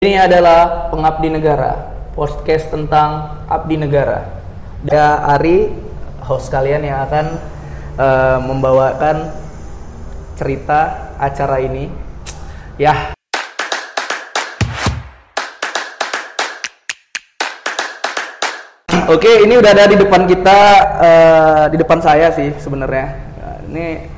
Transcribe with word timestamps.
Ini 0.00 0.16
adalah 0.16 0.88
Pengabdi 0.88 1.28
Negara, 1.28 1.76
podcast 2.16 2.72
tentang 2.72 3.36
abdi 3.44 3.76
negara. 3.76 4.32
Ada 4.88 5.36
Ari, 5.36 5.68
host 6.24 6.48
kalian 6.48 6.88
yang 6.88 7.04
akan 7.04 7.36
eh, 8.00 8.38
membawakan 8.40 9.28
cerita 10.40 11.12
acara 11.20 11.60
ini. 11.60 11.92
Ya. 12.80 13.12
Oke, 19.04 19.44
ini 19.44 19.52
udah 19.60 19.70
ada 19.76 19.84
di 19.84 20.00
depan 20.00 20.24
kita, 20.24 20.58
eh, 20.96 21.64
di 21.68 21.76
depan 21.76 22.00
saya 22.00 22.32
sih 22.32 22.56
sebenarnya. 22.56 23.20
Ini 23.68 24.08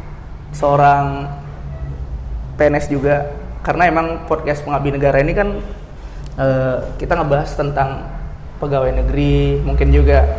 seorang 0.55 1.27
PNS 2.55 2.87
juga, 2.87 3.42
karena 3.63 3.89
emang 3.89 4.07
podcast 4.27 4.67
Pengabdi 4.67 4.91
Negara 4.99 5.19
ini 5.23 5.33
kan 5.33 5.49
eh, 6.39 6.77
kita 6.99 7.19
ngebahas 7.19 7.51
tentang 7.55 8.07
pegawai 8.63 8.95
negeri, 8.95 9.59
mungkin 9.63 9.91
juga 9.91 10.39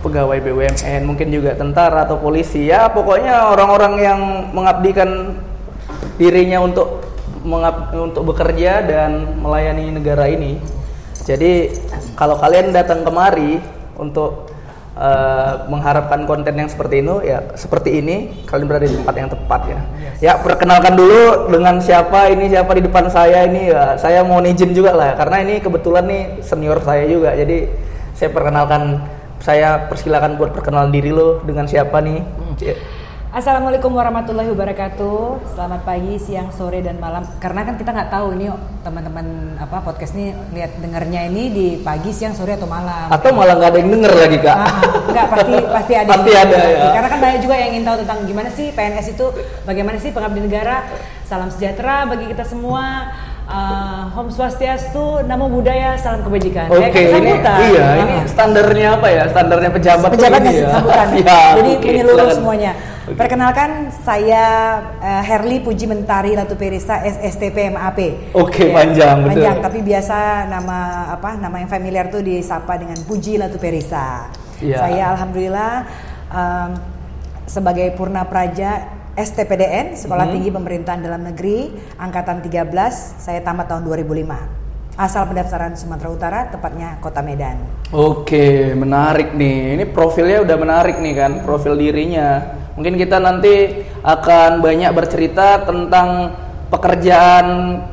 pegawai 0.00 0.40
BUMN, 0.40 1.04
mungkin 1.04 1.28
juga 1.28 1.52
tentara 1.52 2.08
atau 2.08 2.16
polisi. 2.16 2.64
Ya, 2.64 2.88
pokoknya 2.88 3.52
orang-orang 3.52 3.94
yang 4.00 4.20
mengabdikan 4.56 5.36
dirinya 6.16 6.64
untuk 6.64 7.04
mengab- 7.44 7.92
untuk 7.92 8.24
bekerja 8.32 8.84
dan 8.88 9.36
melayani 9.36 9.92
negara 9.92 10.28
ini. 10.32 10.56
Jadi 11.28 11.76
kalau 12.16 12.40
kalian 12.40 12.72
datang 12.72 13.04
kemari 13.04 13.60
untuk 14.00 14.47
eh, 14.98 15.52
mengharapkan 15.70 16.26
konten 16.26 16.54
yang 16.58 16.66
seperti 16.66 17.00
ini, 17.00 17.14
ya 17.22 17.38
seperti 17.54 18.02
ini, 18.02 18.44
kalian 18.44 18.66
berada 18.66 18.86
di 18.90 18.98
tempat 18.98 19.14
yang 19.14 19.30
tepat 19.30 19.60
ya. 19.70 19.80
Ya 20.18 20.32
perkenalkan 20.42 20.98
dulu 20.98 21.46
dengan 21.54 21.78
siapa 21.78 22.26
ini 22.28 22.50
siapa 22.50 22.74
di 22.74 22.82
depan 22.82 23.06
saya 23.06 23.46
ini 23.46 23.70
ya. 23.70 23.94
Saya 23.94 24.26
mau 24.26 24.42
izin 24.42 24.74
juga 24.74 24.92
lah, 24.92 25.14
karena 25.14 25.46
ini 25.46 25.62
kebetulan 25.62 26.04
nih 26.04 26.22
senior 26.42 26.82
saya 26.82 27.06
juga. 27.06 27.38
Jadi 27.38 27.70
saya 28.18 28.34
perkenalkan, 28.34 28.98
saya 29.38 29.86
persilakan 29.86 30.34
buat 30.34 30.50
perkenalan 30.50 30.90
diri 30.90 31.14
lo 31.14 31.38
dengan 31.46 31.70
siapa 31.70 32.02
nih. 32.02 32.18
Ya. 32.58 32.74
Assalamualaikum 33.28 33.92
warahmatullahi 33.92 34.48
wabarakatuh. 34.48 35.52
Selamat 35.52 35.84
pagi, 35.84 36.16
siang, 36.16 36.48
sore, 36.48 36.80
dan 36.80 36.96
malam. 36.96 37.20
Karena 37.36 37.60
kan 37.60 37.76
kita 37.76 37.92
nggak 37.92 38.08
tahu 38.08 38.32
ini 38.32 38.48
teman-teman 38.80 39.26
apa 39.60 39.84
podcast 39.84 40.16
ini 40.16 40.32
lihat 40.56 40.80
dengarnya 40.80 41.28
ini 41.28 41.52
di 41.52 41.66
pagi, 41.76 42.08
siang, 42.08 42.32
sore 42.32 42.56
atau 42.56 42.64
malam. 42.64 43.12
Atau 43.12 43.36
malah 43.36 43.60
nggak 43.60 43.68
ada 43.68 43.78
yang 43.84 43.90
denger 43.92 44.12
lagi 44.16 44.38
kak. 44.40 44.56
Ah, 44.56 44.64
ah. 44.64 44.72
Nggak 45.12 45.26
pasti 45.28 45.54
pasti 45.76 45.92
ada. 45.92 46.08
Pasti 46.08 46.30
ada, 46.32 46.56
Pasti. 46.56 46.72
ya. 46.72 46.88
Karena 46.88 47.08
kan 47.12 47.18
banyak 47.20 47.40
juga 47.44 47.54
yang 47.54 47.68
ingin 47.68 47.84
tahu 47.84 47.96
tentang 48.00 48.18
gimana 48.24 48.48
sih 48.48 48.66
PNS 48.72 49.06
itu, 49.12 49.26
bagaimana 49.68 49.96
sih 50.00 50.10
pengabdi 50.10 50.40
negara. 50.40 50.76
Salam 51.28 51.52
sejahtera 51.52 52.08
bagi 52.08 52.32
kita 52.32 52.48
semua. 52.48 53.12
Ah, 53.44 54.08
Om 54.12 54.28
Swastiastu, 54.28 55.24
Namo 55.24 55.52
Buddhaya, 55.52 56.00
salam 56.00 56.24
kebajikan. 56.24 56.68
Oke, 56.68 56.80
Ya, 56.80 56.88
kan, 57.12 57.20
ini 57.20 57.32
iya, 57.72 57.86
ini 57.96 58.14
Ah. 58.20 58.24
standarnya 58.24 58.88
apa 58.96 59.08
ya? 59.08 59.24
Standarnya 59.28 59.70
pejabat. 59.72 60.10
sih 60.16 60.20
ya. 60.64 60.68
sambutan. 60.72 61.08
Ya, 61.28 61.40
Jadi 61.60 61.70
oke, 61.76 61.88
menyeluruh 61.92 62.32
semuanya. 62.32 62.72
Oke. 63.08 63.16
Perkenalkan 63.16 63.88
saya 64.04 64.44
eh, 65.00 65.22
Herli 65.24 65.64
Puji 65.64 65.88
Mentari 65.88 66.36
Latu 66.36 66.60
Perisa 66.60 67.00
SSTP 67.00 67.72
MAP. 67.72 68.30
Oke, 68.36 68.68
panjang, 68.68 69.24
betul. 69.24 69.32
Panjang, 69.40 69.56
tapi 69.64 69.78
biasa 69.80 70.44
nama 70.44 71.08
apa? 71.16 71.40
Nama 71.40 71.56
yang 71.64 71.70
familiar 71.72 72.12
tuh 72.12 72.20
disapa 72.20 72.76
dengan 72.76 73.00
Puji 73.08 73.40
Latu 73.40 73.56
Perisa. 73.56 74.28
Iya. 74.60 74.76
Saya 74.76 75.04
alhamdulillah 75.16 75.72
em, 76.28 76.70
sebagai 77.48 77.96
Purna 77.96 78.28
Praja 78.28 78.92
STPDN 79.16 79.96
Sekolah 79.96 80.28
Mhm. 80.28 80.32
Tinggi 80.36 80.50
Pemerintahan 80.52 81.00
Dalam 81.00 81.24
Negeri 81.24 81.72
angkatan 81.96 82.44
13, 82.44 83.16
saya 83.16 83.40
tamat 83.40 83.72
tahun 83.72 83.88
2005. 83.88 84.36
Asal 84.98 85.30
pendaftaran 85.30 85.78
Sumatera 85.78 86.10
Utara, 86.10 86.40
tepatnya 86.50 86.98
Kota 86.98 87.22
Medan. 87.22 87.62
Oke, 87.94 88.74
menarik 88.74 89.30
nih. 89.32 89.78
Ini 89.78 89.84
profilnya 89.94 90.42
udah 90.42 90.56
menarik 90.58 90.98
nih 90.98 91.14
kan, 91.14 91.32
profil 91.46 91.78
dirinya. 91.78 92.57
Mungkin 92.78 92.94
kita 92.94 93.18
nanti 93.18 93.82
akan 94.06 94.62
banyak 94.62 94.94
bercerita 94.94 95.66
tentang 95.66 96.30
pekerjaan. 96.70 97.46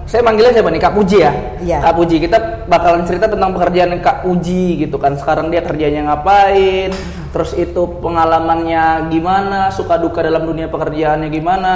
Saya 0.05 0.21
manggilnya 0.21 0.61
siapa 0.61 0.69
nih? 0.69 0.77
Kak 0.77 0.93
Puji 0.93 1.17
ya? 1.25 1.33
Iya. 1.57 1.77
Kak 1.81 1.97
Puji. 1.97 2.21
Kita 2.21 2.37
bakalan 2.69 3.01
cerita 3.09 3.25
tentang 3.25 3.57
pekerjaan 3.57 3.97
Kak 3.97 4.21
Puji 4.21 4.85
gitu 4.85 5.01
kan. 5.01 5.17
Sekarang 5.17 5.49
dia 5.49 5.65
kerjanya 5.65 6.13
ngapain? 6.13 6.93
Terus 7.35 7.51
itu 7.59 7.83
pengalamannya 7.99 9.11
gimana? 9.11 9.67
Suka 9.67 9.99
duka 9.99 10.23
dalam 10.23 10.47
dunia 10.47 10.71
pekerjaannya 10.71 11.27
gimana? 11.27 11.73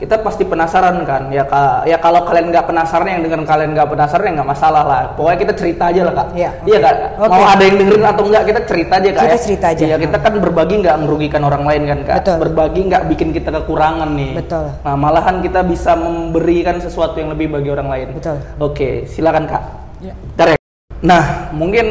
Kita 0.00 0.24
pasti 0.24 0.48
penasaran 0.48 1.04
kan? 1.04 1.28
Ya 1.28 1.44
kak, 1.44 1.84
ya 1.84 2.00
kalau 2.00 2.24
kalian 2.24 2.48
nggak 2.48 2.64
penasaran, 2.64 3.12
yang 3.12 3.20
dengan 3.20 3.44
kalian 3.44 3.76
nggak 3.76 3.84
penasaran 3.92 4.24
ya 4.24 4.32
nggak 4.40 4.50
masalah 4.56 4.82
lah. 4.88 5.02
Pokoknya 5.12 5.38
kita 5.44 5.52
cerita 5.60 5.92
aja 5.92 6.00
lah 6.08 6.14
kak. 6.16 6.28
Iya, 6.32 6.50
Iya 6.64 6.78
oke. 6.80 6.86
kak. 6.88 6.94
Oke. 7.20 7.30
Mau 7.36 7.44
ada 7.44 7.62
yang 7.68 7.76
dengerin 7.84 8.04
atau 8.08 8.24
enggak 8.24 8.44
kita 8.48 8.60
cerita 8.64 8.92
aja 8.96 9.08
kak. 9.12 9.20
Kita 9.28 9.36
ya? 9.36 9.44
cerita 9.44 9.66
aja. 9.68 9.84
Iya 9.84 9.96
kita 10.00 10.16
kan 10.24 10.32
berbagi 10.40 10.74
nggak 10.80 10.96
merugikan 11.04 11.42
orang 11.44 11.62
lain 11.68 11.82
kan 11.84 11.98
kak. 12.00 12.16
Betul. 12.24 12.36
Berbagi 12.48 12.80
nggak 12.88 13.02
bikin 13.12 13.28
kita 13.36 13.48
kekurangan 13.60 14.08
nih. 14.16 14.32
Betul. 14.40 14.66
Nah 14.88 14.96
malahan 14.96 15.36
kita 15.44 15.60
bisa 15.68 15.92
memberikan 16.00 16.80
sesuatu 16.80 17.20
yang 17.20 17.28
lebih 17.36 17.52
bagi 17.52 17.68
orang 17.68 17.88
lain. 17.92 18.08
Betul. 18.16 18.40
Oke 18.56 19.04
silakan 19.04 19.44
kak. 19.44 19.62
Ya. 20.00 20.16
Bentar 20.16 20.56
ya. 20.56 20.58
Nah 21.04 21.52
mungkin 21.52 21.86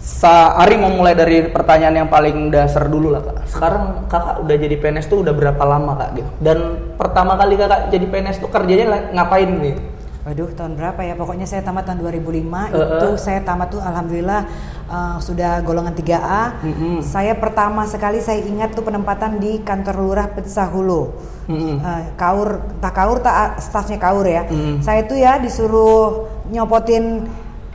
Sa 0.00 0.56
Ari 0.56 0.80
mau 0.80 0.88
mulai 0.88 1.12
dari 1.12 1.44
pertanyaan 1.52 2.04
yang 2.04 2.08
paling 2.08 2.48
dasar 2.48 2.88
dulu 2.88 3.12
lah 3.12 3.20
kak. 3.20 3.44
Sekarang 3.44 4.08
kakak 4.08 4.40
udah 4.40 4.56
jadi 4.56 4.76
PNS 4.80 5.12
tuh 5.12 5.20
udah 5.20 5.36
berapa 5.36 5.60
lama 5.60 5.92
kak 6.00 6.10
gitu? 6.16 6.30
Dan 6.40 6.58
pertama 6.96 7.36
kali 7.36 7.60
kakak 7.60 7.92
jadi 7.92 8.06
PNS 8.08 8.40
tuh 8.40 8.48
kerjanya 8.48 9.12
ngapain 9.12 9.52
nih? 9.60 9.76
Waduh, 10.20 10.52
tahun 10.52 10.76
berapa 10.76 11.00
ya? 11.00 11.16
Pokoknya 11.16 11.48
saya 11.48 11.64
tamat 11.64 11.88
tahun 11.88 12.04
2005. 12.04 12.20
Eh, 12.20 12.36
itu 12.76 13.08
eh. 13.08 13.16
saya 13.16 13.40
tamat 13.40 13.72
tuh 13.72 13.80
alhamdulillah 13.80 14.42
uh, 14.88 15.16
sudah 15.20 15.64
golongan 15.64 15.96
3A. 15.96 16.60
Mm-mm. 16.60 16.96
Saya 17.00 17.32
pertama 17.36 17.88
sekali 17.88 18.20
saya 18.20 18.40
ingat 18.44 18.76
tuh 18.76 18.84
penempatan 18.84 19.40
di 19.40 19.64
kantor 19.64 19.96
lurah 20.00 20.28
Petsah 20.28 20.68
Hulu. 20.68 21.12
Mm-mm. 21.48 21.76
Uh, 21.80 22.02
kaur, 22.20 22.60
tak 22.84 22.92
kaur, 22.96 23.24
tak 23.24 23.64
stafnya 23.64 23.96
kaur 23.96 24.24
ya. 24.28 24.44
Mm. 24.44 24.84
Saya 24.84 25.08
tuh 25.08 25.16
ya 25.16 25.40
disuruh 25.40 26.28
nyopotin 26.52 27.24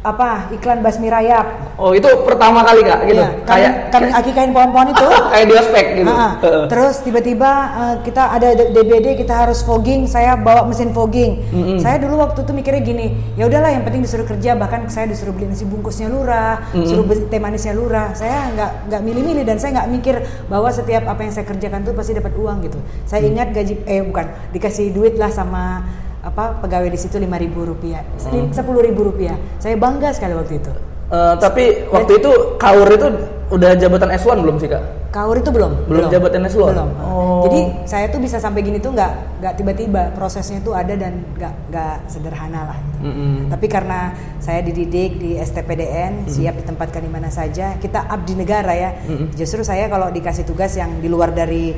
apa 0.06 0.54
iklan 0.54 0.86
basmi 0.86 1.10
rayap. 1.10 1.74
Oh 1.82 1.92
itu 1.92 2.06
pertama 2.24 2.62
kali 2.62 2.86
kak 2.86 3.10
gitu? 3.10 3.20
Iya, 3.20 3.30
kayak 3.44 3.72
kami, 3.90 4.08
kami 4.08 4.20
akikain 4.22 4.52
pohon-pohon 4.54 4.88
itu. 4.94 5.06
kayak 5.34 5.46
di 5.50 5.56
ospek 5.58 5.86
gitu. 5.98 6.12
Heeh. 6.14 6.32
Terus 6.70 6.96
tiba-tiba 7.02 7.52
uh, 7.74 7.96
kita 8.06 8.24
ada 8.30 8.54
DBD 8.54 9.18
kita 9.18 9.34
harus 9.34 9.66
fogging, 9.66 10.06
saya 10.06 10.38
bawa 10.38 10.70
mesin 10.70 10.94
fogging. 10.94 11.42
Mm-mm. 11.50 11.78
Saya 11.82 11.98
dulu 11.98 12.22
waktu 12.22 12.46
itu 12.46 12.52
mikirnya 12.54 12.82
gini, 12.86 13.08
ya 13.34 13.50
udahlah 13.50 13.74
yang 13.74 13.82
penting 13.82 14.06
disuruh 14.06 14.30
kerja, 14.30 14.54
bahkan 14.54 14.86
saya 14.88 15.10
disuruh 15.10 15.34
beli 15.34 15.50
nasi 15.50 15.66
bungkusnya 15.66 16.08
lurah, 16.08 16.62
Mm-mm. 16.72 16.86
suruh 16.86 17.04
beli 17.04 17.26
teh 17.26 17.42
manisnya 17.42 17.74
lurah. 17.74 18.14
Saya 18.14 18.54
nggak 18.54 18.72
nggak 18.94 19.02
milih-milih 19.02 19.44
dan 19.44 19.58
saya 19.58 19.82
nggak 19.82 19.90
mikir 19.90 20.16
bahwa 20.48 20.70
setiap 20.70 21.10
apa 21.10 21.26
yang 21.26 21.34
saya 21.34 21.50
kerjakan 21.50 21.82
tuh 21.82 21.98
pasti 21.98 22.14
dapat 22.14 22.38
uang 22.38 22.62
gitu. 22.62 22.78
Saya 23.04 23.26
Mm. 23.26 23.32
ingat 23.34 23.48
gaji 23.58 23.74
eh 23.90 24.02
bukan 24.06 24.26
dikasih 24.54 24.94
duit 24.94 25.18
lah 25.18 25.34
sama 25.34 25.82
apa 26.25 26.58
pegawai 26.58 26.90
di 26.90 26.97
situ 26.97 27.22
lima 27.22 27.38
ribu 27.38 27.62
rupiah, 27.62 28.02
Mm. 28.18 28.50
sepuluh 28.50 28.81
ribu 28.81 29.06
rupiah. 29.06 29.38
Saya 29.62 29.78
bangga 29.78 30.09
sekali 30.09 30.34
waktu 30.34 30.58
itu. 30.58 30.74
Eh, 31.06 31.36
tapi 31.38 31.86
waktu 31.94 32.18
itu 32.18 32.31
kaur 32.58 32.90
itu 32.90 33.06
udah 33.53 33.78
jabatan 33.78 34.09
S1 34.09 34.41
belum 34.41 34.58
sih 34.58 34.66
kak? 34.66 34.81
Kaur 35.13 35.38
itu 35.38 35.53
belum. 35.53 35.86
Belum 35.86 36.09
jabatan 36.09 36.44
eselon? 36.50 36.74
Belum. 36.75 36.90
Oh. 37.00 37.46
Jadi 37.46 37.88
saya 37.88 38.09
tuh 38.09 38.18
bisa 38.18 38.41
sampai 38.41 38.66
gini 38.66 38.81
tuh 38.81 38.90
nggak 38.91 39.40
nggak 39.40 39.53
tiba-tiba 39.53 40.12
prosesnya 40.12 40.59
tuh 40.66 40.74
ada 40.74 40.97
dan 40.97 41.22
nggak 41.38 41.53
nggak 41.72 41.96
sederhana 42.09 42.74
lah. 42.74 42.78
gitu. 42.81 43.06
Mm-mm. 43.06 43.53
Tapi 43.53 43.66
karena 43.69 44.12
saya 44.42 44.66
dididik 44.66 45.22
di 45.22 45.38
STPDN, 45.38 46.25
siap 46.25 46.57
ditempatkan 46.57 47.06
di 47.06 47.12
mana 47.13 47.30
saja, 47.30 47.78
kita 47.78 48.09
abdi 48.09 48.34
negara 48.34 48.74
ya. 48.74 48.92
Mm-mm. 49.06 49.38
Justru 49.38 49.62
saya 49.62 49.86
kalau 49.88 50.09
dikasih 50.09 50.44
tugas 50.44 50.74
yang 50.74 50.97
di 50.97 51.07
luar 51.07 51.30
dari 51.31 51.72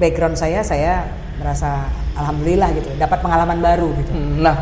background 0.00 0.34
saya, 0.34 0.64
saya 0.64 1.04
merasa 1.36 1.84
alhamdulillah 2.14 2.68
gitu, 2.72 2.88
dapat 2.94 3.18
pengalaman 3.20 3.58
baru 3.58 3.88
gitu. 3.94 4.10
Hmm, 4.10 4.40
Nah, 4.40 4.56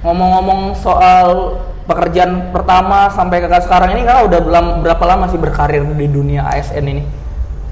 ngomong-ngomong 0.00 0.74
soal 0.74 1.58
pekerjaan 1.84 2.52
pertama 2.52 3.10
sampai 3.10 3.40
kakak 3.40 3.66
sekarang 3.66 3.92
ini 3.92 4.04
kakak 4.04 4.30
udah 4.30 4.40
belam- 4.40 4.78
berapa 4.80 5.04
lama 5.04 5.26
sih 5.26 5.36
berkarir 5.36 5.82
di 5.82 6.06
dunia 6.06 6.46
ASN 6.46 6.86
ini? 6.86 7.02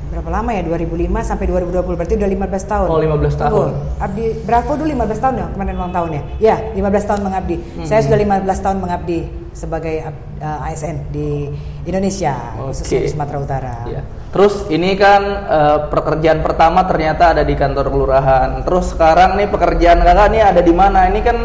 Berapa 0.09 0.35
lama 0.35 0.51
ya? 0.51 0.65
2005 0.65 0.99
sampai 1.23 1.47
2020 1.47 1.95
berarti 1.95 2.15
udah 2.17 2.27
15 2.27 2.65
tahun. 2.67 2.89
Oh, 2.89 2.99
15 2.99 3.37
tahun. 3.39 3.69
Tunggu, 3.71 4.03
Abdi 4.03 4.25
Bravo 4.43 4.73
dulu 4.75 4.89
15 4.91 5.21
tahun 5.21 5.35
ya 5.37 5.47
kemarin 5.53 5.75
ulang 5.77 5.95
tahun 5.95 6.11
ya. 6.11 6.23
Ya, 6.41 6.57
15 6.75 7.05
tahun 7.07 7.21
mengabdi. 7.23 7.57
Hmm. 7.61 7.87
Saya 7.87 8.01
sudah 8.03 8.19
15 8.19 8.59
tahun 8.59 8.77
mengabdi 8.81 9.19
sebagai 9.53 9.95
uh, 10.41 10.67
ASN 10.67 11.13
di 11.13 11.53
Indonesia, 11.85 12.35
khususnya 12.57 12.99
Oke. 12.99 13.05
di 13.05 13.11
Sumatera 13.11 13.39
Utara. 13.39 13.77
Iya. 13.85 14.03
Terus 14.29 14.69
ini 14.69 14.93
kan 14.93 15.23
eh, 15.49 15.79
pekerjaan 15.89 16.45
pertama 16.45 16.85
ternyata 16.85 17.33
ada 17.33 17.43
di 17.43 17.57
kantor 17.57 17.89
kelurahan. 17.89 18.61
Terus 18.63 18.93
sekarang 18.93 19.41
nih 19.41 19.49
pekerjaan 19.49 20.05
kakak 20.05 20.29
nih 20.29 20.43
ada 20.45 20.61
di 20.61 20.73
mana? 20.73 21.09
Ini 21.09 21.21
kan 21.25 21.37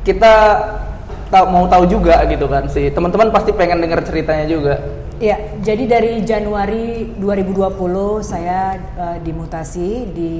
kita 0.00 0.34
ta- 1.28 1.48
mau 1.48 1.68
tahu 1.68 1.84
juga 1.86 2.24
gitu 2.24 2.48
kan 2.48 2.66
sih. 2.72 2.88
Teman-teman 2.88 3.28
pasti 3.28 3.52
pengen 3.52 3.80
dengar 3.80 4.00
ceritanya 4.00 4.48
juga. 4.48 4.74
Iya, 5.22 5.38
jadi 5.62 5.84
dari 5.86 6.12
Januari 6.26 7.14
2020 7.14 7.78
saya 8.26 8.74
uh, 8.96 9.16
dimutasi 9.22 10.10
di 10.10 10.34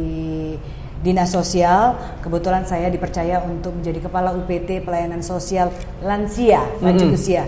dinas 0.99 1.31
sosial. 1.31 1.95
Kebetulan 2.19 2.67
saya 2.67 2.89
dipercaya 2.89 3.45
untuk 3.45 3.79
menjadi 3.79 4.03
kepala 4.03 4.35
UPT 4.35 4.83
pelayanan 4.83 5.23
sosial 5.23 5.71
lansia, 6.01 6.67
lanjut 6.81 7.15
Mhm. 7.15 7.15
usia. 7.15 7.45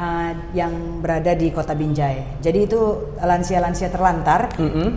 Uh, 0.00 0.30
yang 0.56 1.04
berada 1.04 1.36
di 1.36 1.52
Kota 1.52 1.76
Binjai. 1.76 2.40
Jadi 2.40 2.58
itu 2.64 2.80
lansia-lansia 3.20 3.92
terlantar 3.92 4.48
Mm-mm. 4.56 4.88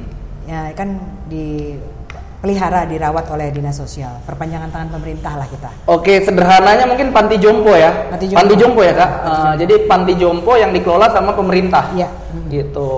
ya 0.48 0.72
kan 0.76 1.00
dipelihara 1.32 2.84
dirawat 2.88 3.32
oleh 3.32 3.48
dinas 3.52 3.80
sosial 3.80 4.20
perpanjangan 4.28 4.68
tangan 4.72 4.90
pemerintah 4.92 5.40
lah 5.40 5.48
kita 5.48 5.72
Oke, 5.88 6.20
sederhananya 6.24 6.88
mungkin 6.88 7.12
panti 7.16 7.40
jompo 7.40 7.76
ya. 7.76 8.12
Panti 8.12 8.56
jompo. 8.56 8.84
ya 8.84 8.94
kak. 8.96 9.12
Eh, 9.24 9.54
jadi 9.64 9.74
panti 9.88 10.14
jompo 10.16 10.56
yang 10.56 10.72
dikelola 10.72 11.12
sama 11.12 11.36
pemerintah. 11.36 11.92
Iya. 11.96 12.08
Gitu. 12.48 12.92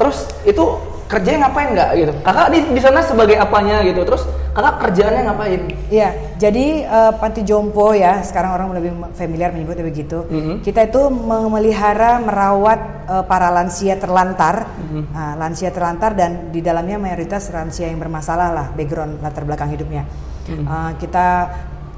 Terus 0.00 0.28
itu 0.48 0.91
kerjanya 1.12 1.38
ngapain 1.44 1.68
nggak 1.76 1.90
gitu? 2.00 2.12
Kakak 2.24 2.46
di 2.48 2.58
di 2.72 2.80
sana 2.80 3.04
sebagai 3.04 3.36
apanya 3.36 3.84
gitu? 3.84 4.00
Terus 4.00 4.24
kakak 4.56 4.74
kerjaannya 4.80 5.22
ngapain? 5.28 5.60
Iya, 5.92 6.08
jadi 6.40 6.66
eh, 6.88 7.12
panti 7.20 7.44
jompo 7.44 7.92
ya 7.92 8.24
sekarang 8.24 8.56
orang 8.56 8.68
lebih 8.80 8.96
familiar 9.12 9.52
menyebutnya 9.52 9.84
begitu. 9.84 10.24
Mhm. 10.24 10.64
Kita 10.64 10.88
itu 10.88 11.12
memelihara, 11.12 12.16
merawat 12.24 12.80
eh, 13.12 13.24
para 13.28 13.52
lansia 13.52 14.00
terlantar, 14.00 14.64
Mhm. 14.92 15.02
Nah, 15.12 15.32
lansia 15.36 15.68
terlantar 15.68 16.16
dan 16.16 16.48
di 16.52 16.60
dalamnya 16.64 16.96
mayoritas 16.96 17.48
lansia 17.52 17.88
yang 17.88 18.00
bermasalah 18.00 18.48
lah 18.52 18.66
background 18.72 19.20
latar 19.20 19.44
belakang 19.44 19.68
hidupnya. 19.68 20.08
Mhm. 20.48 20.64
Eh, 20.64 20.90
kita 20.96 21.26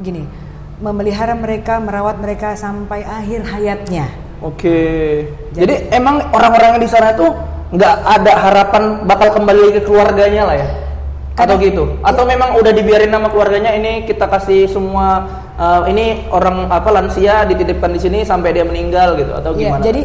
gini, 0.03 0.27
memelihara 0.83 1.39
mereka, 1.39 1.79
merawat 1.79 2.19
mereka 2.19 2.59
sampai 2.59 3.07
akhir 3.07 3.47
hayatnya. 3.47 4.07
Oke. 4.43 5.23
Jadi, 5.55 5.89
emang 5.95 6.35
orang-orang 6.35 6.77
yang 6.77 6.83
di 6.83 6.91
sana 6.91 7.15
itu 7.15 7.31
nggak 7.73 7.95
ada 8.05 8.33
harapan 8.37 8.83
bakal 9.09 9.33
kembali 9.33 9.79
ke 9.79 9.81
keluarganya 9.87 10.43
lah 10.45 10.57
ya? 10.59 10.69
Atau 11.35 11.59
gitu? 11.59 11.99
Atau 12.07 12.23
memang 12.31 12.55
udah 12.63 12.71
dibiarin 12.71 13.11
sama 13.11 13.27
keluarganya 13.27 13.75
ini 13.75 14.07
kita 14.07 14.31
kasih 14.31 14.71
semua 14.71 15.27
eh, 15.59 15.91
ini 15.91 16.31
orang 16.31 16.71
apa 16.71 16.91
lansia 16.95 17.43
dititipkan 17.49 17.91
di 17.91 17.99
sini 17.99 18.19
sampai 18.23 18.55
dia 18.55 18.63
meninggal 18.63 19.19
gitu 19.19 19.33
atau 19.35 19.51
Iya, 19.59 19.75
gimana? 19.75 19.83
jadi 19.83 20.03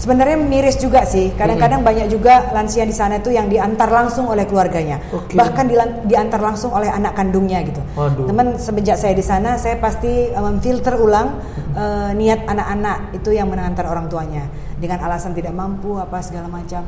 sebenarnya 0.00 0.40
miris 0.40 0.80
juga 0.80 1.04
sih. 1.04 1.36
Kadang-kadang 1.36 1.84
banyak 1.84 2.08
juga 2.08 2.48
lansia 2.56 2.88
di 2.88 2.96
sana 2.96 3.20
itu 3.20 3.28
yang 3.28 3.52
diantar 3.52 3.92
langsung 3.92 4.32
oleh 4.32 4.48
keluarganya, 4.48 5.04
Oke. 5.12 5.36
bahkan 5.36 5.68
diantar 6.08 6.40
langsung 6.40 6.72
oleh 6.72 6.88
anak 6.88 7.12
kandungnya 7.12 7.60
gitu. 7.60 7.84
Waduh. 7.92 8.24
Teman 8.24 8.56
semenjak 8.56 8.96
saya 8.96 9.12
di 9.12 9.20
sana, 9.20 9.60
saya 9.60 9.76
pasti 9.76 10.32
eh, 10.32 10.40
memfilter 10.40 10.96
ulang 10.96 11.36
eh, 11.76 12.10
niat 12.16 12.48
anak-anak 12.48 13.20
itu 13.20 13.36
yang 13.36 13.52
mengantar 13.52 13.84
orang 13.84 14.08
tuanya 14.08 14.48
dengan 14.80 14.98
alasan 15.04 15.36
tidak 15.36 15.52
mampu 15.52 16.00
apa 16.00 16.18
segala 16.24 16.48
macam. 16.48 16.82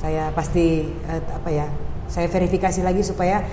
Saya 0.00 0.32
pasti 0.32 0.88
eh, 0.88 1.20
apa 1.20 1.50
ya? 1.52 1.68
Saya 2.08 2.26
verifikasi 2.32 2.80
lagi 2.80 3.04
supaya 3.04 3.44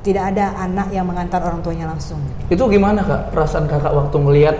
tidak 0.00 0.32
ada 0.32 0.56
anak 0.56 0.88
yang 0.88 1.04
mengantar 1.04 1.44
orang 1.44 1.60
tuanya 1.60 1.84
langsung. 1.84 2.18
Itu 2.48 2.64
gimana 2.72 3.04
kak 3.04 3.36
perasaan 3.36 3.68
kakak 3.68 3.92
waktu 3.92 4.16
ngelihat 4.16 4.56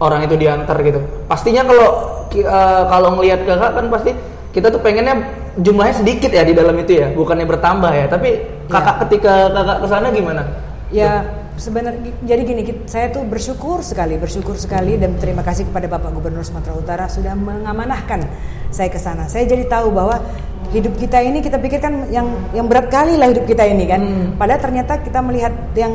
orang 0.00 0.24
itu 0.24 0.40
diantar 0.40 0.80
gitu? 0.80 1.04
Pastinya 1.28 1.62
kalau 1.68 1.88
eh, 2.32 2.82
kalau 2.88 3.08
ngelihat 3.20 3.44
kakak 3.44 3.70
kan 3.76 3.86
pasti 3.92 4.12
kita 4.50 4.72
tuh 4.72 4.80
pengennya 4.82 5.14
jumlahnya 5.60 6.00
sedikit 6.00 6.32
ya 6.32 6.42
di 6.42 6.56
dalam 6.56 6.74
itu 6.80 6.96
ya, 6.96 7.12
bukannya 7.12 7.44
bertambah 7.44 7.92
ya. 7.92 8.08
Tapi 8.08 8.28
kakak 8.72 9.06
ketika 9.06 9.52
kakak 9.52 9.76
ke 9.84 9.86
sana 9.92 10.08
gimana? 10.08 10.42
Ya 10.90 11.22
sebenarnya 11.56 12.12
jadi 12.22 12.42
gini 12.46 12.62
saya 12.86 13.10
tuh 13.10 13.26
bersyukur 13.26 13.82
sekali 13.82 14.20
bersyukur 14.20 14.54
sekali 14.54 15.00
dan 15.00 15.16
terima 15.18 15.40
kasih 15.42 15.66
kepada 15.66 15.90
Bapak 15.90 16.14
Gubernur 16.14 16.44
Sumatera 16.46 16.74
Utara 16.76 17.04
sudah 17.10 17.34
mengamanahkan 17.34 18.26
saya 18.70 18.88
ke 18.88 18.98
sana. 19.02 19.26
Saya 19.26 19.50
jadi 19.50 19.66
tahu 19.66 19.90
bahwa 19.90 20.22
hidup 20.70 20.94
kita 20.94 21.18
ini 21.18 21.42
kita 21.42 21.58
pikirkan 21.58 22.14
yang 22.14 22.30
yang 22.54 22.70
berat 22.70 22.86
kali 22.86 23.18
lah 23.18 23.26
hidup 23.34 23.44
kita 23.44 23.66
ini 23.66 23.84
kan. 23.90 24.00
Padahal 24.38 24.62
ternyata 24.62 25.02
kita 25.02 25.18
melihat 25.18 25.50
yang 25.74 25.90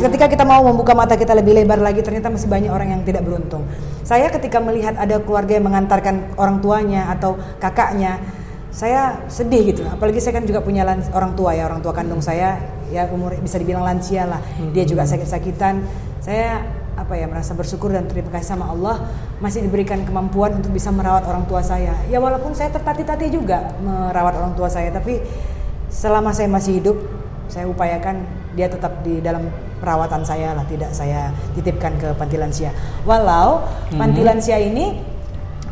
ketika 0.00 0.26
kita 0.32 0.44
mau 0.48 0.64
membuka 0.64 0.96
mata 0.96 1.14
kita 1.14 1.36
lebih 1.36 1.52
lebar 1.52 1.78
lagi 1.84 2.00
ternyata 2.00 2.32
masih 2.32 2.48
banyak 2.48 2.72
orang 2.72 2.96
yang 2.96 3.02
tidak 3.04 3.22
beruntung. 3.22 3.68
Saya 4.02 4.32
ketika 4.32 4.58
melihat 4.64 4.96
ada 4.96 5.20
keluarga 5.20 5.60
yang 5.60 5.68
mengantarkan 5.68 6.36
orang 6.40 6.64
tuanya 6.64 7.12
atau 7.12 7.36
kakaknya 7.60 8.20
saya 8.74 9.22
sedih 9.30 9.70
gitu. 9.70 9.86
Apalagi 9.86 10.18
saya 10.18 10.42
kan 10.42 10.44
juga 10.50 10.58
punya 10.58 10.82
lans- 10.82 11.06
orang 11.14 11.38
tua 11.38 11.54
ya 11.54 11.70
orang 11.70 11.78
tua 11.78 11.94
kandung 11.94 12.18
saya. 12.18 12.58
Ya 12.90 13.06
umur 13.06 13.30
bisa 13.38 13.54
dibilang 13.62 13.86
lansia 13.86 14.26
lah. 14.26 14.42
Dia 14.74 14.82
juga 14.82 15.06
sakit-sakitan. 15.06 15.86
Saya 16.18 16.66
apa 16.94 17.14
ya 17.18 17.26
merasa 17.30 17.54
bersyukur 17.54 17.94
dan 17.94 18.10
terima 18.10 18.34
kasih 18.34 18.58
sama 18.58 18.74
Allah. 18.74 19.06
Masih 19.38 19.62
diberikan 19.62 20.02
kemampuan 20.02 20.58
untuk 20.58 20.74
bisa 20.74 20.90
merawat 20.90 21.22
orang 21.30 21.46
tua 21.46 21.62
saya. 21.62 21.94
Ya 22.10 22.18
walaupun 22.18 22.50
saya 22.58 22.74
tertatih-tatih 22.74 23.30
juga 23.30 23.78
merawat 23.78 24.42
orang 24.42 24.58
tua 24.58 24.66
saya. 24.66 24.90
Tapi 24.90 25.22
selama 25.86 26.34
saya 26.34 26.50
masih 26.50 26.82
hidup 26.82 26.98
saya 27.46 27.70
upayakan 27.70 28.26
dia 28.58 28.66
tetap 28.66 29.06
di 29.06 29.22
dalam 29.22 29.54
perawatan 29.78 30.26
saya 30.26 30.50
lah. 30.50 30.66
Tidak 30.66 30.90
saya 30.90 31.30
titipkan 31.54 31.94
ke 31.94 32.10
panti 32.18 32.42
lansia. 32.42 32.74
Walau 33.06 33.62
panti 33.94 34.26
lansia 34.26 34.58
ini 34.58 35.13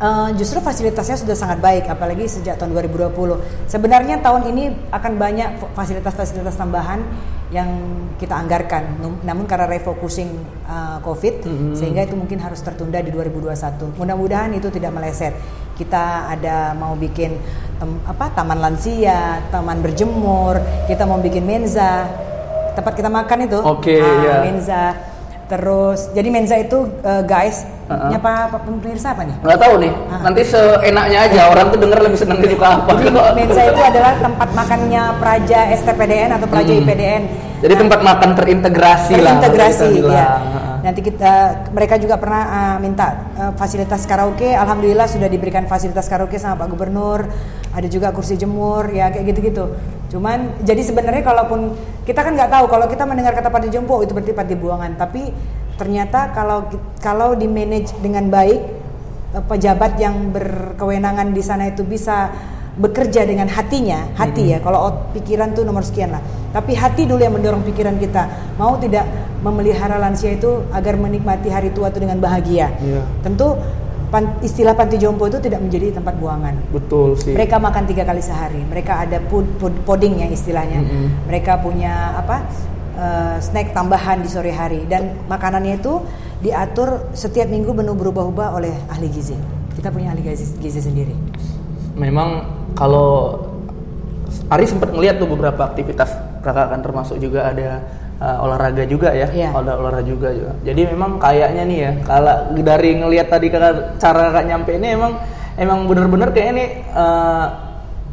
Eh, 0.02 0.28
justru 0.34 0.58
fasilitasnya 0.58 1.14
sudah 1.14 1.36
sangat 1.38 1.62
baik, 1.62 1.86
apalagi 1.86 2.26
sejak 2.26 2.58
tahun 2.58 2.74
2020. 2.74 3.38
Sebenarnya 3.70 4.18
tahun 4.18 4.50
ini 4.50 4.90
akan 4.90 5.12
banyak 5.14 5.48
fasilitas-fasilitas 5.78 6.58
tambahan 6.58 7.06
yang 7.54 7.70
kita 8.18 8.34
anggarkan, 8.34 8.98
namun 9.22 9.46
karena 9.46 9.70
refocusing 9.70 10.26
eh, 10.66 10.98
COVID, 11.06 11.46
sehingga 11.78 12.02
itu 12.02 12.18
mungkin 12.18 12.42
harus 12.42 12.58
tertunda 12.58 12.98
di 12.98 13.14
2021. 13.14 13.94
Mudah-mudahan 13.94 14.50
itu 14.50 14.74
tidak 14.74 14.90
meleset. 14.90 15.38
Kita 15.78 16.26
ada 16.26 16.74
mau 16.74 16.98
bikin 16.98 17.38
tem- 17.78 18.02
apa 18.02 18.34
taman 18.34 18.58
lansia, 18.58 19.38
taman 19.54 19.78
berjemur, 19.78 20.58
kita 20.90 21.06
mau 21.06 21.22
bikin 21.22 21.46
menza, 21.46 22.10
tempat 22.74 22.98
kita 22.98 23.06
makan 23.06 23.38
itu. 23.46 23.58
Oke, 23.62 24.02
Ah, 24.02 24.18
ya. 24.18 24.36
Menza. 24.42 25.11
Terus, 25.52 26.08
jadi 26.16 26.28
menza 26.32 26.56
itu 26.56 26.88
eh, 27.04 27.22
guys, 27.28 27.68
nyapa 27.92 28.48
apa 28.48 28.56
pemirsa 28.64 29.12
apa 29.12 29.28
nih? 29.28 29.36
Nggak 29.44 29.58
tahu 29.60 29.74
nih. 29.84 29.92
Nanti 30.24 30.42
seenaknya 30.48 31.18
aja 31.28 31.40
orang 31.52 31.68
tuh 31.68 31.76
denger 31.76 31.98
lebih 32.00 32.16
seneng 32.16 32.40
suka 32.40 32.66
apa. 32.80 32.90
Jadi 32.96 33.12
Mensa 33.36 33.60
itu 33.68 33.82
adalah 33.84 34.12
tempat 34.16 34.48
makannya 34.56 35.02
Praja 35.20 35.60
STPDN 35.76 36.30
atau 36.40 36.48
Praja 36.48 36.72
Hmm. 36.72 36.80
IPDN. 36.88 37.22
Jadi 37.60 37.74
tempat 37.78 38.00
makan 38.00 38.30
terintegrasi 38.32 39.14
lah. 39.20 39.36
Terintegrasi 39.44 39.84
kalau 39.84 40.08
kita 40.08 40.14
ya. 40.16 40.28
Nanti 40.82 40.98
kita 40.98 41.66
mereka 41.70 41.94
juga 41.94 42.18
pernah 42.18 42.42
uh, 42.42 42.78
minta 42.82 43.30
uh, 43.38 43.52
fasilitas 43.54 44.02
karaoke. 44.02 44.50
Alhamdulillah 44.50 45.06
sudah 45.06 45.30
diberikan 45.30 45.70
fasilitas 45.70 46.10
karaoke 46.10 46.42
sama 46.42 46.66
Pak 46.66 46.74
Gubernur. 46.74 47.30
Ada 47.70 47.86
juga 47.86 48.10
kursi 48.10 48.34
jemur 48.34 48.90
ya 48.90 49.14
kayak 49.14 49.30
gitu-gitu. 49.30 49.70
Cuman 50.10 50.58
jadi 50.66 50.82
sebenarnya 50.82 51.22
kalaupun 51.22 51.72
kita 52.02 52.20
kan 52.26 52.34
nggak 52.34 52.50
tahu 52.50 52.66
kalau 52.66 52.86
kita 52.90 53.06
mendengar 53.06 53.32
kata 53.32 53.48
panti 53.48 53.70
jompo 53.70 54.02
itu 54.02 54.10
berarti 54.10 54.34
panti 54.34 54.54
buangan. 54.58 54.98
Tapi 54.98 55.30
ternyata 55.78 56.34
kalau 56.34 56.66
kalau 56.98 57.38
di 57.38 57.46
manage 57.46 57.94
dengan 58.02 58.26
baik 58.26 58.60
eh, 59.38 59.44
pejabat 59.46 59.96
yang 60.02 60.34
berkewenangan 60.34 61.30
di 61.30 61.42
sana 61.46 61.70
itu 61.70 61.86
bisa 61.86 62.34
bekerja 62.72 63.28
dengan 63.28 63.52
hatinya, 63.52 64.08
hati 64.16 64.56
ya. 64.56 64.58
Kalau 64.64 65.12
pikiran 65.12 65.52
tuh 65.52 65.64
nomor 65.68 65.84
sekian 65.84 66.16
lah. 66.16 66.22
Tapi 66.56 66.72
hati 66.72 67.04
dulu 67.04 67.20
yang 67.20 67.36
mendorong 67.36 67.60
pikiran 67.64 68.00
kita. 68.00 68.56
Mau 68.56 68.80
tidak 68.80 69.04
memelihara 69.44 70.00
lansia 70.00 70.32
itu 70.32 70.64
agar 70.72 70.96
menikmati 70.96 71.52
hari 71.52 71.68
tua 71.76 71.92
itu 71.92 72.00
dengan 72.00 72.16
bahagia. 72.16 72.72
Iya. 72.80 73.02
Tentu 73.20 73.60
pan- 74.08 74.40
istilah 74.40 74.72
panti 74.72 74.96
jompo 74.96 75.28
itu 75.28 75.36
tidak 75.40 75.60
menjadi 75.60 76.00
tempat 76.00 76.16
buangan. 76.16 76.54
Betul 76.72 77.16
sih. 77.20 77.36
Mereka 77.36 77.60
makan 77.60 77.84
tiga 77.84 78.08
kali 78.08 78.24
sehari. 78.24 78.64
Mereka 78.64 79.04
ada 79.08 79.18
pud, 79.20 79.44
pud- 79.60 79.80
pudding 79.84 80.24
yang 80.24 80.32
istilahnya. 80.32 80.80
Mm-mm. 80.80 81.28
Mereka 81.28 81.60
punya 81.60 82.16
apa 82.16 82.46
eh, 82.96 83.36
snack 83.40 83.76
tambahan 83.76 84.24
di 84.24 84.28
sore 84.32 84.52
hari 84.52 84.88
dan 84.88 85.26
makanannya 85.28 85.76
itu 85.76 86.00
diatur 86.40 87.12
setiap 87.12 87.52
minggu 87.52 87.72
menu 87.72 87.92
berubah-ubah 87.96 88.48
oleh 88.56 88.72
ahli 88.88 89.08
gizi. 89.12 89.36
Kita 89.76 89.92
punya 89.92 90.12
ahli 90.12 90.24
gizi, 90.24 90.56
gizi 90.60 90.80
sendiri. 90.80 91.12
Memang 91.92 92.61
kalau 92.74 93.38
Ari 94.48 94.64
sempat 94.64 94.92
ngeliat 94.92 95.20
tuh 95.20 95.28
beberapa 95.28 95.60
aktivitas 95.64 96.12
kakak 96.40 96.72
kan 96.72 96.80
termasuk 96.80 97.20
juga 97.20 97.52
ada 97.52 97.84
uh, 98.20 98.44
olahraga 98.44 98.84
juga 98.88 99.12
ya, 99.12 99.28
Iya. 99.28 99.52
ada 99.52 99.76
olahraga 99.76 100.08
juga 100.08 100.28
juga. 100.32 100.52
Jadi 100.64 100.88
memang 100.92 101.16
kayaknya 101.20 101.62
nih 101.68 101.78
ya, 101.78 101.92
kalau 102.04 102.36
dari 102.56 102.90
ngelihat 102.96 103.28
tadi 103.28 103.52
kakak 103.52 103.96
cara 104.00 104.32
kakak 104.32 104.44
nyampe 104.48 104.72
ini 104.76 104.88
emang 104.96 105.12
emang 105.56 105.84
bener-bener 105.84 106.32
kayak 106.32 106.48
ini 106.52 106.64
uh, 106.96 107.71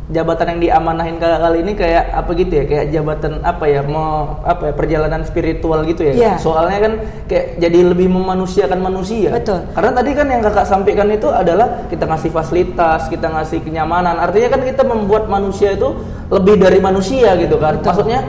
jabatan 0.10 0.58
yang 0.58 0.60
diamanahin 0.60 1.22
kakak 1.22 1.38
kali 1.38 1.58
ini 1.62 1.74
kayak 1.78 2.10
apa 2.10 2.30
gitu 2.34 2.54
ya, 2.58 2.64
kayak 2.66 2.86
jabatan 2.90 3.46
apa 3.46 3.66
ya, 3.70 3.86
mau 3.86 4.42
apa 4.42 4.70
ya 4.70 4.74
perjalanan 4.74 5.22
spiritual 5.22 5.86
gitu 5.86 6.02
ya. 6.02 6.14
Iya. 6.18 6.34
Soalnya 6.42 6.80
kan 6.82 6.94
kayak 7.30 7.62
jadi 7.62 7.80
lebih 7.94 8.10
memanusiakan 8.10 8.80
manusia. 8.82 9.30
Betul. 9.30 9.70
Karena 9.70 9.92
tadi 9.94 10.10
kan 10.18 10.28
yang 10.34 10.42
kakak 10.42 10.66
sampaikan 10.66 11.14
itu 11.14 11.30
adalah 11.30 11.86
kita 11.94 12.10
ngasih 12.10 12.34
fasilitas, 12.34 13.06
kita 13.06 13.30
ngasih 13.30 13.62
kenyamanan. 13.62 14.18
Artinya 14.18 14.58
kan 14.58 14.62
kita 14.66 14.82
membuat 14.82 15.30
manusia 15.30 15.78
itu 15.78 15.94
lebih 16.34 16.58
dari 16.58 16.82
manusia 16.82 17.38
gitu 17.38 17.62
kan. 17.62 17.78
Maksudnya 17.78 18.26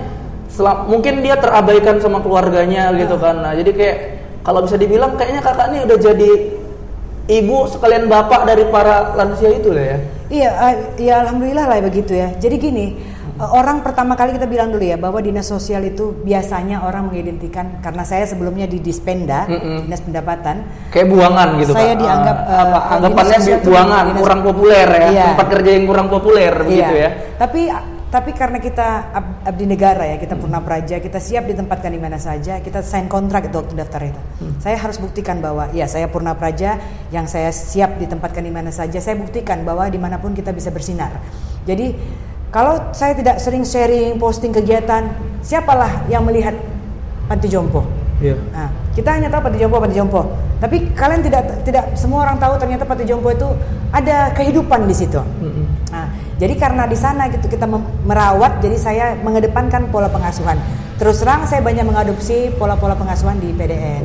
selam- 0.52 0.84
mungkin 0.84 1.24
dia 1.24 1.40
terabaikan 1.40 1.96
sama 1.96 2.20
keluarganya 2.20 2.92
gitu 2.92 3.16
kan. 3.16 3.40
Nah, 3.40 3.56
jadi 3.56 3.72
kayak 3.72 3.96
kalau 4.44 4.68
bisa 4.68 4.76
dibilang 4.76 5.16
kayaknya 5.16 5.40
kakak 5.40 5.72
ini 5.72 5.78
udah 5.88 5.96
jadi 5.96 6.30
ibu 7.40 7.56
sekalian 7.72 8.04
bapak 8.04 8.44
dari 8.44 8.68
para 8.68 9.16
lansia 9.16 9.48
itu 9.48 9.72
lah 9.72 9.96
ya. 9.96 10.19
Iya, 10.30 10.48
eh, 10.48 10.74
ya 11.02 11.14
alhamdulillah 11.20 11.66
lah 11.66 11.78
begitu 11.82 12.14
ya. 12.14 12.30
Jadi 12.34 12.56
gini, 12.56 12.86
Eh, 13.40 13.48
Orang 13.48 13.80
pertama 13.80 14.12
kali 14.12 14.36
kita 14.36 14.44
bilang 14.44 14.68
dulu 14.68 14.84
ya 14.84 15.00
bahwa 15.00 15.16
dinas 15.16 15.48
sosial 15.48 15.80
itu 15.82 16.12
biasanya 16.20 16.84
orang 16.84 17.08
mengidentikan 17.08 17.80
karena 17.80 18.04
saya 18.04 18.28
sebelumnya 18.28 18.68
di 18.68 18.84
Dispenda, 18.84 19.48
Mm-mm. 19.48 19.88
dinas 19.88 20.04
pendapatan. 20.04 20.60
Kayak 20.92 21.08
buangan 21.08 21.48
gitu 21.56 21.72
Saya 21.72 21.96
Kak. 21.96 22.00
dianggap, 22.04 22.36
eh, 22.36 22.60
apa 22.60 22.78
anggapannya 23.00 23.38
buangan, 23.64 24.04
dinas- 24.04 24.20
kurang 24.20 24.40
populer 24.44 24.88
ya. 24.90 25.00
Iya. 25.08 25.24
Tempat 25.32 25.46
kerja 25.56 25.70
yang 25.72 25.84
kurang 25.88 26.08
populer 26.12 26.52
begitu 26.60 26.92
Iya. 26.92 27.00
ya. 27.00 27.10
Tapi 27.40 27.60
tapi 28.10 28.34
karena 28.34 28.58
kita 28.58 29.14
ab- 29.14 29.38
abdi 29.46 29.70
negara 29.70 30.02
ya, 30.02 30.18
kita 30.18 30.34
purna 30.34 30.58
praja, 30.58 30.98
kita 30.98 31.22
siap 31.22 31.46
ditempatkan 31.46 31.94
di 31.94 32.02
mana 32.02 32.18
saja, 32.18 32.58
kita 32.58 32.82
sign 32.82 33.06
kontrak 33.06 33.46
itu 33.46 33.54
waktu 33.54 33.78
daftar 33.78 34.02
itu. 34.10 34.20
Saya 34.58 34.74
harus 34.76 34.98
buktikan 34.98 35.38
bahwa 35.38 35.70
ya 35.70 35.86
saya 35.86 36.10
purna 36.10 36.34
praja 36.34 36.82
yang 37.14 37.30
saya 37.30 37.54
siap 37.54 38.02
ditempatkan 38.02 38.42
di 38.42 38.50
mana 38.50 38.74
saja, 38.74 38.98
saya 38.98 39.14
buktikan 39.14 39.62
bahwa 39.62 39.86
di 39.86 39.96
mana 40.02 40.18
pun 40.18 40.34
kita 40.34 40.50
bisa 40.50 40.74
bersinar. 40.74 41.22
Jadi 41.70 41.94
kalau 42.50 42.90
saya 42.90 43.14
tidak 43.14 43.38
sering 43.38 43.62
sharing, 43.62 44.18
posting 44.18 44.50
kegiatan, 44.50 45.06
siapalah 45.38 46.02
yang 46.10 46.26
melihat 46.26 46.58
panti 47.30 47.46
jompo? 47.46 47.86
Iya. 48.20 48.36
Nah, 48.52 48.68
kita 48.92 49.16
hanya 49.16 49.32
tahu 49.32 49.48
Pati 49.48 49.56
Jompo, 49.56 49.80
Pati 49.80 49.96
Jompo. 49.96 50.20
Tapi 50.60 50.92
kalian 50.92 51.24
tidak 51.24 51.64
tidak 51.64 51.84
semua 51.96 52.28
orang 52.28 52.36
tahu 52.36 52.60
ternyata 52.60 52.84
Pati 52.84 53.08
Jompo 53.08 53.32
itu 53.32 53.48
ada 53.96 54.28
kehidupan 54.36 54.84
di 54.84 54.92
situ. 54.92 55.16
Nah, 55.16 55.79
jadi 56.40 56.56
karena 56.56 56.88
di 56.88 56.96
sana 56.96 57.28
gitu 57.28 57.52
kita 57.52 57.68
merawat, 58.08 58.64
jadi 58.64 58.76
saya 58.80 59.06
mengedepankan 59.20 59.92
pola 59.92 60.08
pengasuhan. 60.08 60.56
Terus 60.96 61.20
terang 61.20 61.44
saya 61.44 61.60
banyak 61.60 61.84
mengadopsi 61.84 62.56
pola-pola 62.56 62.96
pengasuhan 62.96 63.36
di 63.36 63.52
PDN. 63.52 64.04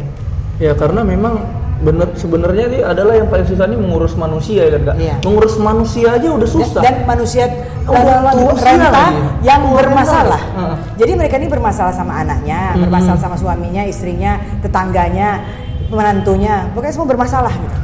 Ya 0.60 0.76
karena 0.76 1.08
memang 1.08 1.40
bener 1.80 2.12
sebenarnya 2.16 2.72
ini 2.72 2.80
adalah 2.84 3.20
yang 3.20 3.28
paling 3.28 3.48
susah 3.48 3.68
ini 3.68 3.76
mengurus 3.80 4.16
manusia 4.20 4.68
ya 4.68 4.80
kan 4.80 4.84
Kak? 4.92 4.96
Iya. 5.00 5.16
Mengurus 5.24 5.56
manusia 5.60 6.08
aja 6.12 6.28
udah 6.28 6.50
susah. 6.52 6.82
Dan 6.84 6.96
manusia 7.08 7.48
Udah 7.86 8.58
renta 8.58 9.06
yang 9.46 9.62
Tua 9.62 9.78
bermasalah. 9.78 10.42
Heeh. 10.42 10.78
Jadi 11.06 11.12
mereka 11.14 11.36
ini 11.38 11.48
bermasalah 11.48 11.94
sama 11.94 12.18
anaknya, 12.18 12.74
bermasalah 12.82 13.20
sama 13.22 13.38
suaminya, 13.38 13.86
istrinya, 13.86 14.42
tetangganya, 14.66 15.46
menantunya. 15.94 16.66
Pokoknya 16.74 16.94
semua 16.98 17.10
bermasalah 17.14 17.54
gitu. 17.54 17.78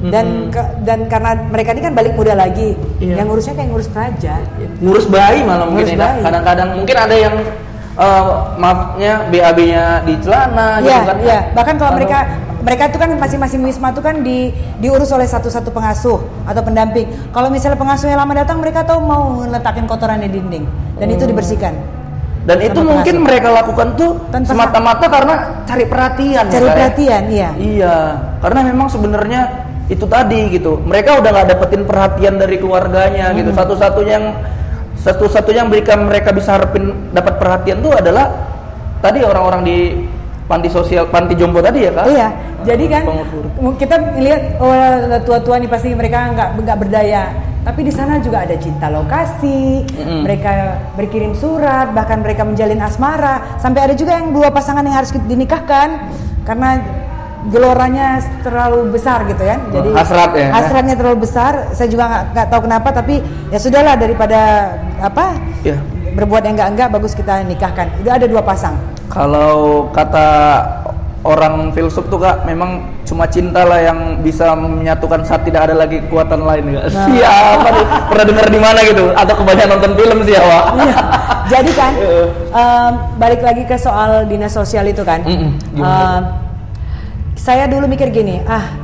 Dan 0.00 0.46
ke- 0.48 0.78
dan 0.80 1.10
karena 1.10 1.34
mereka 1.44 1.74
ini 1.74 1.82
kan 1.82 1.90
balik 1.90 2.14
muda 2.14 2.30
lagi, 2.32 2.78
Iya. 2.98 3.18
yang 3.18 3.26
ngurusnya 3.26 3.52
kayak 3.52 3.68
ngurus 3.68 3.90
praja. 3.90 4.38
ngurus 4.78 5.06
bayi 5.06 5.42
malah 5.42 5.66
mungkin 5.66 5.84
Ngurus 5.84 5.90
ya 5.92 5.98
bayi. 6.00 6.20
Kadang-kadang 6.22 6.68
mungkin 6.76 6.96
ada 6.96 7.16
yang 7.16 7.34
eh, 7.98 8.24
maafnya 8.54 9.26
BAB-nya 9.26 9.84
di 10.02 10.14
celana 10.22 10.78
Iya, 10.78 10.86
gitu 10.86 11.02
kan. 11.04 11.16
iya. 11.20 11.38
Bahkan 11.50 11.74
kalau 11.76 11.92
mereka 11.92 12.18
mereka 12.58 12.82
itu 12.86 12.94
kan 12.96 13.10
masing-masing 13.12 13.58
wisma 13.60 13.90
itu 13.90 13.98
kan 13.98 14.20
di 14.20 14.50
diurus 14.78 15.10
oleh 15.10 15.26
satu-satu 15.26 15.66
pengasuh 15.68 16.18
atau 16.44 16.62
pendamping. 16.62 17.06
Kalau 17.28 17.50
misalnya 17.50 17.74
pengasuhnya 17.74 18.14
lama 18.14 18.30
datang, 18.32 18.58
mereka 18.58 18.82
tahu 18.82 18.98
mau 19.00 19.42
ngeletakin 19.42 19.82
kotoran 19.84 20.20
di 20.20 20.30
dinding 20.30 20.62
dan 20.94 21.08
itu 21.08 21.26
dibersihkan. 21.26 21.74
dan 22.40 22.64
itu 22.64 22.80
mungkin 22.80 23.02
pengasuh. 23.12 23.26
mereka 23.28 23.48
lakukan 23.52 23.88
tuh 23.92 24.10
Tanpa 24.30 24.48
semata-mata 24.48 25.04
karena 25.04 25.34
cari 25.66 25.84
perhatian 25.84 26.44
Cari 26.48 26.64
ya? 26.64 26.72
perhatian, 26.72 27.22
iya. 27.28 27.48
Iya, 27.52 27.96
karena 28.38 28.60
memang 28.64 28.88
sebenarnya 28.88 29.67
itu 29.88 30.04
tadi 30.04 30.40
gitu. 30.52 30.80
Mereka 30.84 31.20
udah 31.24 31.30
nggak 31.32 31.48
dapetin 31.56 31.82
perhatian 31.88 32.34
dari 32.36 32.56
keluarganya 32.60 33.32
gitu. 33.32 33.50
Hmm. 33.50 33.58
Satu-satunya 33.58 34.14
yang 34.20 34.26
satu-satunya 34.98 35.64
yang 35.64 35.70
berikan 35.72 36.04
mereka 36.04 36.34
bisa 36.34 36.58
harapin 36.60 36.92
dapat 37.16 37.40
perhatian 37.40 37.80
tuh 37.80 37.96
adalah 37.96 38.28
tadi 39.00 39.24
orang-orang 39.24 39.62
di 39.64 39.78
panti 40.48 40.68
sosial, 40.72 41.06
panti 41.12 41.36
jompo 41.36 41.60
tadi 41.60 41.86
ya 41.86 41.92
kak? 41.92 42.04
Iya, 42.08 42.28
jadi 42.64 42.84
kan 42.88 43.02
Pengurus. 43.04 43.76
kita 43.76 43.96
lihat 44.16 44.42
oh 44.58 44.72
tua-tua 45.22 45.60
nih 45.60 45.70
pasti 45.70 45.92
mereka 45.92 46.32
nggak 46.32 46.48
nggak 46.64 46.78
berdaya. 46.80 47.24
Tapi 47.58 47.84
di 47.84 47.92
sana 47.92 48.16
juga 48.24 48.48
ada 48.48 48.56
cinta 48.56 48.88
lokasi, 48.88 49.84
Mm-mm. 49.84 50.24
mereka 50.24 50.80
berkirim 50.96 51.36
surat, 51.36 51.92
bahkan 51.92 52.24
mereka 52.24 52.40
menjalin 52.40 52.80
asmara. 52.80 53.60
Sampai 53.60 53.84
ada 53.84 53.92
juga 53.92 54.16
yang 54.16 54.32
dua 54.32 54.48
pasangan 54.48 54.80
yang 54.80 54.96
harus 54.96 55.12
dinikahkan 55.12 56.00
karena 56.48 56.80
geloranya 57.46 58.18
terlalu 58.42 58.90
besar 58.90 59.22
gitu 59.24 59.40
kan. 59.40 59.58
Jadi 59.70 59.88
hasrat 59.94 60.30
ya? 60.34 60.48
Hasratnya 60.50 60.94
terlalu 60.98 61.18
besar. 61.22 61.52
Saya 61.70 61.88
juga 61.88 62.04
nggak 62.10 62.24
nggak 62.34 62.46
tahu 62.50 62.60
kenapa, 62.66 62.88
tapi 62.90 63.14
ya 63.48 63.58
sudahlah 63.58 63.94
daripada 63.94 64.40
apa 64.98 65.38
Ya. 65.62 65.78
berbuat 66.12 66.42
yang 66.42 66.54
enggak 66.58 66.70
enggak 66.74 66.88
bagus 66.92 67.14
kita 67.14 67.46
nikahkan. 67.46 67.86
Udah 68.02 68.12
ada 68.18 68.26
dua 68.26 68.42
pasang. 68.42 68.74
Kalau 69.08 69.88
kata 69.90 70.26
orang 71.24 71.74
filsuf 71.74 72.06
tuh 72.06 72.20
kak, 72.20 72.44
memang 72.44 72.86
cuma 73.02 73.24
cinta 73.24 73.64
lah 73.64 73.80
yang 73.80 74.20
bisa 74.20 74.52
menyatukan 74.52 75.24
saat 75.24 75.42
tidak 75.42 75.66
ada 75.68 75.74
lagi 75.74 75.98
kekuatan 76.04 76.44
lain 76.44 76.76
kak. 76.76 76.84
Nah. 76.92 77.06
Siapa 77.08 77.68
nih? 77.70 77.86
Pernah 78.12 78.24
dengar 78.24 78.46
di 78.48 78.60
mana 78.60 78.78
gitu? 78.82 79.04
Atau 79.14 79.34
kebanyakan 79.36 79.68
nonton 79.78 79.92
film 79.96 80.18
sih 80.22 80.34
ya 80.36 80.42
Wak? 80.44 80.64
Iya. 80.76 80.96
Jadi 81.48 81.70
kan 81.72 81.92
em, 82.60 82.92
balik 83.16 83.40
lagi 83.40 83.62
ke 83.64 83.76
soal 83.76 84.28
dinas 84.28 84.52
sosial 84.52 84.84
itu 84.84 85.00
kan. 85.02 85.24
Gimana? 85.24 85.82
Em, 85.82 86.22
saya 87.38 87.70
dulu 87.70 87.86
mikir 87.86 88.10
gini, 88.10 88.42
ah 88.44 88.74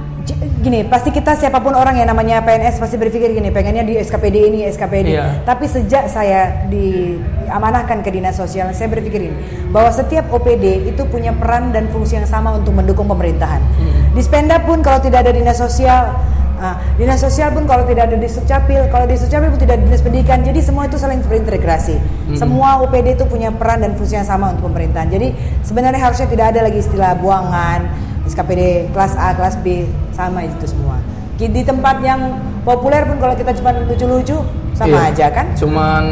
gini 0.65 0.89
pasti 0.89 1.13
kita 1.13 1.37
siapa 1.37 1.61
pun 1.61 1.77
orang 1.77 2.01
yang 2.01 2.09
namanya 2.09 2.41
PNS 2.41 2.81
pasti 2.81 2.97
berpikir 2.97 3.35
gini, 3.35 3.53
pengennya 3.53 3.85
di 3.85 4.01
SKPD 4.01 4.37
ini 4.49 4.59
SKPD. 4.71 5.09
Iya. 5.13 5.45
Tapi 5.45 5.69
sejak 5.69 6.09
saya 6.09 6.65
di- 6.71 7.19
diamanahkan 7.45 8.01
ke 8.01 8.09
dinas 8.09 8.41
sosial, 8.41 8.73
saya 8.73 8.89
berpikir 8.89 9.21
ini 9.21 9.37
bahwa 9.69 9.93
setiap 9.93 10.33
OPD 10.33 10.89
itu 10.89 11.05
punya 11.05 11.37
peran 11.37 11.77
dan 11.77 11.93
fungsi 11.93 12.17
yang 12.17 12.25
sama 12.25 12.57
untuk 12.57 12.73
mendukung 12.73 13.05
pemerintahan. 13.05 13.61
Hmm. 13.61 14.17
Di 14.17 14.23
Spenda 14.25 14.57
pun 14.65 14.81
kalau 14.81 15.03
tidak 15.05 15.29
ada 15.29 15.33
dinas 15.37 15.61
sosial 15.61 16.17
Nah, 16.55 16.81
dinas 16.97 17.21
sosial 17.21 17.53
pun 17.53 17.69
kalau 17.69 17.85
tidak 17.85 18.09
ada 18.09 18.17
di 18.17 18.25
Sukcapil, 18.25 18.89
kalau 18.89 19.05
di 19.05 19.21
Sukcapil 19.21 19.53
pun 19.53 19.61
tidak 19.61 19.77
ada 19.77 19.85
dinas 19.85 20.01
pendidikan. 20.01 20.41
Jadi 20.41 20.65
semua 20.65 20.89
itu 20.89 20.97
saling 20.97 21.21
berintegrasi. 21.21 21.99
Semua 22.41 22.81
UPD 22.81 23.21
itu 23.21 23.29
punya 23.29 23.53
peran 23.53 23.85
dan 23.85 23.93
fungsi 23.99 24.17
yang 24.17 24.25
sama 24.25 24.55
untuk 24.57 24.73
pemerintahan. 24.73 25.13
Jadi 25.13 25.35
sebenarnya 25.61 26.01
harusnya 26.01 26.25
tidak 26.25 26.57
ada 26.57 26.65
lagi 26.65 26.81
istilah 26.81 27.21
buangan, 27.21 27.85
SKPD 28.25 28.91
kelas 28.93 29.15
A, 29.17 29.37
kelas 29.37 29.57
B, 29.61 29.85
sama 30.11 30.45
itu 30.45 30.65
semua. 30.65 30.97
Di 31.35 31.63
tempat 31.63 31.99
yang 32.01 32.41
populer 32.63 33.05
pun 33.05 33.19
kalau 33.21 33.35
kita 33.35 33.53
cuma 33.59 33.75
lucu-lucu 33.75 34.39
sama 34.73 34.97
Iya. 35.05 35.11
aja 35.13 35.27
kan? 35.35 35.47
Cuman 35.55 36.03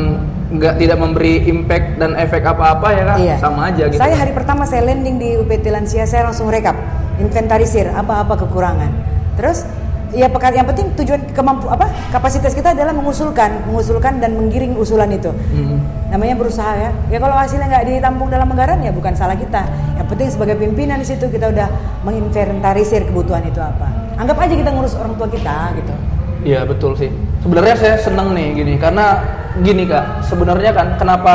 nggak 0.53 0.75
tidak 0.77 0.99
memberi 1.01 1.49
impact 1.49 1.97
dan 1.97 2.13
efek 2.15 2.45
apa-apa 2.45 2.89
ya 2.93 3.03
kak? 3.07 3.17
Iya. 3.19 3.37
Sama 3.41 3.61
aja 3.73 3.85
gitu. 3.89 3.99
Saya 3.99 4.15
hari 4.19 4.33
pertama 4.37 4.69
saya 4.69 4.85
landing 4.85 5.17
di 5.17 5.39
UPT 5.41 5.73
Lansia, 5.73 6.05
saya 6.05 6.29
langsung 6.29 6.53
rekap, 6.53 6.77
inventarisir 7.17 7.89
apa-apa 7.89 8.37
kekurangan. 8.45 8.91
Terus 9.41 9.65
ya 10.13 10.29
pekan 10.29 10.53
yang 10.53 10.69
penting 10.69 10.93
tujuan 10.97 11.21
kemampu 11.33 11.67
apa 11.73 11.89
kapasitas 12.13 12.53
kita 12.53 12.77
adalah 12.77 12.93
mengusulkan, 12.93 13.65
mengusulkan 13.69 14.21
dan 14.21 14.37
menggiring 14.37 14.77
usulan 14.77 15.09
itu. 15.11 15.33
Hmm. 15.33 15.81
Namanya 16.13 16.37
berusaha 16.37 16.73
ya. 16.77 16.91
Ya 17.09 17.19
kalau 17.19 17.35
hasilnya 17.37 17.67
nggak 17.69 17.85
ditampung 17.89 18.29
dalam 18.29 18.49
anggaran 18.53 18.79
ya 18.85 18.93
bukan 18.93 19.17
salah 19.17 19.35
kita. 19.35 19.65
Yang 19.97 20.07
penting 20.13 20.29
sebagai 20.29 20.57
pimpinan 20.61 21.01
di 21.01 21.07
situ 21.09 21.27
kita 21.33 21.49
udah 21.49 21.69
menginventarisir 22.05 23.09
kebutuhan 23.09 23.43
itu 23.49 23.59
apa. 23.59 23.89
Anggap 24.21 24.37
aja 24.45 24.55
kita 24.55 24.71
ngurus 24.71 24.95
orang 25.01 25.17
tua 25.17 25.29
kita 25.33 25.73
gitu. 25.81 25.95
Iya 26.43 26.69
betul 26.69 26.93
sih. 26.99 27.11
Sebenarnya 27.41 27.75
saya 27.79 27.97
seneng 27.99 28.37
nih 28.37 28.49
gini 28.55 28.75
karena 28.77 29.25
gini 29.65 29.89
kak. 29.89 30.29
Sebenarnya 30.29 30.71
kan 30.77 31.01
kenapa 31.01 31.35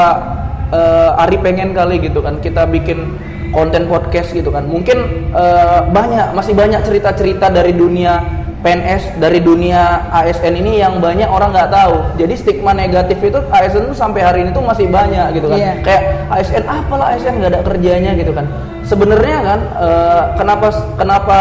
eh, 0.70 1.24
Ari 1.26 1.42
pengen 1.42 1.74
kali 1.74 1.98
gitu 1.98 2.22
kan 2.22 2.38
kita 2.38 2.70
bikin 2.70 3.18
konten 3.50 3.90
podcast 3.90 4.30
gitu 4.36 4.54
kan. 4.54 4.70
Mungkin 4.70 4.98
eh, 5.34 5.80
banyak 5.90 6.38
masih 6.38 6.54
banyak 6.54 6.86
cerita-cerita 6.86 7.50
dari 7.50 7.74
dunia 7.74 8.46
PNS 8.58 9.22
dari 9.22 9.38
dunia 9.38 10.10
ASN 10.10 10.58
ini 10.58 10.82
yang 10.82 10.98
banyak 10.98 11.30
orang 11.30 11.54
nggak 11.54 11.70
tahu. 11.70 11.96
Jadi 12.18 12.34
stigma 12.34 12.74
negatif 12.74 13.22
itu 13.22 13.38
ASN 13.54 13.90
itu 13.92 13.96
sampai 13.96 14.22
hari 14.26 14.40
ini 14.44 14.52
tuh 14.52 14.66
masih 14.66 14.90
banyak 14.90 15.38
gitu 15.38 15.48
kan. 15.50 15.58
Iya. 15.62 15.74
Kayak 15.86 16.04
ASN 16.34 16.64
apalah 16.66 17.14
ASN 17.14 17.34
nggak 17.38 17.52
ada 17.54 17.62
kerjanya 17.62 18.12
gitu 18.18 18.34
kan. 18.34 18.46
Sebenarnya 18.82 19.38
kan 19.46 19.60
eh, 19.78 20.22
kenapa 20.42 20.68
kenapa 20.98 21.38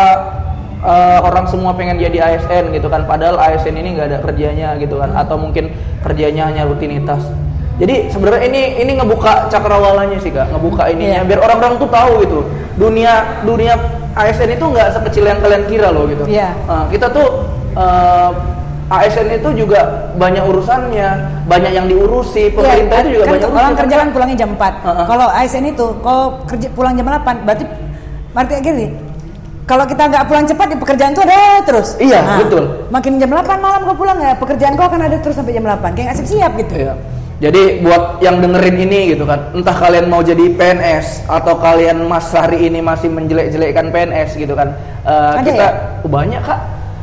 eh, 0.82 1.18
orang 1.25 1.46
semua 1.49 1.73
pengen 1.73 1.96
jadi 1.99 2.18
ASN 2.20 2.70
gitu 2.76 2.87
kan 2.92 3.08
padahal 3.08 3.40
ASN 3.40 3.75
ini 3.75 3.96
nggak 3.96 4.06
ada 4.12 4.18
kerjanya 4.20 4.76
gitu 4.76 5.00
kan 5.00 5.11
atau 5.16 5.40
mungkin 5.40 5.73
kerjanya 6.04 6.52
hanya 6.52 6.68
rutinitas 6.68 7.23
jadi 7.76 8.08
sebenarnya 8.08 8.42
ini 8.49 8.62
ini 8.80 8.92
ngebuka 8.96 9.52
cakrawalanya 9.52 10.16
sih 10.20 10.32
kak 10.32 10.49
ngebuka 10.49 10.88
ininya 10.88 11.20
Iya. 11.23 11.28
biar 11.28 11.40
orang-orang 11.44 11.75
tuh 11.76 11.88
tahu 11.92 12.12
gitu 12.25 12.38
dunia 12.80 13.42
dunia 13.44 13.75
ASN 14.16 14.50
itu 14.56 14.64
nggak 14.64 14.88
sekecil 14.96 15.25
yang 15.28 15.38
kalian 15.38 15.64
kira 15.68 15.88
loh 15.92 16.08
gitu 16.08 16.25
Iya. 16.25 16.56
Nah, 16.64 16.88
kita 16.88 17.06
tuh 17.12 17.28
eh, 17.76 18.30
ASN 18.87 19.28
itu 19.35 19.66
juga 19.66 20.14
banyak 20.14 20.46
urusannya 20.46 21.08
banyak 21.44 21.73
yang 21.75 21.87
diurusi 21.90 22.54
pemerintah 22.54 23.02
Iya, 23.02 23.04
itu 23.04 23.11
juga 23.18 23.25
kan 23.25 23.32
banyak 23.35 23.44
orang 23.44 23.52
urusan 23.52 23.76
kerja 23.76 23.94
kan 23.99 24.08
pulangnya 24.14 24.37
jam 24.38 24.50
4. 24.54 24.73
Heeh. 24.87 25.04
Kalau 25.04 25.26
ASN 25.28 25.64
itu 25.66 25.87
kalau 26.00 26.26
kerja 26.46 26.68
pulang 26.73 26.94
jam 26.94 27.06
8 27.06 27.44
berarti 27.44 27.64
berarti 28.32 28.54
gini. 28.62 28.87
Kalau 29.66 29.82
kita 29.82 30.06
nggak 30.06 30.25
pulang 30.30 30.46
cepat 30.46 30.66
ya 30.70 30.76
pekerjaan 30.78 31.11
tuh 31.11 31.23
ada 31.26 31.58
terus. 31.66 31.88
Iya, 31.99 32.23
betul. 32.38 32.64
Makin 32.94 33.18
jam 33.18 33.30
8 33.35 33.58
malam 33.58 33.80
kau 33.82 33.99
pulang 33.99 34.14
ya 34.23 34.38
pekerjaan 34.38 34.78
kau 34.78 34.87
akan 34.87 35.02
ada 35.02 35.18
terus 35.18 35.35
sampai 35.35 35.58
jam 35.58 35.66
8. 35.66 35.90
Kayak 35.92 36.06
nggak 36.06 36.16
siap-siap 36.23 36.52
gitu. 36.62 36.75
Iya. 36.78 36.94
Jadi 37.37 37.85
buat 37.85 38.25
yang 38.25 38.40
dengerin 38.40 38.76
ini 38.81 39.12
gitu 39.12 39.28
kan, 39.28 39.52
entah 39.52 39.76
kalian 39.76 40.09
mau 40.09 40.25
jadi 40.25 40.57
PNS 40.57 41.28
atau 41.28 41.61
kalian 41.61 42.09
mas 42.09 42.33
hari 42.33 42.64
ini 42.64 42.81
masih 42.81 43.12
menjelek-jelekkan 43.12 43.93
PNS 43.93 44.40
gitu 44.40 44.57
kan, 44.57 44.73
eh, 45.05 45.33
Ada 45.37 45.45
kita 45.45 45.66
ya? 45.69 46.00
oh, 46.00 46.09
banyak 46.09 46.40
kak, 46.40 46.61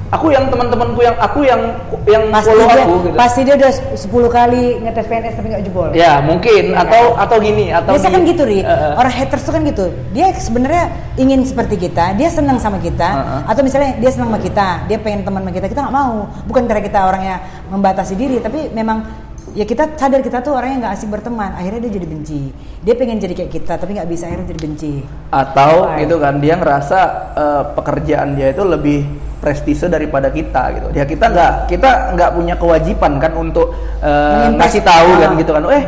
aku 0.10 0.30
yang 0.30 0.50
teman-temanku 0.50 1.02
yang 1.02 1.14
aku 1.18 1.46
yang 1.46 1.62
yang 2.10 2.24
pasti 2.30 2.50
follow 2.50 2.66
dia 2.66 2.82
aku 2.82 2.96
gitu. 3.00 3.16
pasti 3.16 3.40
dia 3.42 3.56
udah 3.56 3.72
10 3.94 4.30
kali 4.30 4.64
ngetes 4.82 5.06
PNS 5.06 5.34
tapi 5.34 5.48
nggak 5.50 5.64
jebol 5.64 5.90
Ya 5.94 6.18
mungkin 6.20 6.64
Iya 6.70 6.82
atau 6.82 7.04
atau 7.14 7.38
gini 7.38 7.66
atau 7.70 7.94
Biasa 7.94 8.08
di- 8.10 8.14
kan 8.14 8.22
gitu, 8.26 8.42
Ri. 8.44 8.60
Eh. 8.62 8.94
Orang 8.94 9.14
haters 9.14 9.44
tuh 9.46 9.54
kan 9.54 9.62
gitu. 9.62 9.86
Dia 10.12 10.34
sebenarnya 10.34 10.84
ingin 11.14 11.46
seperti 11.46 11.78
kita, 11.78 12.14
dia 12.14 12.30
senang 12.30 12.58
sama 12.58 12.82
kita, 12.82 13.06
Heeh. 13.06 13.42
atau 13.54 13.62
misalnya 13.62 14.02
dia 14.02 14.10
senang 14.10 14.34
sama 14.34 14.42
kita, 14.42 14.90
dia 14.90 14.98
pengen 14.98 15.22
teman 15.22 15.46
sama 15.46 15.54
kita, 15.54 15.66
kita 15.70 15.82
nggak 15.86 15.94
mau. 15.94 16.26
Bukan 16.50 16.66
karena 16.66 16.82
kita 16.82 17.00
orangnya 17.06 17.36
membatasi 17.70 18.14
diri, 18.14 18.38
tapi 18.38 18.70
memang 18.70 19.23
ya 19.54 19.64
kita 19.64 19.94
sadar 19.94 20.20
kita 20.20 20.42
tuh 20.42 20.54
orang 20.54 20.70
yang 20.74 20.80
nggak 20.82 20.94
asik 20.94 21.10
berteman. 21.10 21.54
Akhirnya 21.54 21.86
dia 21.86 21.94
jadi 21.96 22.08
benci. 22.10 22.42
Dia 22.82 22.94
pengen 22.94 23.18
jadi 23.18 23.34
kayak 23.34 23.52
kita, 23.52 23.74
tapi 23.78 23.94
nggak 23.94 24.10
bisa 24.10 24.26
akhirnya 24.26 24.48
jadi 24.50 24.62
benci. 24.62 24.94
atau 25.30 25.74
Right. 25.88 26.06
gitu 26.06 26.16
kan 26.18 26.34
dia 26.38 26.54
ngerasa 26.58 27.00
eh, 27.34 27.64
pekerjaan 27.74 28.34
dia 28.34 28.50
itu 28.50 28.62
lebih 28.62 29.00
prestise 29.38 29.86
daripada 29.86 30.30
kita 30.30 30.64
gitu. 30.74 30.88
Ya 30.92 31.04
kita 31.04 31.26
nggak 31.28 31.52
kita 31.68 31.90
nggak 32.14 32.30
punya 32.34 32.56
kewajiban 32.56 33.18
kan 33.18 33.34
untuk 33.34 33.72
Menginvest. 34.00 34.58
ngasih 34.58 34.82
tahu 34.82 35.10
kan 35.18 35.30
gitu 35.36 35.52
kan. 35.52 35.62
Eh 35.70 35.84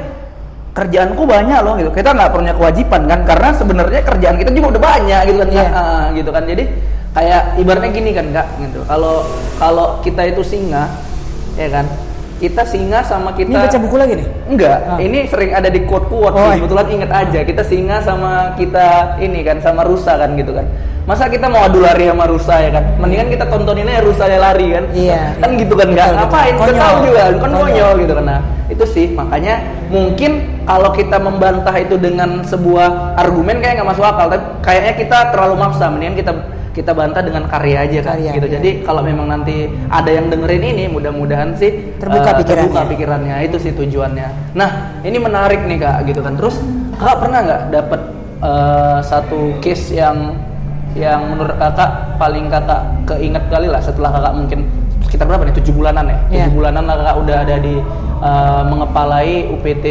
kerjaanku 0.71 1.23
banyak 1.23 1.59
loh 1.63 1.73
gitu. 1.79 1.89
Kita 1.89 2.09
nggak 2.11 2.31
punya 2.31 2.51
kewajiban 2.51 3.01
kan 3.07 3.19
karena 3.23 3.49
sebenarnya 3.51 4.01
kerjaan 4.03 4.35
kita 4.35 4.51
juga 4.51 4.67
udah 4.75 4.83
banyak 4.83 5.21
gitu 5.25 5.37
kan. 5.39 5.49
Iya. 5.49 5.67
Ah, 5.71 6.03
gitu 6.11 6.29
kan. 6.29 6.43
Jadi 6.43 6.63
kayak 7.15 7.41
ibaratnya 7.57 7.91
gini 7.95 8.11
kan 8.11 8.25
kak 8.29 8.47
gitu. 8.59 8.79
Kalau 8.83 9.15
kalau 9.55 9.87
kita 10.03 10.21
itu 10.27 10.41
singa 10.43 10.91
ya 11.55 11.69
kan. 11.71 11.87
Kita 12.45 12.61
singa 12.61 13.01
sama 13.01 13.33
kita 13.33 13.49
Ini 13.49 13.57
baca 13.57 13.77
buku 13.81 13.95
lagi 13.97 14.13
nih. 14.15 14.27
Enggak, 14.45 14.77
Ah. 14.85 14.97
ini 15.01 15.25
sering 15.25 15.49
ada 15.49 15.65
di 15.65 15.81
quote-quote 15.81 16.29
Oh, 16.29 16.37
sih, 16.37 16.45
iya. 16.45 16.55
kebetulan 16.61 16.87
inget 16.93 17.09
aja 17.09 17.39
kita 17.41 17.63
singa 17.65 17.97
sama 17.99 18.53
kita 18.53 19.17
ini 19.17 19.41
kan 19.41 19.57
sama 19.59 19.81
rusa 19.81 20.13
kan 20.13 20.37
gitu 20.37 20.53
kan. 20.53 20.69
Masa 21.05 21.29
kita 21.29 21.45
mau 21.45 21.61
adu 21.61 21.85
lari 21.85 22.09
sama 22.09 22.25
rusa 22.25 22.57
ya 22.57 22.73
kan? 22.73 22.97
Mendingan 22.97 23.29
kita 23.29 23.45
tontonin 23.45 23.85
aja 23.85 24.01
rusanya 24.01 24.39
lari 24.41 24.73
kan. 24.73 24.83
Iya, 24.89 25.37
Kan 25.37 25.49
iya. 25.53 25.59
gitu 25.61 25.73
kan 25.77 25.87
betul. 25.93 26.13
ngapain? 26.17 26.53
Kita 26.57 26.73
tahu 26.73 26.95
juga 27.05 27.21
kan 27.21 27.33
Konyol. 27.37 27.61
konyol 27.61 27.93
gitu 28.01 28.13
kan. 28.17 28.25
Nah, 28.25 28.39
itu 28.65 28.85
sih 28.89 29.05
makanya 29.13 29.55
mungkin 29.93 30.31
kalau 30.65 30.89
kita 30.89 31.17
membantah 31.21 31.75
itu 31.77 31.95
dengan 32.01 32.41
sebuah 32.41 33.21
argumen 33.21 33.61
kayak 33.61 33.77
nggak 33.77 33.89
masuk 33.93 34.01
akal, 34.01 34.33
tapi 34.33 34.41
kayaknya 34.65 34.93
kita 34.97 35.17
terlalu 35.29 35.55
maksa. 35.61 35.85
Mendingan 35.93 36.17
kita 36.17 36.31
kita 36.73 36.91
bantah 36.91 37.21
dengan 37.23 37.43
karya 37.47 37.87
aja 37.87 37.99
kan 38.03 38.17
Karya, 38.19 38.31
gitu. 38.35 38.47
iya. 38.49 38.53
Jadi 38.59 38.69
kalau 38.83 38.99
memang 38.99 39.29
nanti 39.29 39.69
ada 39.87 40.09
yang 40.09 40.27
dengerin 40.27 40.59
ini 40.75 40.83
mudah-mudahan 40.91 41.53
sih 41.55 41.95
Terbuka 42.01 42.33
eh, 42.33 42.35
pikirannya. 42.41 42.67
terbuka 42.67 42.81
pikirannya 42.89 43.35
itu 43.45 43.57
sih 43.61 43.71
tujuannya. 43.77 44.57
Nah 44.57 44.69
ini 45.05 45.15
menarik 45.15 45.61
nih 45.63 45.77
kak 45.79 46.09
gitu 46.09 46.19
kan. 46.19 46.33
Terus 46.35 46.57
kakak 46.97 47.17
pernah 47.23 47.39
nggak 47.45 47.61
dapet 47.69 48.01
eh, 48.41 48.97
satu 49.05 49.39
case 49.61 49.95
yang 49.95 50.33
yang 50.95 51.27
menurut 51.27 51.59
kakak 51.59 52.15
paling 52.15 52.47
kakak 52.47 52.81
keinget 53.03 53.43
kali 53.51 53.67
lah 53.67 53.83
setelah 53.83 54.15
kakak 54.15 54.33
mungkin 54.33 54.59
sekitar 55.03 55.27
berapa 55.27 55.43
nih 55.43 55.55
tujuh 55.59 55.73
bulanan 55.75 56.05
ya? 56.07 56.17
Iya. 56.31 56.45
Tujuh 56.47 56.53
bulanan 56.55 56.83
lah 56.87 56.95
kakak 57.03 57.15
udah 57.19 57.37
ada 57.43 57.55
di 57.59 57.75
eh, 58.23 58.61
mengepalai 58.71 59.33
UPT 59.51 59.85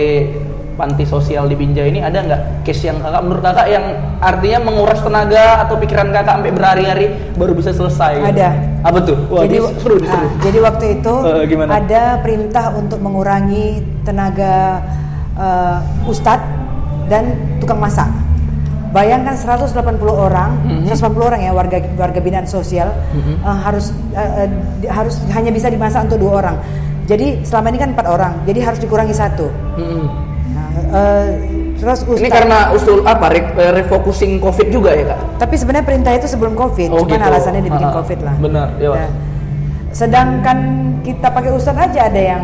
panti 0.75 1.07
sosial 1.07 1.47
di 1.47 1.55
Binjai 1.55 1.87
ini 1.87 2.03
ada 2.03 2.19
nggak 2.19 2.67
case 2.67 2.91
yang 2.91 2.99
kakak 2.99 3.23
menurut 3.23 3.43
kakak 3.47 3.67
yang 3.71 3.85
artinya 4.19 4.59
menguras 4.67 4.99
tenaga 4.99 5.63
atau 5.63 5.79
pikiran 5.79 6.11
kakak 6.11 6.35
sampai 6.35 6.51
berhari-hari 6.51 7.07
baru 7.39 7.53
bisa 7.55 7.71
selesai? 7.71 8.19
gitu? 8.19 8.31
Ada. 8.35 8.49
Apa 8.83 8.99
tuh? 9.01 9.17
Wah, 9.31 9.43
jadi, 9.47 9.57
seru, 9.81 9.97
seru. 10.03 10.09
ah, 10.11 10.25
jadi 10.43 10.59
waktu 10.61 10.85
itu 11.01 11.15
gimana? 11.47 11.71
ada 11.79 12.03
perintah 12.21 12.75
untuk 12.75 12.99
mengurangi 12.99 13.87
tenaga 14.03 14.83
eh, 15.39 16.11
ustadz 16.11 16.49
dan 17.07 17.37
tukang 17.61 17.79
masak. 17.79 18.24
Bayangkan 18.95 19.35
180 19.35 19.75
orang, 20.15 20.55
Mhm. 20.63 20.87
180 20.87 21.27
orang 21.27 21.41
ya 21.43 21.51
warga 21.51 21.83
warga 21.99 22.21
binaan 22.23 22.47
sosial 22.47 22.95
Mhm. 23.11 23.43
eh, 23.43 23.59
harus 23.61 23.91
eh, 24.15 24.23
eh, 24.41 24.49
di- 24.79 24.87
harus 24.87 25.19
hanya 25.29 25.51
bisa 25.51 25.67
dimasak 25.67 26.07
untuk 26.07 26.23
dua 26.23 26.33
orang. 26.39 26.57
Jadi 27.05 27.43
selama 27.43 27.69
ini 27.69 27.79
kan 27.79 27.91
empat 27.91 28.07
orang, 28.07 28.33
jadi 28.47 28.61
harus 28.63 28.79
dikurangi 28.79 29.13
satu. 29.13 29.51
Mm-mm. 29.77 30.07
Nah, 30.49 30.69
eh, 30.95 31.27
terus 31.75 32.07
Ini 32.07 32.31
karena 32.31 32.71
usul 32.71 33.03
apa? 33.03 33.29
Re- 33.29 33.53
refocusing 33.75 34.39
COVID 34.39 34.71
juga 34.71 34.95
ya 34.95 35.11
kak? 35.11 35.21
Tapi 35.37 35.55
sebenarnya 35.55 35.85
perintah 35.85 36.13
itu 36.15 36.25
sebelum 36.25 36.55
COVID, 36.55 36.89
Oh, 36.89 37.03
cuman 37.03 37.19
gitu. 37.19 37.29
alasannya 37.29 37.61
dibikin 37.61 37.91
Ah, 37.91 37.95
COVID 37.95 38.19
lah. 38.23 38.35
benar, 38.39 38.67
Pak. 38.73 38.95
Nah, 38.95 39.11
sedangkan 39.91 40.59
kita 41.03 41.29
pakai 41.29 41.51
ustadz 41.51 41.83
aja 41.83 42.09
ada 42.09 42.21
yang 42.21 42.43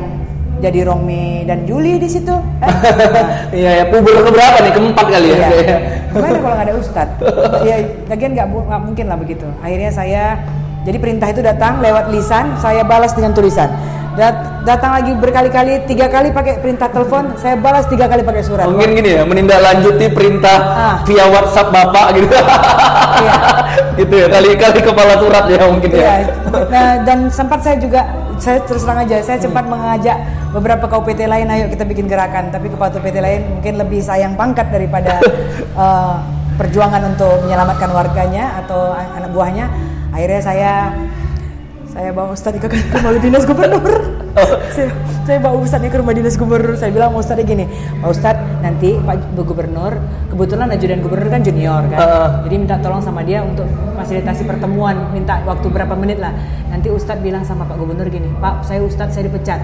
jadi 0.60 0.86
Romi 0.86 1.42
dan 1.48 1.64
Juli 1.64 1.96
di 1.96 2.06
situ. 2.06 2.36
Eh, 2.60 2.68
Iya 3.64 3.70
ya, 3.82 3.84
puber 3.88 4.20
keberapa 4.28 4.58
nih? 4.62 4.72
Keempat 4.76 5.06
kali 5.08 5.28
ya? 5.32 5.48
Iya. 5.48 5.76
Gimana 6.12 6.38
kalau 6.38 6.54
nggak 6.54 6.66
ada 6.68 6.74
ustadz? 6.76 7.20
ya, 7.68 7.76
lagian 8.06 8.32
nggak 8.36 8.48
mungkin 8.84 9.04
lah 9.08 9.16
begitu. 9.18 9.48
Akhirnya 9.64 9.90
saya, 9.90 10.22
jadi 10.84 10.96
perintah 11.00 11.28
itu 11.32 11.40
datang 11.40 11.80
lewat 11.80 12.12
lisan, 12.12 12.54
saya 12.60 12.84
balas 12.84 13.16
dengan 13.16 13.32
tulisan. 13.32 13.72
Dat- 14.20 14.36
datang 14.60 14.92
lagi 14.92 15.16
berkali-kali, 15.16 15.88
tiga 15.88 16.04
kali 16.06 16.28
pakai 16.28 16.60
perintah 16.60 16.92
telepon, 16.92 17.32
saya 17.34 17.56
balas 17.56 17.88
tiga 17.88 18.04
kali 18.04 18.20
pakai 18.20 18.44
surat. 18.44 18.68
Mungkin 18.68 18.92
gini 18.92 19.16
ya, 19.16 19.24
menindaklanjuti 19.24 20.12
perintah 20.12 20.56
Ah. 20.60 20.96
via 21.08 21.24
WhatsApp 21.24 21.72
bapak 21.72 22.06
gitu. 22.14 22.28
Iya. 22.28 23.34
gitu 23.98 24.14
ya, 24.14 24.26
kali-kali 24.28 24.80
kepala 24.84 25.16
surat 25.16 25.44
ya 25.48 25.64
mungkin 25.64 25.88
Iya. 25.90 26.04
ya. 26.04 26.12
Nah, 26.68 26.90
dan 27.02 27.18
sempat 27.32 27.64
saya 27.64 27.80
juga 27.80 28.04
saya 28.36 28.60
terus 28.60 28.84
terang 28.84 29.04
aja 29.04 29.20
saya 29.20 29.36
sempat 29.36 29.64
mengajak 29.64 30.16
beberapa 30.50 30.84
KUPT 30.84 31.24
lain 31.24 31.44
ayo 31.46 31.68
kita 31.68 31.84
bikin 31.84 32.08
gerakan 32.08 32.48
tapi 32.48 32.68
kepala 32.68 32.88
UPT 32.90 33.20
lain 33.20 33.40
mungkin 33.50 33.76
lebih 33.76 34.00
sayang 34.00 34.32
pangkat 34.32 34.68
daripada 34.68 35.20
eh, 35.76 36.14
perjuangan 36.56 37.04
untuk 37.06 37.44
menyelamatkan 37.44 37.92
warganya 37.92 38.64
atau 38.64 38.92
an- 38.92 39.12
anak 39.14 39.30
buahnya 39.30 39.68
akhirnya 40.10 40.40
saya 40.40 40.72
saya 41.90 42.14
bawa 42.14 42.38
Ustadz 42.38 42.62
ke, 42.62 42.70
ke 42.70 42.96
rumah 43.02 43.18
dinas 43.18 43.42
gubernur 43.42 43.82
saya, 44.74 44.88
saya 45.26 45.38
bawa 45.42 45.58
Ustadznya 45.60 45.90
ke 45.90 45.98
rumah 45.98 46.14
dinas 46.14 46.36
gubernur. 46.38 46.74
Saya 46.78 46.90
bilang 46.94 47.10
sama 47.12 47.20
Ustadznya 47.22 47.46
gini 47.46 47.64
Pak 48.00 48.08
Ustadz 48.10 48.46
nanti 48.60 48.90
Pak 49.00 49.34
Bu 49.34 49.42
Gubernur 49.42 49.92
kebetulan 50.30 50.70
ajudan 50.70 50.98
gubernur 51.02 51.28
kan 51.28 51.40
junior 51.42 51.82
kan. 51.90 51.98
Heeh. 51.98 52.28
jadi 52.46 52.54
minta 52.60 52.76
tolong 52.78 53.02
sama 53.02 53.26
dia 53.26 53.42
untuk 53.42 53.66
fasilitasi 53.98 54.46
pertemuan 54.46 55.10
minta 55.12 55.42
waktu 55.44 55.66
berapa 55.68 55.94
menit 55.98 56.22
lah. 56.22 56.32
Nanti 56.70 56.88
Ustadz 56.88 57.22
bilang 57.24 57.42
sama 57.42 57.66
Pak 57.66 57.76
Gubernur 57.76 58.06
gini 58.06 58.30
Pak 58.38 58.64
saya 58.66 58.80
Ustadz 58.84 59.16
saya 59.18 59.26
dipecat. 59.26 59.60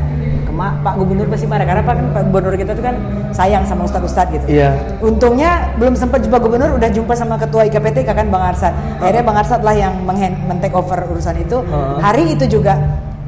Kema, 0.47 0.79
Pak 0.83 0.95
Gubernur 0.99 1.27
pasti 1.27 1.47
marah 1.51 1.67
karena 1.67 1.83
Pak, 1.83 1.95
kan, 1.95 2.07
Pak 2.15 2.23
Gubernur 2.31 2.55
kita 2.55 2.73
tuh 2.75 2.85
kan 2.85 2.97
sayang 3.35 3.63
sama 3.67 3.87
Ustadz-Ustadz 3.87 4.33
gitu. 4.33 4.47
Iya. 4.49 4.73
untungnya 5.03 5.75
belum 5.77 5.95
sempat 5.99 6.25
jumpa 6.25 6.39
Gubernur 6.41 6.79
udah 6.79 6.89
jumpa 6.91 7.13
sama 7.15 7.37
Ketua 7.37 7.69
IKPT 7.69 8.07
kan 8.07 8.27
Bang 8.31 8.55
Arsad 8.55 8.73
akhirnya 8.99 9.25
Bang 9.27 9.37
Arsad 9.39 9.61
lah 9.61 9.75
yang 9.77 9.93
men-take 10.07 10.75
over 10.75 11.05
urusan 11.13 11.37
itu. 11.39 11.61
Heeh. 11.63 11.97
hari 12.01 12.25
itu 12.35 12.59
juga 12.59 12.79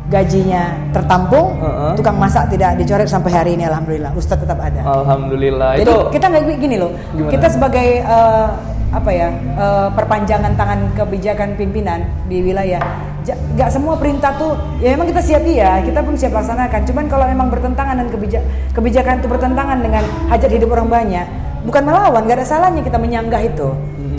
gajinya 0.08 0.72
tertampung 0.90 1.60
Heeh. 1.60 1.92
tukang 2.00 2.16
masak 2.16 2.48
tidak 2.48 2.80
dicoret 2.80 3.04
sampai 3.04 3.28
hari 3.28 3.50
ini 3.60 3.68
Alhamdulillah 3.68 4.16
Ustadz 4.16 4.40
tetap 4.40 4.56
ada 4.56 4.80
Alhamdulillah 4.80 5.76
jadi 5.76 5.84
itu. 5.84 5.96
kita 6.16 6.24
nggak 6.32 6.42
gini 6.56 6.76
loh. 6.80 6.90
Gimana? 7.12 7.32
Kita 7.36 7.46
sebagai 7.52 7.86
eh, 8.00 8.48
apa 8.88 9.10
ya 9.12 9.28
eh, 9.36 9.88
perpanjangan 9.92 10.52
tangan 10.56 10.80
kebijakan 10.96 11.48
pimpinan 11.60 12.08
di 12.24 12.40
wilayah. 12.40 12.80
Nggak 13.28 13.68
semua 13.68 14.00
perintah 14.00 14.32
tuh 14.40 14.56
ya 14.80 14.96
memang 14.96 15.12
kita 15.12 15.20
siap 15.20 15.44
iya, 15.44 15.84
kita 15.84 16.00
pun 16.00 16.16
siap 16.16 16.32
laksanakan. 16.32 16.80
Cuman 16.88 17.04
kalau 17.12 17.28
memang 17.28 17.52
bertentangan 17.52 18.00
dan 18.00 18.08
kebija- 18.08 18.46
kebijakan 18.72 19.20
itu 19.20 19.28
bertentangan 19.28 19.78
dengan 19.84 20.00
hajat 20.32 20.48
hidup 20.48 20.72
orang 20.72 20.88
banyak, 20.88 21.26
bukan 21.68 21.82
melawan, 21.84 22.24
nggak 22.24 22.40
ada 22.40 22.46
salahnya 22.48 22.80
kita 22.80 22.96
menyanggah 22.96 23.44
itu. 23.44 23.68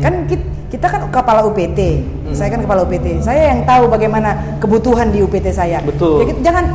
Kan 0.05 0.29
kita, 0.29 0.45
kita 0.69 0.85
kan 0.85 1.01
kepala 1.09 1.41
UPT, 1.49 2.05
saya 2.29 2.53
kan 2.53 2.61
kepala 2.61 2.85
UPT. 2.85 3.25
Saya 3.25 3.57
yang 3.57 3.65
tahu 3.65 3.89
bagaimana 3.89 4.37
kebutuhan 4.61 5.09
di 5.09 5.25
UPT 5.25 5.49
saya. 5.49 5.81
Betul. 5.81 6.21
Ya, 6.21 6.25
kita- 6.29 6.43
jangan 6.45 6.65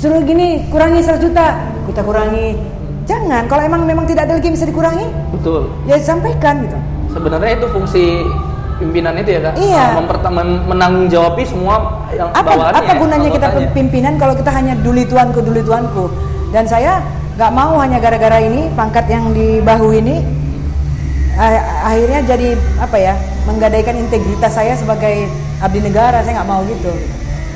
suruh 0.00 0.24
gini 0.24 0.64
kurangi 0.72 1.04
100 1.04 1.20
juta, 1.20 1.60
kita 1.84 2.00
kurangi. 2.00 2.56
Jangan, 3.04 3.44
kalau 3.52 3.68
emang 3.68 3.84
memang 3.84 4.08
tidak 4.08 4.24
ada 4.24 4.40
lagi 4.40 4.48
yang 4.48 4.56
bisa 4.56 4.64
dikurangi, 4.64 5.04
Betul. 5.36 5.68
ya 5.84 6.00
sampaikan 6.00 6.64
gitu. 6.64 6.78
Sebenarnya 7.12 7.52
itu 7.60 7.66
fungsi 7.68 8.04
pimpinan 8.80 9.12
itu 9.20 9.30
ya 9.36 9.40
kak. 9.44 9.54
Iya. 9.60 9.84
Men- 10.32 10.64
menanggung 10.64 11.06
semua 11.44 12.00
yang 12.16 12.32
Apa 12.32 12.48
bawahannya. 12.48 12.80
apa 12.80 12.92
gunanya 12.96 13.28
kita 13.28 13.48
pimpinan 13.76 14.16
kalau 14.16 14.32
kita 14.32 14.48
hanya 14.50 14.72
duli 14.80 15.04
tuanku 15.04 15.44
duli 15.44 15.60
tuanku? 15.60 16.08
Dan 16.48 16.64
saya 16.64 17.04
nggak 17.36 17.52
mau 17.52 17.76
hanya 17.76 18.00
gara-gara 18.00 18.40
ini 18.40 18.72
pangkat 18.72 19.04
yang 19.10 19.36
di 19.36 19.60
bahu 19.60 19.90
ini 19.94 20.22
ah- 21.34 21.92
akhirnya 21.92 22.20
jadi 22.24 22.48
apa 22.78 22.96
ya 22.96 23.14
menggadaikan 23.44 23.96
integritas 23.96 24.52
saya 24.52 24.74
sebagai 24.74 25.28
abdi 25.60 25.80
negara. 25.80 26.20
Saya 26.20 26.42
nggak 26.42 26.48
mau 26.48 26.62
gitu. 26.64 26.92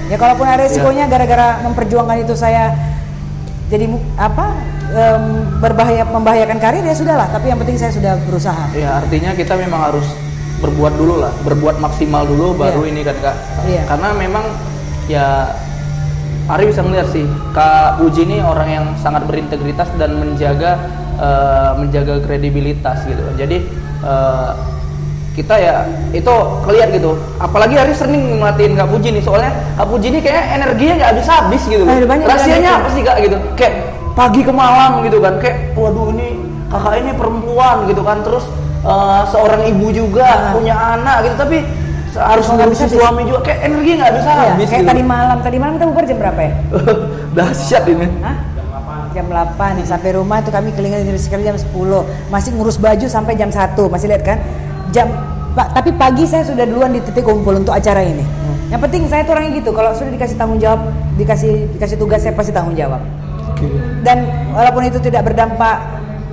Ya 0.09 0.17
kalaupun 0.17 0.49
ada 0.49 0.65
resikonya 0.65 1.05
gara-gara 1.05 1.61
memperjuangkan 1.65 2.25
itu 2.25 2.33
saya 2.33 2.73
jadi 3.69 3.85
apa 4.17 4.57
em, 4.89 5.25
berbahaya 5.61 6.09
membahayakan 6.09 6.57
karir 6.57 6.81
ya 6.81 6.97
sudahlah. 6.97 7.29
Tapi 7.29 7.53
yang 7.53 7.61
penting 7.61 7.77
saya 7.77 7.93
sudah 7.93 8.17
berusaha. 8.25 8.73
Ya 8.73 9.01
artinya 9.05 9.37
kita 9.37 9.53
memang 9.61 9.93
harus 9.93 10.09
berbuat 10.59 10.97
dulu 10.97 11.23
lah, 11.23 11.31
berbuat 11.45 11.79
maksimal 11.79 12.25
dulu 12.27 12.57
baru 12.57 12.83
Iya. 12.83 12.91
ini 12.91 13.01
kan 13.05 13.17
kak. 13.21 13.37
Iya. 13.69 13.83
Karena 13.87 14.09
memang 14.17 14.45
ya 15.07 15.27
Ari 16.49 16.65
bisa 16.73 16.81
ngeliat 16.81 17.13
sih 17.13 17.29
Kak 17.53 18.01
Uji 18.01 18.25
ini 18.25 18.41
orang 18.41 18.69
yang 18.73 18.87
sangat 18.97 19.29
berintegritas 19.29 19.85
dan 20.01 20.17
menjaga 20.17 20.81
eh, 21.21 21.71
menjaga 21.77 22.25
kredibilitas 22.25 23.05
gitu. 23.05 23.21
Jadi 23.37 23.69
eh, 24.01 24.51
kita 25.39 25.55
ya 25.55 25.87
itu 26.11 26.35
keliat 26.67 26.91
gitu. 26.91 27.15
Apalagi 27.39 27.79
hari 27.79 27.95
Senin 27.95 28.43
ngeliatin 28.43 28.75
Kak 28.75 28.91
Puji 28.91 29.09
nih 29.15 29.23
soalnya 29.23 29.55
Kak 29.79 29.87
Puji 29.87 30.11
nih 30.11 30.21
kayak 30.21 30.45
energinya 30.59 30.95
nggak 30.99 31.11
habis 31.15 31.27
habis 31.31 31.63
gitu. 31.65 31.83
Banyak 31.87 32.27
rahasianya 32.27 32.71
apa 32.83 32.89
sih 32.91 33.03
Kak 33.07 33.17
gitu? 33.23 33.39
Kayak 33.55 33.75
pagi 34.19 34.43
ke 34.43 34.51
malam 34.51 35.07
gitu 35.07 35.23
kan 35.23 35.39
kayak 35.39 35.79
waduh 35.79 36.11
ini 36.11 36.43
kakak 36.67 36.95
ini 36.99 37.11
perempuan 37.15 37.77
gitu 37.87 38.03
kan. 38.03 38.19
Terus 38.27 38.45
eh, 38.83 39.23
seorang 39.31 39.63
ibu 39.65 39.87
juga 39.95 40.27
Ah. 40.27 40.51
punya 40.51 40.75
anak 40.99 41.17
gitu 41.25 41.35
tapi 41.39 41.63
harus 42.19 42.47
ngurusin 42.51 42.89
suami 42.91 43.23
juga. 43.23 43.41
Kayak 43.47 43.61
energi 43.71 43.91
nggak 43.95 44.13
bisa 44.19 44.29
Iya, 44.29 44.43
habis 44.51 44.67
kayak 44.67 44.83
gitu. 44.83 44.91
tadi 44.91 45.03
malam, 45.07 45.37
tadi 45.39 45.57
malam 45.57 45.73
kita 45.79 45.87
bubar 45.87 46.05
jam 46.05 46.19
berapa 46.19 46.41
ya? 46.43 46.53
dahsyat 47.39 47.85
ini. 47.87 48.07
Hah? 48.21 48.37
Jam 49.09 49.25
8 49.25 49.57
sampai 49.83 50.15
rumah 50.15 50.39
itu 50.39 50.53
kami 50.53 50.69
kelingan 50.77 51.01
dari 51.01 51.17
sekali 51.17 51.41
jam 51.41 51.57
10 51.57 51.73
masih 52.29 52.51
ngurus 52.55 52.77
baju 52.77 53.07
sampai 53.09 53.35
jam 53.35 53.49
1 53.49 53.89
masih 53.89 54.07
lihat 54.07 54.21
kan 54.21 54.39
jam 54.93 55.09
Pak, 55.59 55.75
tapi 55.75 55.91
pagi 55.99 56.23
saya 56.23 56.47
sudah 56.47 56.63
duluan 56.63 56.95
di 56.95 57.03
titik 57.03 57.27
kumpul 57.27 57.59
untuk 57.59 57.75
acara 57.75 57.99
ini. 57.99 58.23
Yang 58.71 58.81
penting 58.85 59.03
saya 59.11 59.27
tuh 59.27 59.35
orangnya 59.35 59.59
gitu, 59.59 59.75
kalau 59.75 59.91
sudah 59.91 60.13
dikasih 60.15 60.37
tanggung 60.39 60.61
jawab, 60.63 60.87
dikasih 61.19 61.67
dikasih 61.75 61.97
tugas 61.99 62.23
saya 62.23 62.37
pasti 62.37 62.55
tanggung 62.55 62.79
jawab. 62.79 63.03
Dan 64.07 64.23
walaupun 64.55 64.87
itu 64.87 65.03
tidak 65.03 65.27
berdampak 65.27 65.83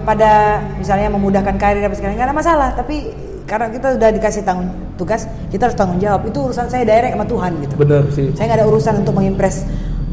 pada 0.06 0.62
misalnya 0.78 1.10
memudahkan 1.10 1.58
karir 1.58 1.82
apa 1.82 1.96
sekali 1.98 2.14
nggak 2.14 2.28
ada 2.30 2.38
masalah, 2.38 2.70
tapi 2.78 3.10
karena 3.50 3.74
kita 3.74 3.98
sudah 3.98 4.10
dikasih 4.14 4.42
tanggung 4.46 4.70
tugas, 4.94 5.26
kita 5.50 5.72
harus 5.72 5.78
tanggung 5.78 5.98
jawab. 5.98 6.22
Itu 6.30 6.46
urusan 6.46 6.70
saya 6.70 6.86
direct 6.86 7.18
sama 7.18 7.26
Tuhan 7.26 7.52
gitu. 7.66 7.74
bener 7.82 8.04
sih 8.14 8.30
Saya 8.38 8.46
nggak 8.52 8.60
ada 8.62 8.68
urusan 8.70 8.94
untuk 9.02 9.14
mengimpress 9.18 9.66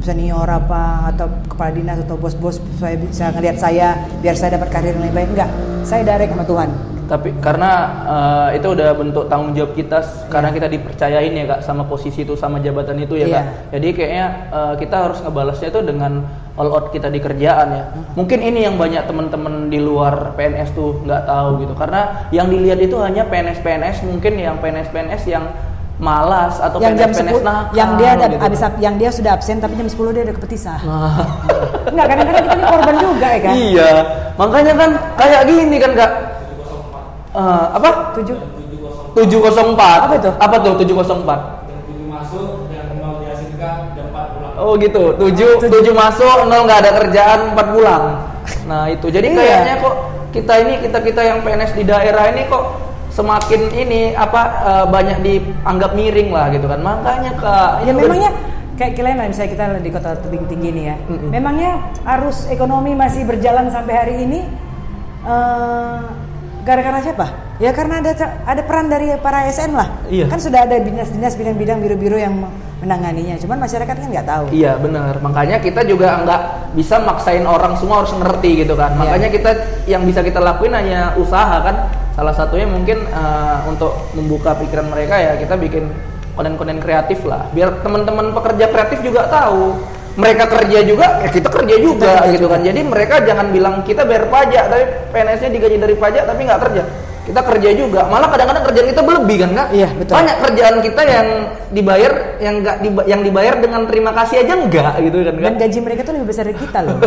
senior 0.03 0.49
apa 0.49 1.15
atau 1.15 1.31
kepala 1.47 1.71
dinas 1.71 2.01
atau 2.03 2.19
bos-bos 2.19 2.59
supaya 2.59 2.99
bisa 2.99 3.31
ngelihat 3.31 3.57
saya 3.61 3.95
biar 4.19 4.35
saya 4.35 4.59
dapat 4.59 4.69
karir 4.73 4.97
yang 4.97 5.05
lebih 5.05 5.17
baik 5.21 5.29
enggak. 5.37 5.51
Saya 5.85 6.01
direct 6.01 6.33
sama 6.33 6.45
Tuhan. 6.49 6.71
Tapi 7.13 7.29
karena 7.39 7.71
eh, 8.03 8.57
itu 8.57 8.67
udah 8.67 8.89
bentuk 8.97 9.29
tanggung 9.29 9.53
jawab 9.53 9.77
kita 9.77 10.01
s- 10.01 10.25
karena 10.27 10.49
kita 10.49 10.65
dipercayain 10.65 11.29
ya 11.29 11.45
kak 11.47 11.61
sama 11.61 11.85
posisi 11.85 12.25
itu 12.25 12.33
sama 12.35 12.57
jabatan 12.57 12.97
itu 12.99 13.15
ya 13.15 13.27
Iya. 13.27 13.35
kak 13.35 13.45
jadi 13.71 13.89
kayaknya 13.93 14.27
eh, 14.49 14.75
kita 14.81 14.97
harus 14.99 15.19
ngebalasnya 15.21 15.69
itu 15.69 15.81
dengan 15.85 16.25
all 16.53 16.69
out 16.69 16.89
kita 16.89 17.07
di 17.07 17.21
kerjaan 17.21 17.69
ya 17.69 17.85
mungkin 18.13 18.41
ini 18.41 18.65
yang 18.65 18.77
banyak 18.77 19.05
teman-teman 19.05 19.69
di 19.69 19.77
luar 19.77 20.33
PNS 20.33 20.73
tuh 20.73 21.05
nggak 21.05 21.23
tahu 21.23 21.49
gitu 21.61 21.75
karena 21.77 22.01
yang 22.29 22.49
dilihat 22.49 22.81
itu 22.81 22.97
hanya 22.97 23.29
PNS 23.29 23.61
PNS 23.61 23.97
mungkin 24.05 24.33
yang 24.35 24.57
PNS 24.57 24.89
PNS 24.89 25.23
yang 25.27 25.45
malas 26.01 26.59
atau 26.59 26.81
yang 26.81 26.97
jam 26.97 27.13
PNS 27.13 27.39
10 27.39 27.45
nakal 27.45 27.77
yang 27.77 27.91
dia 27.95 28.11
ada 28.17 28.27
gitu. 28.27 28.41
habis 28.41 28.61
yang 28.81 28.95
dia 28.97 29.11
sudah 29.13 29.37
absen 29.37 29.61
tapi 29.61 29.77
jam 29.77 29.87
10 29.87 30.11
dia 30.11 30.23
udah 30.25 30.35
kepetisah. 30.35 30.79
Nah. 30.83 31.15
Enggak, 31.87 32.07
kadang-kadang 32.09 32.43
kita 32.43 32.55
ini 32.57 32.65
korban 32.65 32.97
juga 32.99 33.27
ya 33.29 33.41
kan? 33.41 33.55
Iya, 33.55 33.91
makanya 34.35 34.73
kan 34.75 34.91
kayak 35.15 35.43
gini 35.47 35.77
kan 35.77 35.93
kak. 35.95 36.11
Eh, 37.33 37.67
apa? 37.73 38.13
7 38.13 38.37
704. 39.17 39.99
Apa 40.05 40.15
itu? 40.21 40.31
Apa 40.37 40.57
tuh 40.61 40.73
704? 40.77 41.41
jam 41.65 41.79
7 41.89 42.13
masuk 42.13 42.49
dan 42.69 42.87
nol 43.01 43.15
dihasilkan 43.25 43.77
4 43.97 44.33
pulang 44.37 44.53
Oh 44.61 44.73
gitu. 44.77 45.05
7 45.17 45.57
7 45.65 45.93
masuk, 45.97 46.37
0 46.45 46.69
nggak 46.69 46.81
ada 46.85 46.91
kerjaan, 47.01 47.41
4 47.57 47.67
pulang. 47.73 48.05
Nah, 48.69 48.85
itu. 48.93 49.07
Jadi 49.09 49.33
Iya. 49.33 49.37
kayaknya 49.41 49.75
kok 49.81 49.95
kita 50.33 50.55
ini 50.61 50.75
kita-kita 50.85 51.21
yang 51.25 51.39
PNS 51.41 51.73
di 51.73 51.85
daerah 51.89 52.25
ini 52.33 52.45
kok 52.49 52.65
semakin 53.13 53.61
ini 53.73 54.01
apa 54.13 54.43
eh, 54.65 54.87
banyak 54.89 55.19
dianggap 55.25 55.91
miring 55.97 56.31
lah 56.33 56.53
gitu 56.53 56.69
kan. 56.69 56.81
Makanya 56.85 57.33
Kak, 57.37 57.73
Ya 57.89 57.93
memangnya 57.97 58.31
kayak 58.77 58.93
kalian 58.97 59.17
lah 59.21 59.27
misalnya 59.29 59.51
kita 59.53 59.65
di 59.81 59.91
kota 59.93 60.11
tebing 60.21 60.45
tinggi 60.49 60.69
nih 60.73 60.85
ya. 60.85 60.97
Memangnya 61.09 61.93
arus 62.17 62.45
ekonomi 62.49 62.93
masih 62.93 63.25
berjalan 63.25 63.73
sampai 63.73 63.95
hari 63.97 64.15
ini 64.25 64.41
eh, 65.25 66.01
gara-gara 66.63 66.99
siapa? 67.03 67.27
Ya 67.59 67.71
karena 67.71 68.03
ada 68.03 68.13
ada 68.43 68.63
peran 68.63 68.91
dari 68.91 69.15
para 69.23 69.47
ASN 69.47 69.75
lah. 69.75 69.89
Iya. 70.11 70.27
Kan 70.31 70.39
sudah 70.43 70.67
ada 70.67 70.79
dinas-dinas 70.83 71.35
bidang-bidang 71.39 71.79
biru-biru 71.83 72.19
yang 72.19 72.35
menanganinya. 72.83 73.39
Cuman 73.39 73.63
masyarakat 73.63 73.95
kan 73.95 74.09
nggak 74.11 74.27
tahu. 74.27 74.45
Iya 74.51 74.79
benar. 74.79 75.23
Makanya 75.23 75.63
kita 75.63 75.87
juga 75.87 76.23
nggak 76.27 76.41
bisa 76.75 76.99
maksain 77.03 77.47
orang 77.47 77.79
semua 77.79 78.03
harus 78.03 78.15
ngerti 78.15 78.67
gitu 78.67 78.75
kan. 78.75 78.95
Iya. 78.95 78.99
Makanya 78.99 79.29
kita 79.31 79.51
yang 79.87 80.03
bisa 80.03 80.23
kita 80.27 80.43
lakuin 80.43 80.75
hanya 80.75 81.15
usaha 81.15 81.63
kan. 81.63 81.77
Salah 82.13 82.35
satunya 82.35 82.67
mungkin 82.67 83.07
eh, 83.07 83.59
untuk 83.71 84.11
membuka 84.19 84.59
pikiran 84.59 84.91
mereka 84.91 85.19
ya 85.19 85.39
kita 85.39 85.55
bikin 85.55 85.87
konten-konten 86.35 86.81
kreatif 86.81 87.23
lah. 87.29 87.47
Biar 87.55 87.85
teman-teman 87.85 88.35
pekerja 88.35 88.67
kreatif 88.73 89.05
juga 89.05 89.29
tahu. 89.29 89.79
Mereka 90.13 90.45
kerja 90.45 90.79
juga, 90.85 91.07
ya 91.25 91.29
kita 91.33 91.49
kerja 91.49 91.75
juga 91.81 92.21
kerja 92.21 92.33
gitu 92.37 92.47
kan. 92.51 92.61
Jadi 92.61 92.81
mereka 92.85 93.15
jangan 93.25 93.49
bilang 93.49 93.81
kita 93.81 94.05
bayar 94.05 94.29
pajak, 94.29 94.65
tapi 94.69 94.85
PNS-nya 95.09 95.51
digaji 95.57 95.77
dari 95.81 95.95
pajak 95.97 96.23
tapi 96.29 96.41
nggak 96.45 96.61
kerja. 96.69 96.83
Kita 97.23 97.39
kerja 97.39 97.71
juga. 97.79 98.01
Malah 98.11 98.29
kadang-kadang 98.35 98.67
kerjaan 98.67 98.89
kita 98.91 99.03
berlebih 99.07 99.37
kan 99.47 99.51
kak? 99.55 99.69
Iya, 99.71 99.89
betul. 99.95 100.15
Banyak 100.19 100.37
kerjaan 100.43 100.77
kita 100.83 101.03
yang 101.07 101.27
dibayar, 101.71 102.13
yang 102.43 102.55
nggak 102.61 102.77
diba- 102.83 103.07
yang 103.07 103.21
dibayar 103.23 103.55
dengan 103.63 103.81
terima 103.87 104.11
kasih 104.11 104.43
aja 104.43 104.53
enggak 104.59 104.95
gitu 105.01 105.17
kan? 105.23 105.35
Dan 105.39 105.55
gaji 105.55 105.79
mereka 105.81 106.01
tuh 106.03 106.13
lebih 106.19 106.29
besar 106.29 106.45
dari 106.51 106.59
kita 106.59 106.79
loh. 106.83 106.99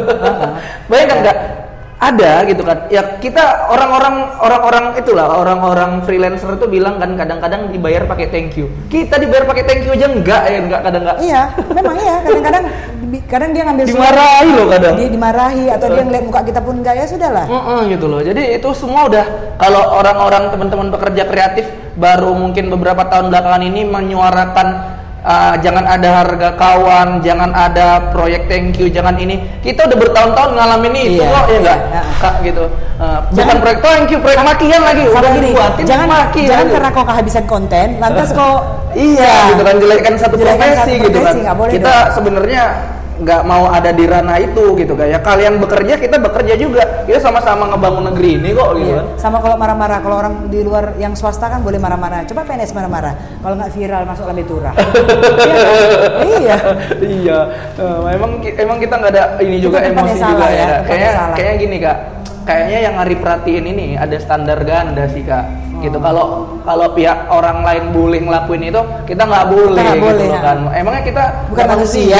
Bayangkan 0.89 1.17
nggak? 1.19 1.37
Ada 1.95 2.43
gitu 2.51 2.59
kan? 2.67 2.91
Ya 2.91 3.17
kita 3.23 3.71
orang-orang 3.71 4.35
orang-orang 4.43 4.85
itulah 4.99 5.31
orang-orang 5.39 6.03
freelancer 6.03 6.51
itu 6.59 6.67
bilang 6.67 6.99
kan 6.99 7.15
kadang-kadang 7.15 7.71
dibayar 7.71 8.03
pakai 8.03 8.27
thank 8.27 8.59
you. 8.59 8.67
Kita 8.91 9.15
dibayar 9.15 9.47
pakai 9.47 9.63
thank 9.63 9.87
you 9.87 9.95
aja 9.95 10.11
enggak 10.11 10.43
ya 10.43 10.59
enggak 10.59 10.81
kadang 10.83 11.01
enggak. 11.07 11.17
Iya, 11.23 11.41
memang 11.71 11.95
iya. 11.95 12.15
Kadang-kadang 12.19 12.63
kadang 13.31 13.49
dia 13.55 13.63
ngambil 13.63 13.83
Dimarahi 13.87 14.49
loh 14.51 14.67
kadang. 14.67 14.93
dia 14.99 15.07
dimarahi 15.07 15.65
atau 15.71 15.87
dia 15.87 16.03
ngeliat 16.03 16.23
muka 16.27 16.41
kita 16.43 16.59
pun 16.59 16.75
enggak 16.83 16.95
ya 16.99 17.05
sudahlah. 17.07 17.45
Mm-mm, 17.47 17.79
gitu 17.95 18.05
loh. 18.11 18.19
Jadi 18.19 18.43
itu 18.59 18.69
semua 18.75 19.07
udah 19.07 19.25
kalau 19.55 19.83
orang-orang 19.95 20.51
teman-teman 20.51 20.87
pekerja 20.91 21.23
kreatif 21.23 21.65
baru 21.95 22.35
mungkin 22.35 22.67
beberapa 22.75 23.07
tahun 23.07 23.31
belakangan 23.31 23.63
ini 23.63 23.87
menyuarakan 23.87 24.67
uh, 25.25 25.55
jangan 25.59 25.83
ada 25.83 26.09
harga 26.21 26.49
kawan, 26.53 27.19
jangan 27.19 27.49
ada 27.51 28.13
proyek 28.13 28.45
thank 28.45 28.77
you, 28.77 28.87
jangan 28.87 29.17
ini. 29.17 29.41
Kita 29.59 29.89
udah 29.89 29.97
bertahun-tahun 29.97 30.51
ngalamin 30.53 30.93
itu 30.95 31.19
Iya, 31.19 31.27
kok 31.27 31.43
ya 31.43 31.49
iya, 31.49 31.57
enggak? 31.59 31.79
iya. 31.81 32.01
Kak 32.15 32.35
gitu. 32.41 32.63
Uh, 32.95 33.19
bukan 33.25 33.35
Jangan- 33.35 33.59
proyek 33.59 33.79
thank 33.81 34.07
you, 34.07 34.19
proyek 34.21 34.39
makian 34.39 34.81
lagi. 34.81 35.03
Udah 35.05 35.31
gini, 35.33 35.47
dibuatin 35.51 35.83
jangan 35.83 36.07
maki 36.07 36.41
jangan 36.45 36.65
gitu. 36.65 36.73
karena 36.77 36.89
kau 36.89 37.03
kehabisan 37.03 37.45
konten, 37.45 37.87
lantas 37.97 38.29
kau 38.31 38.53
Iya, 38.95 39.51
gitu 39.51 39.61
kan 39.61 39.75
jelekkan 39.75 40.13
satu 40.15 40.35
profesi 40.39 40.71
satu 40.95 41.03
gitu 41.03 41.17
kan. 41.19 41.33
profesi, 41.35 41.39
nggak 41.43 41.57
boleh 41.57 41.71
kita 41.73 41.95
sebenarnya 42.15 42.63
nggak 43.15 43.41
mau 43.47 43.71
ada 43.71 43.91
di 43.95 44.03
ranah 44.03 44.37
itu 44.39 44.75
gitu 44.75 44.93
kan. 44.95 45.07
Ya 45.07 45.19
kalian 45.23 45.59
bekerja, 45.61 45.95
kita 45.95 46.19
bekerja 46.19 46.53
juga. 46.59 46.83
Kita 47.07 47.19
sama-sama 47.21 47.69
ngebangun 47.71 48.11
negeri 48.11 48.41
ini 48.41 48.49
kok 48.51 48.69
gitu 48.75 48.91
Iya. 48.91 48.99
kan. 48.99 49.05
Sama 49.19 49.37
kalau 49.39 49.55
marah-marah, 49.55 49.99
kalau 50.03 50.15
orang 50.19 50.33
di 50.51 50.59
luar 50.65 50.97
yang 50.99 51.15
swasta 51.15 51.47
kan 51.47 51.63
boleh 51.63 51.79
marah-marah. 51.79 52.27
Coba 52.27 52.43
PNS 52.43 52.75
marah-marah. 52.75 53.13
Kalau 53.39 53.55
nggak 53.55 53.71
viral 53.71 54.03
masuk 54.03 54.25
lambe 54.27 54.43
turah. 54.43 54.73
iya. 55.39 55.55
kan? 55.55 56.25
Iya. 56.25 56.57
iya 57.01 57.39
Eh, 57.75 58.15
emang 58.15 58.31
emang 58.39 58.77
kita 58.79 58.95
nggak 58.97 59.11
ada 59.11 59.23
ini 59.43 59.57
juga 59.59 59.83
Itu 59.83 59.91
tempatnya 59.91 60.15
emosi 60.15 60.21
salah 60.21 60.31
juga 60.31 60.45
ya, 60.47 60.55
ya, 60.55 60.77
kayaknya 60.87 61.11
kayaknya 61.35 61.55
gini 61.59 61.77
kak 61.83 61.97
kayaknya 62.45 62.79
yang 62.87 62.95
Ari 63.01 63.15
perhatiin 63.17 63.65
ini 63.65 63.87
ada 63.97 64.17
standar 64.21 64.59
ganda 64.63 65.09
sih 65.09 65.25
kak. 65.25 65.43
Gitu 65.85 65.97
kalau 65.97 66.25
kalau 66.61 66.87
pihak 66.91 67.29
orang 67.29 67.61
lain 67.61 67.83
boleh 67.89 68.19
ngelakuin 68.19 68.63
itu 68.65 68.81
kita 69.05 69.21
nggak 69.21 69.45
boleh, 69.47 69.77
gitu 69.77 70.01
boleh, 70.01 70.25
loh 70.25 70.33
ya. 70.33 70.41
kan 70.41 70.57
emangnya 70.73 71.03
kita 71.03 71.23
Bukan 71.47 71.65
manusia. 71.69 72.17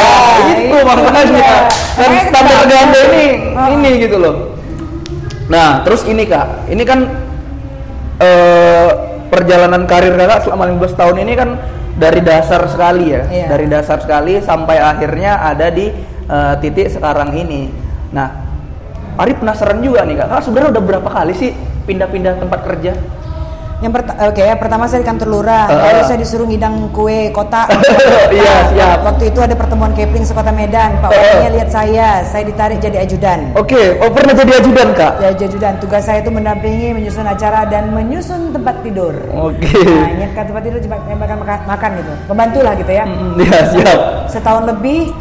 itu 0.54 0.75
makanya 0.78 1.23
dia. 1.25 1.58
dan 1.97 2.06
Makanya 2.06 2.21
standar 2.30 2.56
kita- 2.56 2.69
ganda 2.69 2.99
ini 3.04 3.28
Oh. 3.51 3.67
ini 3.73 3.89
gitu 3.99 4.17
loh 4.17 4.36
nah 5.45 5.82
terus 5.82 6.01
ini 6.04 6.23
kak 6.23 6.69
ini 6.69 6.82
kan 6.82 6.99
eh 8.17 8.89
perjalanan 9.28 9.84
karir 9.86 10.13
kakak 10.13 10.41
selama 10.41 10.69
15 10.71 10.93
tahun 10.95 11.15
ini 11.19 11.34
kan 11.34 11.49
dari 11.95 12.21
dasar 12.21 12.62
sekali 12.67 13.10
ya 13.10 13.21
Iya. 13.25 13.47
dari 13.49 13.65
dasar 13.65 13.97
sekali 13.99 14.39
sampai 14.39 14.78
akhirnya 14.78 15.41
ada 15.41 15.67
di 15.69 15.91
eh, 16.25 16.54
titik 16.60 16.89
sekarang 16.89 17.34
ini 17.34 17.69
nah 18.10 18.45
Ari 19.15 19.32
penasaran 19.32 19.80
juga 19.80 20.04
nih 20.04 20.17
kak, 20.17 20.28
kakak 20.28 20.43
sebenarnya 20.43 20.69
udah 20.75 20.84
berapa 20.84 21.08
kali 21.10 21.32
sih 21.32 21.56
pindah-pindah 21.86 22.36
tempat 22.36 22.67
kerja? 22.67 22.91
Yang 23.83 23.91
perta- 23.91 24.17
oke 24.31 24.39
ya, 24.39 24.55
pertama 24.55 24.88
saya 24.88 25.03
di 25.03 25.07
kantor 25.07 25.27
lurah, 25.27 25.67
Uh, 25.67 25.83
lalu 25.83 25.99
uh. 25.99 26.05
saya 26.07 26.17
disuruh 26.17 26.47
ngidang 26.47 26.75
kue 26.95 27.27
kota. 27.29 27.67
Iya, 28.35 28.55
siap. 28.71 28.97
Waktu 29.03 29.31
itu 29.31 29.39
ada 29.43 29.51
pertemuan 29.53 29.91
Kepling 29.91 30.23
sekota 30.23 30.49
Medan, 30.49 30.95
Pak 31.03 31.11
Uh, 31.11 31.15
uh. 31.15 31.19
Walinya 31.19 31.51
lihat 31.59 31.69
saya, 31.69 32.07
saya 32.23 32.43
ditarik 32.47 32.79
jadi 32.79 33.03
ajudan. 33.03 33.51
Oke, 33.53 33.99
oh 33.99 34.09
pernah 34.11 34.31
jadi 34.31 34.63
ajudan 34.63 34.95
kak? 34.95 35.13
Ya 35.19 35.27
ajudan, 35.35 35.73
tugas 35.77 36.03
saya 36.03 36.23
itu 36.23 36.31
mendampingi, 36.31 36.95
menyusun 36.95 37.27
acara 37.27 37.67
dan 37.67 37.91
menyusun 37.91 38.55
tempat 38.55 38.79
tidur. 38.79 39.11
Oke. 39.35 39.75
Nah, 39.83 40.09
nyiapkan 40.15 40.43
tempat 40.47 40.63
tidur, 40.63 40.79
coba 40.88 40.95
makan, 41.11 41.38
makan, 41.43 41.59
makan 41.67 41.89
gitu. 41.99 42.13
Pembantu 42.25 42.59
lah 42.63 42.73
gitu 42.79 42.91
ya. 42.91 43.03
Mm, 43.03 43.31
Iya 43.43 43.59
siap. 43.69 43.99
Setahun 44.31 44.63
lebih 44.71 45.11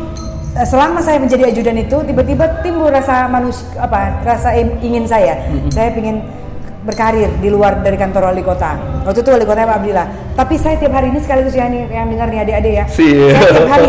eh, 0.54 0.66
selama 0.66 1.02
saya 1.02 1.18
menjadi 1.18 1.50
ajudan 1.50 1.76
itu 1.76 1.96
tiba-tiba 2.06 2.44
timbul 2.62 2.86
rasa 2.88 3.26
manusia 3.26 3.66
apa 3.76 4.22
rasa 4.22 4.54
ingin 4.80 5.04
saya. 5.04 5.34
Saya 5.68 5.90
ingin 5.92 6.22
berkarir 6.84 7.32
di 7.40 7.48
luar 7.48 7.80
dari 7.80 7.96
kantor 7.96 8.30
wali 8.30 8.44
kota. 8.44 8.76
Waktu 9.08 9.20
itu 9.24 9.30
wali 9.32 9.44
kota 9.48 9.64
Pak 9.64 9.76
Abdillah. 9.80 10.06
Tapi 10.36 10.54
saya 10.60 10.76
tiap 10.76 10.92
hari 10.92 11.08
ini 11.10 11.18
sekaligus 11.24 11.56
yang 11.56 11.72
yang 11.72 12.06
dengar 12.06 12.28
nih 12.28 12.40
adik-adik 12.44 12.72
ya. 12.76 12.84
Siap. 12.86 13.32
Saya 13.32 13.50
tiap 13.56 13.70
hari 13.72 13.88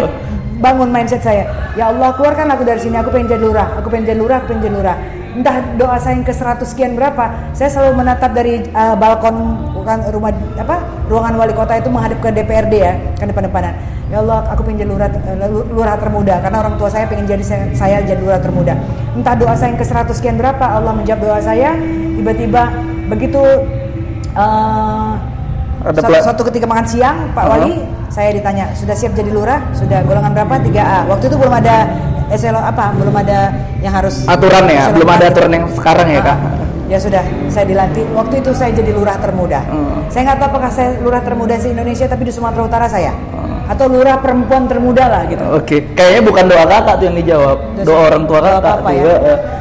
bangun 0.63 0.89
mindset 0.89 1.21
saya. 1.21 1.43
Ya 1.75 1.91
Allah, 1.91 2.15
keluarkan 2.15 2.47
aku 2.55 2.63
dari 2.63 2.79
sini. 2.79 2.95
Aku 2.95 3.11
pengen 3.11 3.27
jadi 3.27 3.43
lurah. 3.43 3.67
Aku 3.83 3.87
pengen 3.91 4.15
jadi 4.15 4.19
lurah. 4.19 4.37
Aku 4.41 4.47
pengen 4.55 4.71
jadi 4.71 4.75
lurah. 4.79 4.97
Entah 5.35 5.55
doa 5.75 5.99
saya 5.99 6.15
yang 6.15 6.23
ke 6.23 6.31
100 6.31 6.63
sekian 6.63 6.95
berapa, 6.95 7.51
saya 7.51 7.67
selalu 7.67 7.99
menatap 7.99 8.31
dari 8.31 8.63
uh, 8.71 8.95
balkon 8.95 9.35
kan 9.85 10.01
rumah 10.09 10.33
apa 10.57 11.05
ruangan 11.05 11.37
wali 11.37 11.53
kota 11.53 11.77
itu 11.77 11.93
menghadap 11.93 12.17
ke 12.17 12.33
DPRD 12.33 12.73
ya 12.73 12.93
kan 13.21 13.29
depan-depanan 13.29 13.77
ya 14.09 14.17
Allah 14.19 14.41
aku 14.49 14.65
pengen 14.65 14.83
jadi 14.83 14.89
lurah 14.89 15.09
eh, 15.13 15.37
lu- 15.45 15.69
lurah 15.69 15.95
termuda 16.01 16.41
karena 16.41 16.57
orang 16.65 16.75
tua 16.81 16.89
saya 16.89 17.05
pengen 17.05 17.29
jadi 17.29 17.43
saya, 17.45 17.63
saya 17.77 17.97
jadi 18.01 18.17
lurah 18.17 18.41
termuda 18.41 18.73
entah 19.13 19.37
doa 19.37 19.53
saya 19.53 19.77
yang 19.77 19.79
ke 19.79 19.85
100 19.85 20.09
sekian 20.17 20.35
berapa 20.41 20.65
Allah 20.65 20.91
menjawab 20.97 21.21
doa 21.21 21.39
saya 21.39 21.77
tiba-tiba 22.15 22.63
begitu 23.07 23.43
eh, 24.33 25.11
Ada 25.85 25.93
suatu, 25.93 26.01
pela- 26.03 26.23
suatu 26.23 26.41
ketika 26.49 26.65
makan 26.65 26.85
siang 26.85 27.17
Pak. 27.31 27.43
Wali 27.45 27.73
saya 28.09 28.31
ditanya 28.31 28.71
sudah 28.73 28.95
siap 28.95 29.13
jadi 29.13 29.29
lurah? 29.29 29.59
Sudah 29.71 30.01
golongan 30.01 30.31
berapa? 30.31 30.55
3A 30.57 31.05
waktu 31.05 31.25
itu 31.27 31.35
belum 31.35 31.53
ada 31.53 31.75
eselon 32.27 32.57
apa 32.59 32.89
belum 32.91 33.13
ada 33.13 33.53
yang 33.79 33.93
harus 33.93 34.25
Aturan 34.25 34.65
ya, 34.65 34.89
belum 34.89 35.05
ada 35.05 35.29
aturan 35.29 35.51
yang 35.51 35.65
sekarang 35.69 36.09
ya, 36.09 36.17
Ah, 36.17 36.25
Kak? 36.25 36.37
ya 36.85 36.97
sudah 36.97 37.21
saya 37.47 37.65
dilantik 37.65 38.05
waktu 38.11 38.41
itu 38.41 38.49
saya 38.51 38.69
jadi 38.71 38.91
lurah 38.91 39.17
termuda. 39.17 39.61
Hmm. 39.63 40.05
saya 40.07 40.21
nggak 40.23 40.37
tahu 40.39 40.47
apakah 40.51 40.69
saya 40.69 40.89
lurah 40.99 41.17
termuda 41.19 41.53
se 41.55 41.69
Indonesia 41.69 42.05
tapi 42.05 42.23
di 42.23 42.33
Sumatera 42.33 42.61
Utara 42.61 42.85
saya 42.85 43.13
atau 43.65 43.85
lurah 43.87 44.17
perempuan 44.17 44.65
termuda 44.65 45.05
lah 45.05 45.21
gitu 45.25 45.41
Oke, 45.51 45.77
kayaknya 45.91 46.21
bukan 46.23 46.45
doa 46.45 46.65
kakak 46.65 46.95
tuh 46.95 47.05
yang 47.05 47.17
dijawab, 47.17 47.57
Doa- 47.75 47.83
doa 47.83 48.01
orang 48.05 48.23
tua 48.23 48.39
kakak. 48.39 48.75
tuh, 48.77 48.93
ya? 48.93 49.15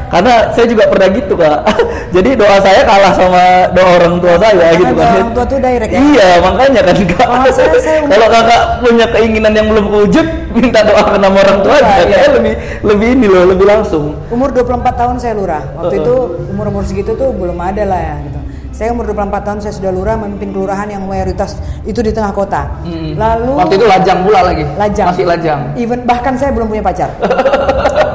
Karena 0.04 0.32
saya 0.52 0.66
juga 0.68 0.84
pernah 0.86 1.08
gitu 1.10 1.34
kak. 1.34 1.58
Jadi 2.14 2.30
doa 2.34 2.56
saya 2.58 2.80
kalah 2.82 3.12
sama 3.12 3.42
doa 3.72 3.90
orang 3.98 4.14
tua 4.18 4.34
saya 4.36 4.54
Karena 4.54 4.78
gitu 4.78 4.94
kan. 4.94 5.10
orang 5.16 5.32
tua 5.32 5.44
tuh 5.44 5.58
direct 5.58 5.90
ya? 5.90 5.98
Iya, 5.98 6.28
makanya 6.40 6.80
kan 6.82 6.96
kak. 7.02 7.26
Kalau 7.26 7.50
saya- 7.50 7.72
saya 7.76 7.98
umur- 8.02 8.12
Kalau 8.12 8.26
kakak 8.30 8.62
punya 8.78 9.06
keinginan 9.08 9.52
yang 9.52 9.66
belum 9.66 9.84
kewujud, 9.88 10.26
minta 10.52 10.80
doa 10.82 11.02
ke 11.04 11.18
nama 11.18 11.36
orang 11.36 11.58
tua 11.60 11.74
Iya, 11.74 11.82
aja. 11.82 11.90
iya. 11.90 12.04
Kayaknya 12.06 12.30
lebih 12.30 12.54
lebih 12.84 13.08
ini 13.10 13.26
loh, 13.26 13.42
lebih 13.48 13.66
langsung. 13.66 14.04
umur 14.28 14.48
24 14.50 14.68
tahun 14.94 15.16
saya 15.18 15.34
lurah 15.34 15.62
waktu 15.74 15.94
Uh-uh. 15.96 16.04
itu 16.04 16.14
umur 16.48 16.66
umur 16.68 16.84
segitu 16.84 17.14
tuh 17.14 17.30
belum 17.30 17.56
ada 17.56 17.82
lah 17.84 17.98
ya 17.98 18.16
gitu 18.22 18.38
saya 18.74 18.90
umur 18.90 19.06
24 19.06 19.46
tahun 19.46 19.58
saya 19.62 19.72
sudah 19.72 19.88
lurah 19.88 20.18
memimpin 20.18 20.50
kelurahan 20.50 20.90
yang 20.90 21.06
mayoritas 21.06 21.54
itu 21.86 22.02
di 22.02 22.10
tengah 22.10 22.34
kota 22.34 22.66
Mm-mm. 22.82 23.14
lalu 23.14 23.54
Waktu 23.54 23.74
itu 23.78 23.86
lajang 23.86 24.18
pula 24.20 24.40
lagi. 24.42 24.64
lajang 24.74 25.06
Masih 25.08 25.24
lajang. 25.24 25.60
even 25.78 26.02
bahkan 26.02 26.34
saya 26.34 26.50
belum 26.50 26.66
punya 26.66 26.82
pacar 26.82 27.10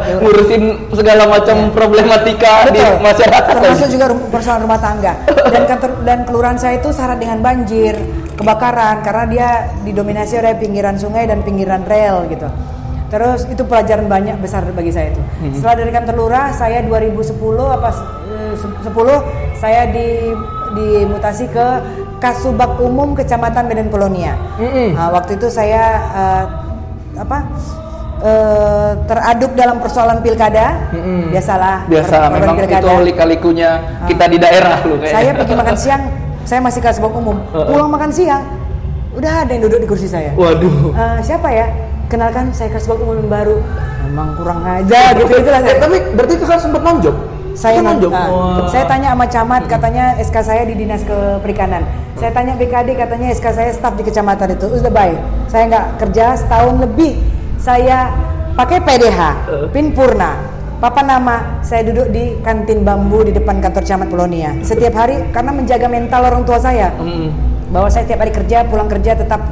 Ngurusin 0.10 0.90
segala 0.90 1.30
macam 1.30 1.70
problematika 1.70 2.66
di 2.68 2.82
Betul. 2.82 2.98
masyarakat. 2.98 3.54
Termasuk 3.62 3.88
juga 3.94 4.06
persoalan 4.34 4.66
rumah 4.66 4.82
tangga. 4.82 5.14
Dan 5.46 5.70
kantor 5.70 5.92
dan 6.02 6.26
kelurahan 6.26 6.58
saya 6.58 6.82
itu 6.82 6.90
syarat 6.90 7.22
dengan 7.22 7.46
banjir, 7.46 7.94
kebakaran 8.34 9.06
karena 9.06 9.24
dia 9.30 9.50
didominasi 9.86 10.42
oleh 10.42 10.58
pinggiran 10.58 10.98
sungai 10.98 11.30
dan 11.30 11.46
pinggiran 11.46 11.86
rel 11.86 12.26
gitu. 12.26 12.50
Terus 13.10 13.46
itu 13.50 13.62
pelajaran 13.62 14.06
banyak 14.06 14.38
besar 14.38 14.66
bagi 14.70 14.90
saya 14.90 15.14
itu. 15.14 15.22
Hmm. 15.22 15.54
Setelah 15.54 15.76
dari 15.78 15.92
kantor 15.94 16.16
lurah, 16.18 16.48
saya 16.54 16.82
2010 16.82 17.38
apa 17.70 17.90
eh, 18.60 18.84
se- 18.84 18.92
10 18.92 19.24
saya 19.56 19.88
di 19.88 20.36
dimutasi 20.70 21.50
ke 21.50 21.68
Kasubag 22.20 22.76
Umum 22.78 23.16
Kecamatan 23.16 23.66
Medan 23.66 23.88
Polonia. 23.88 24.36
Mm-mm. 24.56 24.92
Nah, 24.92 25.10
waktu 25.10 25.34
itu 25.34 25.48
saya 25.48 25.84
eh, 26.12 26.46
apa? 27.18 27.38
eh, 28.20 28.92
teraduk 29.08 29.56
dalam 29.56 29.80
persoalan 29.80 30.20
pilkada. 30.20 30.76
Mm-mm. 30.92 31.32
Biasalah. 31.32 31.88
Biasa, 31.88 32.16
korban 32.20 32.36
memang 32.36 32.56
pilkada. 32.60 32.84
itu 32.84 32.94
lika-likunya 33.08 33.70
kita 34.06 34.26
di 34.28 34.38
daerah 34.38 34.78
loh 34.84 35.00
kayaknya. 35.00 35.16
Saya 35.16 35.32
pergi 35.34 35.54
makan 35.56 35.76
siang, 35.76 36.04
saya 36.44 36.60
masih 36.60 36.80
ke 36.80 36.90
sebab 36.92 37.12
umum. 37.14 37.38
Heeh. 37.50 37.66
Pulang 37.66 37.90
makan 37.90 38.12
siang, 38.12 38.44
udah 39.16 39.34
ada 39.42 39.52
yang 39.52 39.64
duduk 39.64 39.80
di 39.80 39.88
kursi 39.88 40.06
saya. 40.06 40.36
Waduh. 40.36 40.92
Eh, 40.92 41.18
siapa 41.24 41.48
ya? 41.50 41.68
Kenalkan 42.10 42.52
saya 42.52 42.70
ke 42.70 42.78
sebab 42.78 43.00
umum 43.00 43.16
yang 43.18 43.32
baru. 43.32 43.58
Emang 44.02 44.34
kurang 44.34 44.66
aja 44.66 45.14
gitu 45.14 45.30
itulah 45.30 45.62
Eh, 45.62 45.78
tapi 45.78 45.98
berarti 46.18 46.34
itu 46.36 46.44
kan 46.44 46.58
sempat 46.58 46.82
nonjok. 46.82 47.16
Saya 47.58 47.82
ah, 47.82 47.96
Wah. 47.98 48.68
saya 48.70 48.86
tanya 48.86 49.14
sama 49.14 49.26
camat 49.26 49.64
katanya 49.66 50.18
SK 50.22 50.38
saya 50.46 50.64
di 50.68 50.76
dinas 50.78 51.02
ke 51.02 51.18
perikanan. 51.42 51.86
Saya 52.20 52.36
tanya 52.36 52.54
BKD 52.60 53.00
katanya 53.00 53.32
SK 53.34 53.48
saya 53.56 53.72
staf 53.74 53.96
di 53.96 54.04
kecamatan 54.06 54.54
itu. 54.54 54.68
Udah 54.70 54.94
baik. 54.94 55.20
Saya 55.50 55.64
nggak 55.70 55.86
kerja 56.02 56.26
setahun 56.38 56.76
lebih. 56.84 57.20
Saya 57.60 58.14
pakai 58.56 58.80
PDH, 58.84 59.20
PIN 59.72 59.96
Purna. 59.96 60.36
Papa 60.80 61.04
nama, 61.04 61.60
saya 61.60 61.84
duduk 61.84 62.08
di 62.16 62.40
kantin 62.40 62.88
bambu 62.88 63.28
di 63.28 63.36
depan 63.36 63.60
kantor 63.60 63.84
camat 63.84 64.08
Polonia. 64.08 64.56
Setiap 64.64 64.96
hari 64.96 65.20
karena 65.36 65.52
menjaga 65.52 65.92
mental 65.92 66.24
orang 66.24 66.48
tua 66.48 66.56
saya. 66.56 66.96
Mm. 66.96 67.36
Bahwa 67.76 67.92
saya 67.92 68.08
tiap 68.08 68.24
hari 68.24 68.32
kerja, 68.32 68.64
pulang 68.64 68.88
kerja 68.88 69.12
tetap 69.12 69.44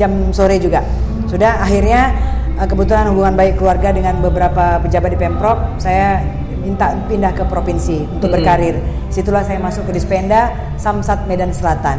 jam 0.00 0.32
sore 0.32 0.56
juga. 0.56 0.80
Sudah 1.28 1.60
akhirnya 1.60 2.16
eh, 2.56 2.64
kebetulan 2.64 3.12
hubungan 3.12 3.36
baik 3.36 3.60
keluarga 3.60 3.92
dengan 3.92 4.24
beberapa 4.24 4.80
pejabat 4.80 5.12
di 5.12 5.18
Pemprov, 5.20 5.76
saya 5.76 6.24
minta 6.60 6.92
pindah 7.08 7.32
ke 7.32 7.42
provinsi 7.44 8.06
untuk 8.06 8.28
Mm. 8.30 8.36
berkarir. 8.38 8.76
Situlah 9.08 9.42
saya 9.42 9.58
masuk 9.58 9.88
ke 9.88 9.96
Dispenda 9.96 10.52
Samsat 10.76 11.26
Medan 11.26 11.50
Selatan. 11.50 11.98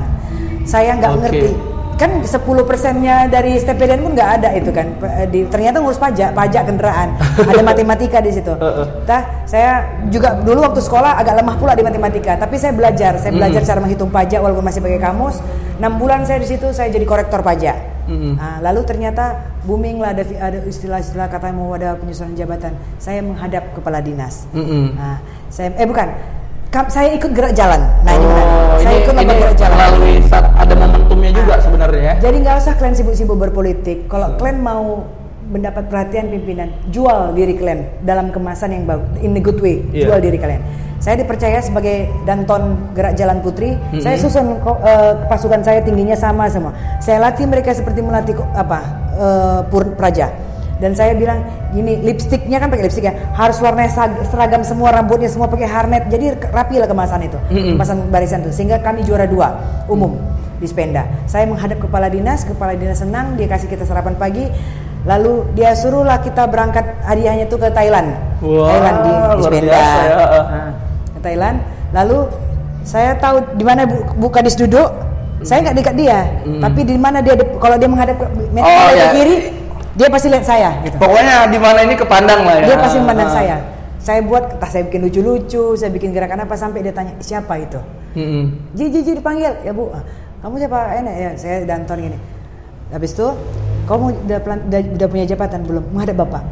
Saya 0.64 0.96
nggak 0.96 1.12
Oke. 1.12 1.22
ngerti 1.26 1.52
kan 2.00 2.18
10 2.26 2.66
persennya 2.66 3.30
dari 3.30 3.62
STPDN 3.62 4.02
pun 4.02 4.18
nggak 4.18 4.30
ada 4.42 4.50
itu 4.58 4.74
kan 4.74 4.90
di, 5.30 5.46
ternyata 5.46 5.78
ngurus 5.78 6.02
pajak 6.02 6.34
pajak 6.34 6.66
kendaraan 6.66 7.14
ada 7.38 7.62
matematika 7.70 8.18
di 8.18 8.34
situ. 8.34 8.50
Tah, 9.06 9.46
saya 9.46 9.86
juga 10.10 10.34
dulu 10.42 10.66
waktu 10.66 10.82
sekolah 10.82 11.22
agak 11.22 11.38
lemah 11.38 11.62
pula 11.62 11.78
di 11.78 11.86
matematika 11.86 12.42
tapi 12.42 12.58
saya 12.58 12.74
belajar 12.74 13.22
saya 13.22 13.30
belajar 13.38 13.62
cara 13.62 13.78
menghitung 13.86 14.10
pajak 14.10 14.42
walaupun 14.42 14.66
masih 14.66 14.82
pakai 14.82 14.98
kamus 14.98 15.46
6 15.78 16.02
bulan 16.02 16.26
saya 16.26 16.42
di 16.42 16.50
situ 16.50 16.74
saya 16.74 16.90
jadi 16.90 17.06
korektor 17.06 17.46
pajak 17.46 17.78
Mm-mm. 18.12 18.34
Nah, 18.36 18.60
lalu 18.60 18.82
ternyata 18.84 19.40
booming 19.64 20.04
lah 20.04 20.12
ada, 20.12 20.28
ada 20.28 20.60
istilah-istilah 20.68 21.32
katanya 21.32 21.56
mau 21.56 21.72
ada 21.72 21.96
penyusunan 21.96 22.36
jabatan 22.36 22.76
saya 23.00 23.24
menghadap 23.24 23.72
kepala 23.72 24.04
dinas 24.04 24.50
Mm-mm. 24.52 24.98
nah 25.00 25.24
saya 25.48 25.72
eh 25.80 25.88
bukan 25.88 26.12
saya 26.92 27.16
ikut 27.16 27.32
gerak 27.32 27.54
jalan 27.56 27.80
nah 28.04 28.12
ini 28.12 28.26
benar 28.26 28.48
Oh, 28.72 28.80
saya 28.80 28.96
ini, 28.96 29.04
ikut 29.04 29.14
lomba 29.14 29.34
ini 29.34 29.42
gerak 29.44 29.58
jalan 29.60 29.76
melalui 29.78 30.16
saat 30.28 30.46
ada 30.56 30.74
momentumnya 30.76 31.32
juga 31.36 31.54
sebenarnya 31.60 32.02
ya. 32.02 32.14
jadi 32.20 32.36
nggak 32.42 32.56
usah 32.64 32.74
kalian 32.80 32.96
sibuk-sibuk 32.96 33.38
berpolitik. 33.38 34.08
Kalau 34.08 34.40
kalian 34.40 34.60
mau 34.64 35.06
mendapat 35.52 35.92
perhatian 35.92 36.32
pimpinan, 36.32 36.72
jual 36.88 37.36
diri 37.36 37.60
kalian 37.60 38.00
dalam 38.08 38.32
kemasan 38.32 38.72
yang 38.72 38.84
bagus, 38.88 39.12
in 39.20 39.36
a 39.36 39.42
good 39.44 39.60
way. 39.60 39.84
Iya. 39.92 40.08
Jual 40.08 40.20
diri 40.24 40.40
kalian. 40.40 40.64
Saya 41.02 41.18
dipercaya 41.18 41.58
sebagai 41.60 42.14
Danton 42.24 42.94
Gerak 42.94 43.18
Jalan 43.18 43.42
Putri. 43.42 43.74
Saya 43.98 44.16
Mhm. 44.16 44.22
susun 44.22 44.46
eh, 44.54 45.14
pasukan 45.26 45.60
saya 45.60 45.82
tingginya 45.82 46.14
sama 46.14 46.46
semua. 46.46 46.72
Saya 47.02 47.18
latih 47.20 47.50
mereka 47.50 47.74
seperti 47.74 48.00
melatih 48.00 48.38
apa 48.54 48.80
pur 49.68 49.98
praja. 49.98 50.30
Dan 50.78 50.94
saya 50.94 51.14
bilang 51.14 51.42
gini, 51.70 52.02
lipstiknya 52.02 52.58
kan 52.58 52.70
pakai 52.70 52.86
lipstik 52.86 53.02
ya, 53.04 53.14
harus 53.34 53.58
warnanya 53.58 53.90
sag- 53.92 54.18
seragam 54.26 54.62
semua, 54.62 54.90
rambutnya 54.90 55.30
semua 55.30 55.46
pakai 55.46 55.66
harnet. 55.66 56.06
Jadi 56.08 56.34
rapi 56.44 56.78
lah 56.78 56.86
kemasan 56.86 57.22
itu, 57.22 57.38
Mhm. 57.50 57.78
kemasan 57.78 57.98
barisan 58.10 58.42
itu. 58.42 58.50
Sehingga 58.52 58.78
kami 58.78 59.02
juara 59.02 59.26
dua 59.26 59.58
umum 59.86 60.18
di 60.58 60.66
Spenda. 60.66 61.06
Saya 61.26 61.46
menghadap 61.46 61.78
kepala 61.80 62.10
dinas, 62.10 62.42
kepala 62.44 62.74
dinas 62.74 62.98
senang, 62.98 63.34
dia 63.36 63.46
kasih 63.46 63.66
kita 63.68 63.86
sarapan 63.86 64.14
pagi. 64.16 64.50
Lalu 65.02 65.54
dia 65.54 65.74
suruhlah 65.74 66.18
kita 66.18 66.46
berangkat 66.46 66.86
hadiahnya 67.04 67.46
tuh 67.46 67.58
ke 67.58 67.70
Thailand. 67.70 68.18
Wah, 68.40 68.70
Thailand 68.70 68.98
di, 69.00 69.12
di 69.12 69.44
Spenda. 69.44 69.70
biasa 69.72 69.98
ya. 70.00 70.16
Nah, 70.18 70.70
ke 71.22 71.30
Thailand. 71.30 71.62
Lalu 71.94 72.26
saya 72.82 73.14
tahu 73.14 73.46
di 73.54 73.62
mana 73.62 73.86
Bu, 73.86 74.02
Bu 74.18 74.28
Kadis 74.34 74.58
duduk. 74.58 74.90
Saya 75.42 75.66
nggak 75.66 75.78
dekat 75.78 75.96
dia, 75.98 76.20
tapi 76.62 76.86
di 76.86 76.94
mana 77.02 77.18
dia 77.18 77.34
kalau 77.58 77.74
dia 77.74 77.90
menghadap 77.90 78.14
ke, 78.14 78.26
Oh, 78.30 78.46
menghadap 78.54 78.94
ke 78.94 78.98
ya. 79.02 79.10
kiri, 79.10 79.38
dia 79.98 80.08
pasti 80.10 80.30
lihat 80.30 80.46
saya. 80.46 80.70
Gitu. 80.86 81.02
Pokoknya 81.02 81.50
di 81.50 81.58
mana 81.58 81.82
ini 81.82 81.98
kepandang 81.98 82.46
lah 82.46 82.62
ya. 82.62 82.66
Dia 82.70 82.78
pasti 82.78 82.98
memandang 83.02 83.30
Ah. 83.30 83.34
saya. 83.34 83.58
Saya 83.98 84.22
buat, 84.22 84.54
entah 84.58 84.70
saya 84.70 84.86
bikin 84.86 85.02
lucu-lucu, 85.02 85.74
saya 85.74 85.90
bikin 85.90 86.14
gerakan 86.14 86.46
apa 86.46 86.54
sampai 86.54 86.86
dia 86.86 86.94
tanya 86.94 87.18
siapa 87.22 87.58
itu. 87.58 87.82
Mm-mm. 88.14 88.54
Ji, 88.78 89.02
dipanggil. 89.18 89.66
Ya 89.66 89.74
bu, 89.74 89.90
"Ah, 89.90 90.06
kamu 90.46 90.62
siapa? 90.62 90.78
Enak 91.02 91.16
ya, 91.18 91.30
saya 91.34 91.56
Danton 91.66 91.98
gini. 92.06 92.18
Habis 92.94 93.14
itu, 93.14 93.28
kamu 93.90 94.06
udah, 94.30 94.38
udah, 94.46 94.82
udah 94.94 95.08
punya 95.10 95.26
jabatan 95.26 95.66
belum? 95.66 95.90
Menghadap 95.90 96.22
bapak. 96.22 96.44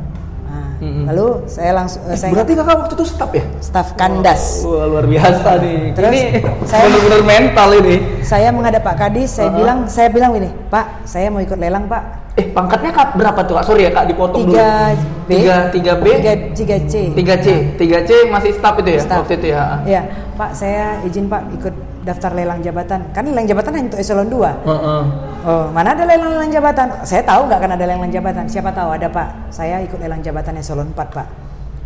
Mm-mm. 0.80 1.04
Lalu 1.06 1.28
saya 1.46 1.72
langsung, 1.74 2.08
eh, 2.08 2.16
saya 2.16 2.32
Berarti 2.32 2.56
kakak 2.56 2.76
waktu 2.78 2.94
itu 2.96 3.06
staf 3.06 3.32
ya? 3.32 3.44
staf 3.60 3.88
kandas. 3.94 4.64
Wah 4.64 4.88
luar 4.88 5.06
biasa 5.06 5.60
nih. 5.60 5.92
Terus, 5.92 6.10
ini 6.10 6.24
saya- 6.64 6.84
benar-benar 6.88 7.22
mental 7.22 7.70
ini. 7.78 7.96
Saya 8.22 8.48
menghadap 8.50 8.82
Pak 8.82 8.96
Kadis, 8.98 9.30
saya 9.30 9.48
Uh-huh. 9.48 9.60
bilang, 9.60 9.80
saya 9.86 10.08
bilang 10.08 10.32
gini, 10.32 10.48
Pak, 10.68 11.04
saya 11.04 11.28
mau 11.28 11.40
ikut 11.40 11.56
lelang 11.56 11.84
Pak. 11.86 12.04
Eh 12.40 12.46
pangkatnya 12.56 12.92
kak 12.96 13.08
berapa 13.20 13.40
tuh 13.44 13.60
kak? 13.60 13.66
Sorry 13.68 13.84
ya 13.84 13.92
kak 13.92 14.08
dipotong 14.08 14.48
dulu. 14.48 14.56
3B, 14.56 15.30
Tiga 15.30 15.58
tiga 15.70 15.94
B. 16.00 16.06
3, 16.24 16.56
3C. 16.56 16.94
3 17.14 17.44
C, 17.44 17.48
3 17.76 18.08
C 18.08 18.12
masih 18.32 18.52
staf 18.56 18.80
itu 18.80 18.90
ya 18.96 19.02
Staf. 19.04 19.28
waktu 19.28 19.34
itu 19.38 19.48
ya. 19.52 19.64
Iya, 19.84 20.02
Pak, 20.34 20.56
saya 20.56 21.04
izin 21.04 21.28
Pak 21.28 21.52
ikut 21.54 21.76
daftar 22.02 22.32
lelang 22.34 22.64
jabatan. 22.64 23.12
Kan 23.12 23.28
lelang 23.28 23.46
jabatan 23.46 23.72
hanya 23.76 23.88
untuk 23.92 24.00
eselon 24.00 24.32
2. 24.32 24.40
Heeh. 24.66 25.02
Oh, 25.40 25.66
mana 25.72 25.96
ada 25.96 26.04
lelang-lelang 26.04 26.52
jabatan? 26.52 26.88
Saya 27.04 27.22
tahu 27.24 27.48
nggak 27.48 27.60
kan 27.60 27.72
ada 27.76 27.86
lelang 27.86 28.10
jabatan. 28.10 28.48
Siapa 28.48 28.72
tahu 28.72 28.90
ada 28.96 29.08
Pak. 29.12 29.52
Saya 29.52 29.84
ikut 29.84 30.00
lelang 30.00 30.24
jabatan 30.24 30.56
eselon 30.58 30.90
4 30.96 30.96
Pak. 30.96 31.28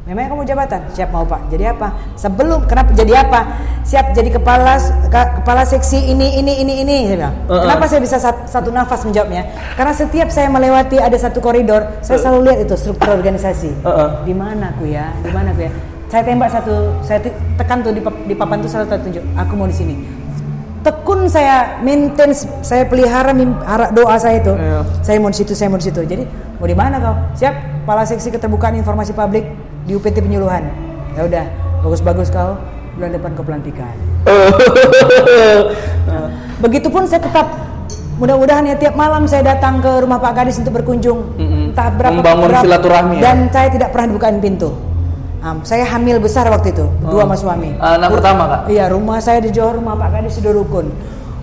Memangnya 0.04 0.36
kamu 0.36 0.44
jabatan? 0.44 0.82
Siap 0.92 1.16
mau 1.16 1.24
Pak. 1.24 1.48
Jadi 1.48 1.63
apa? 1.63 1.96
Sebelum 2.20 2.68
kenapa 2.68 2.92
jadi 2.92 3.24
apa? 3.24 3.56
Siap 3.88 4.12
jadi 4.12 4.36
kepala 4.36 4.76
kepala 5.08 5.63
seksi 5.63 6.12
ini 6.12 6.44
ini 6.44 6.60
ini 6.60 6.74
ini. 6.84 6.98
Saya 7.08 7.16
bilang. 7.24 7.36
Uh-uh. 7.48 7.63
Kenapa 7.63 7.84
saya 7.88 8.02
bisa 8.04 8.18
sat- 8.20 8.44
satu 8.52 8.68
nafas 8.68 9.08
menjawabnya? 9.08 9.48
Karena 9.80 9.96
setiap 9.96 10.28
saya 10.28 10.52
melewati 10.52 11.00
ada 11.00 11.16
satu 11.16 11.39
koridor, 11.39 11.88
saya 12.04 12.20
selalu 12.20 12.52
lihat 12.52 12.60
itu 12.68 12.76
struktur 12.76 13.16
organisasi. 13.16 13.72
Uh-uh. 13.80 14.28
Di 14.28 14.36
mana 14.36 14.76
aku 14.76 14.92
ya? 14.92 15.08
Di 15.24 15.32
mana 15.32 15.56
aku 15.56 15.72
ya? 15.72 15.72
Saya 16.12 16.22
tembak 16.28 16.52
satu, 16.52 16.76
saya 17.00 17.24
tekan 17.56 17.80
tuh 17.80 17.96
di, 17.96 18.04
di 18.28 18.36
papan 18.36 18.60
tuh 18.60 18.68
selalu 18.68 19.00
tunjuk. 19.08 19.24
Aku 19.39 19.56
mau 19.56 19.72
di 19.72 19.76
sini 19.76 19.96
tekun 20.84 21.32
saya 21.32 21.80
maintain, 21.80 22.36
saya 22.60 22.84
pelihara 22.84 23.32
mim- 23.32 23.56
hara- 23.63 23.96
doa 23.96 24.20
saya 24.20 24.44
itu. 24.44 24.52
Iya. 24.52 24.84
Saya 25.00 25.16
mau 25.24 25.32
di 25.32 25.39
situ, 25.39 25.56
saya 25.56 25.72
mau 25.72 25.80
di 25.80 25.88
situ. 25.88 26.04
Jadi 26.04 26.28
mau 26.60 26.68
di 26.68 26.76
mana 26.76 27.00
kau? 27.00 27.16
Siap, 27.39 27.88
kepala 27.88 28.04
seksi 28.04 28.36
keterbukaan 28.36 28.76
informasi 28.76 29.16
publik 29.16 29.48
di 29.84 29.93
UPT 29.93 30.19
Penyuluhan. 30.19 30.63
Ya 31.13 31.24
udah, 31.24 31.46
bagus-bagus 31.82 32.28
kau. 32.28 32.56
Bulan 32.93 33.10
depan 33.12 33.34
kau 33.34 33.43
pelantikan. 33.43 33.93
Nah, 36.04 36.28
Begitupun 36.60 37.08
saya 37.08 37.19
tetap 37.19 37.48
mudah-mudahan 38.15 38.63
ya 38.63 38.76
tiap 38.76 38.93
malam 38.93 39.24
saya 39.24 39.56
datang 39.56 39.80
ke 39.80 40.04
rumah 40.04 40.19
Pak 40.19 40.36
Gadis 40.36 40.60
untuk 40.60 40.76
berkunjung 40.76 41.36
entah 41.39 41.89
berapa 41.89 42.13
Membangun 42.13 42.48
berapa- 42.52 42.63
silaturahmi 42.63 43.15
ya? 43.17 43.24
dan 43.24 43.38
saya 43.50 43.67
tidak 43.72 43.89
pernah 43.91 44.08
dibukain 44.12 44.38
pintu. 44.38 44.69
Am, 45.39 45.60
saya 45.63 45.84
hamil 45.84 46.19
besar 46.19 46.48
waktu 46.48 46.72
itu, 46.72 46.88
dua 47.04 47.24
sama 47.24 47.36
suami. 47.36 47.76
Oh. 47.76 47.84
Anak 47.84 48.15
pertama, 48.15 48.43
Kak? 48.48 48.60
Iya, 48.67 48.88
rumah 48.88 49.19
saya 49.19 49.39
di 49.39 49.52
Johor, 49.52 49.76
rumah 49.76 49.96
Pak 49.96 50.10
Gadis 50.13 50.39
sudah 50.39 50.52
rukun. 50.52 50.88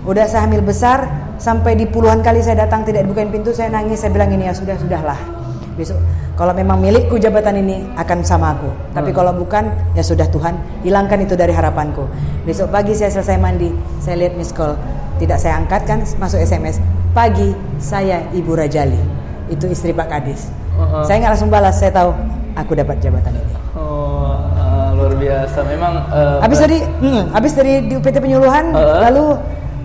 Udah 0.01 0.25
saya 0.25 0.49
hamil 0.49 0.61
besar, 0.61 1.05
sampai 1.37 1.73
di 1.73 1.85
puluhan 1.85 2.21
kali 2.21 2.41
saya 2.41 2.65
datang 2.65 2.81
tidak 2.81 3.05
dibukain 3.05 3.29
pintu, 3.29 3.53
saya 3.53 3.69
nangis, 3.69 4.01
saya 4.01 4.09
bilang 4.09 4.29
ini 4.29 4.49
ya 4.49 4.53
sudah 4.53 4.73
sudahlah. 4.73 5.19
Besok 5.73 6.01
kalau 6.39 6.55
memang 6.55 6.79
milikku 6.79 7.19
jabatan 7.19 7.59
ini 7.59 7.83
akan 7.99 8.23
sama 8.23 8.55
aku. 8.55 8.71
Tapi 8.95 9.11
kalau 9.11 9.35
bukan, 9.35 9.67
ya 9.93 10.03
sudah 10.03 10.25
Tuhan, 10.31 10.55
hilangkan 10.81 11.19
itu 11.21 11.35
dari 11.35 11.51
harapanku. 11.51 12.07
Besok 12.47 12.71
pagi 12.71 12.95
saya 12.95 13.11
selesai 13.11 13.37
mandi, 13.37 13.69
saya 13.99 14.25
lihat 14.25 14.33
miss 14.39 14.55
call, 14.55 14.79
tidak 15.19 15.37
saya 15.37 15.59
angkat 15.59 15.83
kan, 15.83 15.99
masuk 16.17 16.39
SMS. 16.39 16.79
Pagi 17.11 17.51
saya 17.77 18.23
Ibu 18.31 18.55
Rajali, 18.55 18.97
itu 19.51 19.67
istri 19.67 19.91
Pak 19.91 20.07
Kadis. 20.07 20.47
Uh-uh. 20.79 21.03
Saya 21.03 21.19
nggak 21.19 21.31
langsung 21.35 21.51
balas, 21.51 21.75
saya 21.75 21.91
tahu 21.91 22.15
aku 22.55 22.71
dapat 22.79 23.03
jabatan 23.03 23.35
ini. 23.35 23.53
Oh, 23.75 24.39
ah, 24.55 24.95
luar 24.95 25.13
biasa. 25.19 25.59
Memang 25.67 25.93
eh, 26.15 26.37
Habis 26.39 26.59
dari 26.63 26.77
hmm, 26.79 27.23
habis 27.35 27.51
dari 27.53 27.73
di 27.85 27.93
UPT 27.99 28.17
penyuluhan, 28.23 28.71
Heeh. 28.71 28.99
lalu 29.11 29.35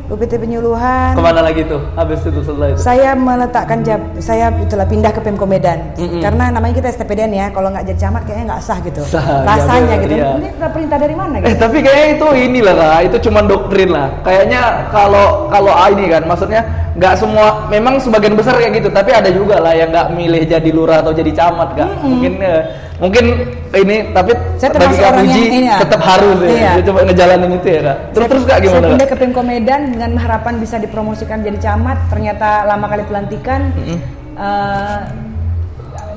UPT 0.07 0.33
penyuluhan 0.39 1.13
ke 1.15 1.23
mana 1.23 1.41
lagi 1.43 1.63
tuh? 1.67 1.81
Habis 1.99 2.21
itu 2.27 2.41
setelah 2.47 2.69
itu. 2.73 2.79
saya 2.81 3.11
meletakkan 3.19 3.79
jab, 3.83 4.01
saya 4.23 4.47
itulah 4.63 4.87
pindah 4.87 5.11
ke 5.11 5.21
Pemko 5.21 5.47
Medan 5.47 5.93
Mm-mm. 5.99 6.23
karena 6.23 6.55
namanya 6.55 6.75
kita 6.79 6.89
STPDN 6.95 7.33
ya 7.35 7.47
kalau 7.51 7.69
nggak 7.75 7.85
jadi 7.91 7.99
camat 8.07 8.23
kayaknya 8.25 8.45
nggak 8.55 8.63
sah 8.63 8.79
gitu 8.81 9.03
Sah, 9.05 9.43
rasanya 9.43 9.95
iya, 9.99 10.03
gitu 10.05 10.15
iya. 10.15 10.31
ini 10.39 10.49
perintah 10.71 10.99
dari 10.99 11.15
mana 11.19 11.35
Eh 11.39 11.43
gitu 11.53 11.59
tapi 11.59 11.79
kayaknya 11.83 12.09
itu 12.17 12.27
inilah 12.47 12.75
kak, 12.77 13.01
itu 13.11 13.17
cuma 13.29 13.41
doktrin 13.43 13.91
lah. 13.91 14.09
Kayaknya 14.23 14.61
kalau 14.95 15.51
kalau 15.51 15.73
ini 15.91 16.05
kan, 16.11 16.23
maksudnya 16.25 16.61
nggak 16.97 17.15
semua, 17.19 17.69
memang 17.69 18.01
sebagian 18.01 18.35
besar 18.39 18.57
kayak 18.57 18.81
gitu. 18.81 18.89
Tapi 18.93 19.11
ada 19.13 19.31
juga 19.33 19.61
lah 19.61 19.75
yang 19.75 19.91
nggak 19.93 20.09
milih 20.15 20.43
jadi 20.49 20.71
lurah 20.73 21.03
atau 21.05 21.13
jadi 21.13 21.31
camat 21.35 21.69
kak. 21.77 21.91
Mungkin 22.05 22.33
eh, 22.41 22.63
mungkin 22.97 23.25
ini, 23.73 23.97
tapi 24.11 24.33
Saya 24.57 24.73
bagi 24.73 24.97
kak 24.97 25.09
orang 25.11 25.27
Puji 25.27 25.37
yang 25.37 25.53
ini 25.53 25.69
ya. 25.69 25.77
tetap 25.85 26.01
harus 26.01 26.39
ya. 26.41 26.49
Iya. 26.49 26.71
Dia 26.81 26.85
coba 26.89 26.99
ngejalanin 27.05 27.51
itu 27.53 27.69
ya 27.69 27.81
kak. 27.83 27.97
Terus 28.11 28.27
terus 28.27 28.43
kak 28.43 28.51
saya 28.51 28.65
gimana 28.65 28.87
pindah 28.89 29.07
kak? 29.07 29.13
ke 29.13 29.17
Pemko 29.21 29.43
Medan 29.43 29.81
dengan 29.93 30.11
harapan 30.17 30.55
bisa 30.57 30.77
dipromosikan 30.77 31.39
jadi 31.41 31.59
camat 31.61 31.99
ternyata 32.09 32.49
lama 32.65 32.87
kali 32.87 33.05
pelantikan 33.05 33.61
Eh, 34.37 35.01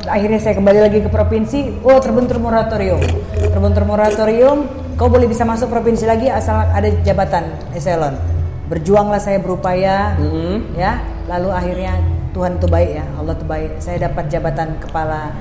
akhirnya 0.05 0.39
saya 0.39 0.51
kembali 0.53 0.79
lagi 0.81 0.99
ke 0.99 1.07
provinsi 1.07 1.79
oh 1.81 1.95
terbentur 1.99 2.35
moratorium 2.35 2.99
terbentur 3.39 3.87
moratorium 3.87 4.67
kau 4.95 5.07
boleh 5.07 5.23
bisa 5.23 5.47
masuk 5.47 5.71
provinsi 5.71 6.03
lagi 6.03 6.27
asal 6.27 6.67
ada 6.67 6.91
jabatan 6.99 7.47
eselon 7.71 8.19
berjuanglah 8.67 9.23
saya 9.23 9.39
berupaya 9.39 10.19
Mm-mm. 10.19 10.75
ya 10.75 10.99
lalu 11.31 11.47
akhirnya 11.47 11.95
Tuhan 12.29 12.59
itu 12.59 12.67
baik 12.67 12.91
ya 12.91 13.05
Allah 13.15 13.33
itu 13.33 13.45
baik 13.47 13.71
saya 13.79 13.97
dapat 14.03 14.25
jabatan 14.27 14.67
kepala 14.77 15.31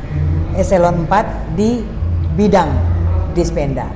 eselon 0.58 1.06
4 1.06 1.56
di 1.56 1.80
bidang 2.34 2.70
dispenda 3.32 3.86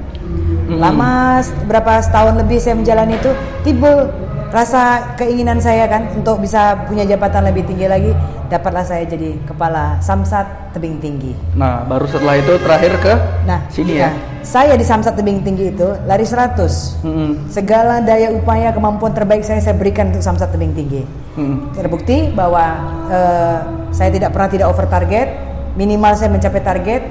lama 0.72 1.42
berapa 1.68 2.00
setahun 2.00 2.40
lebih 2.40 2.56
saya 2.56 2.78
menjalani 2.78 3.18
itu 3.20 3.30
timbul 3.66 4.08
rasa 4.52 5.16
keinginan 5.16 5.58
saya 5.58 5.88
kan 5.88 6.12
untuk 6.12 6.44
bisa 6.44 6.84
punya 6.84 7.08
jabatan 7.08 7.48
lebih 7.48 7.64
tinggi 7.64 7.88
lagi 7.88 8.12
dapatlah 8.52 8.84
saya 8.84 9.08
jadi 9.08 9.40
kepala 9.48 9.96
Samsat 10.04 10.76
Tebing 10.76 11.00
Tinggi 11.00 11.32
Nah 11.56 11.88
baru 11.88 12.04
setelah 12.04 12.36
itu 12.36 12.60
terakhir 12.60 12.92
ke 13.00 13.14
nah 13.48 13.64
sini 13.72 13.96
nah, 13.96 14.12
ya. 14.12 14.44
saya 14.44 14.76
di 14.76 14.84
Samsat 14.84 15.16
Tebing 15.16 15.40
Tinggi 15.40 15.72
itu 15.72 15.88
lari 16.04 16.28
100 16.28 16.60
Mm-mm. 17.00 17.48
segala 17.48 18.04
daya 18.04 18.28
upaya 18.28 18.76
kemampuan 18.76 19.16
terbaik 19.16 19.40
saya 19.40 19.64
saya 19.64 19.72
berikan 19.72 20.12
untuk 20.12 20.20
Samsat 20.20 20.52
Tebing 20.52 20.76
Tinggi 20.76 21.02
Mm-mm. 21.40 21.72
terbukti 21.72 22.28
bahwa 22.36 22.76
eh, 23.08 23.58
saya 23.88 24.12
tidak 24.12 24.36
pernah 24.36 24.52
tidak 24.52 24.68
over 24.68 24.84
target 24.84 25.51
minimal 25.74 26.12
saya 26.14 26.28
mencapai 26.28 26.60
target 26.60 27.02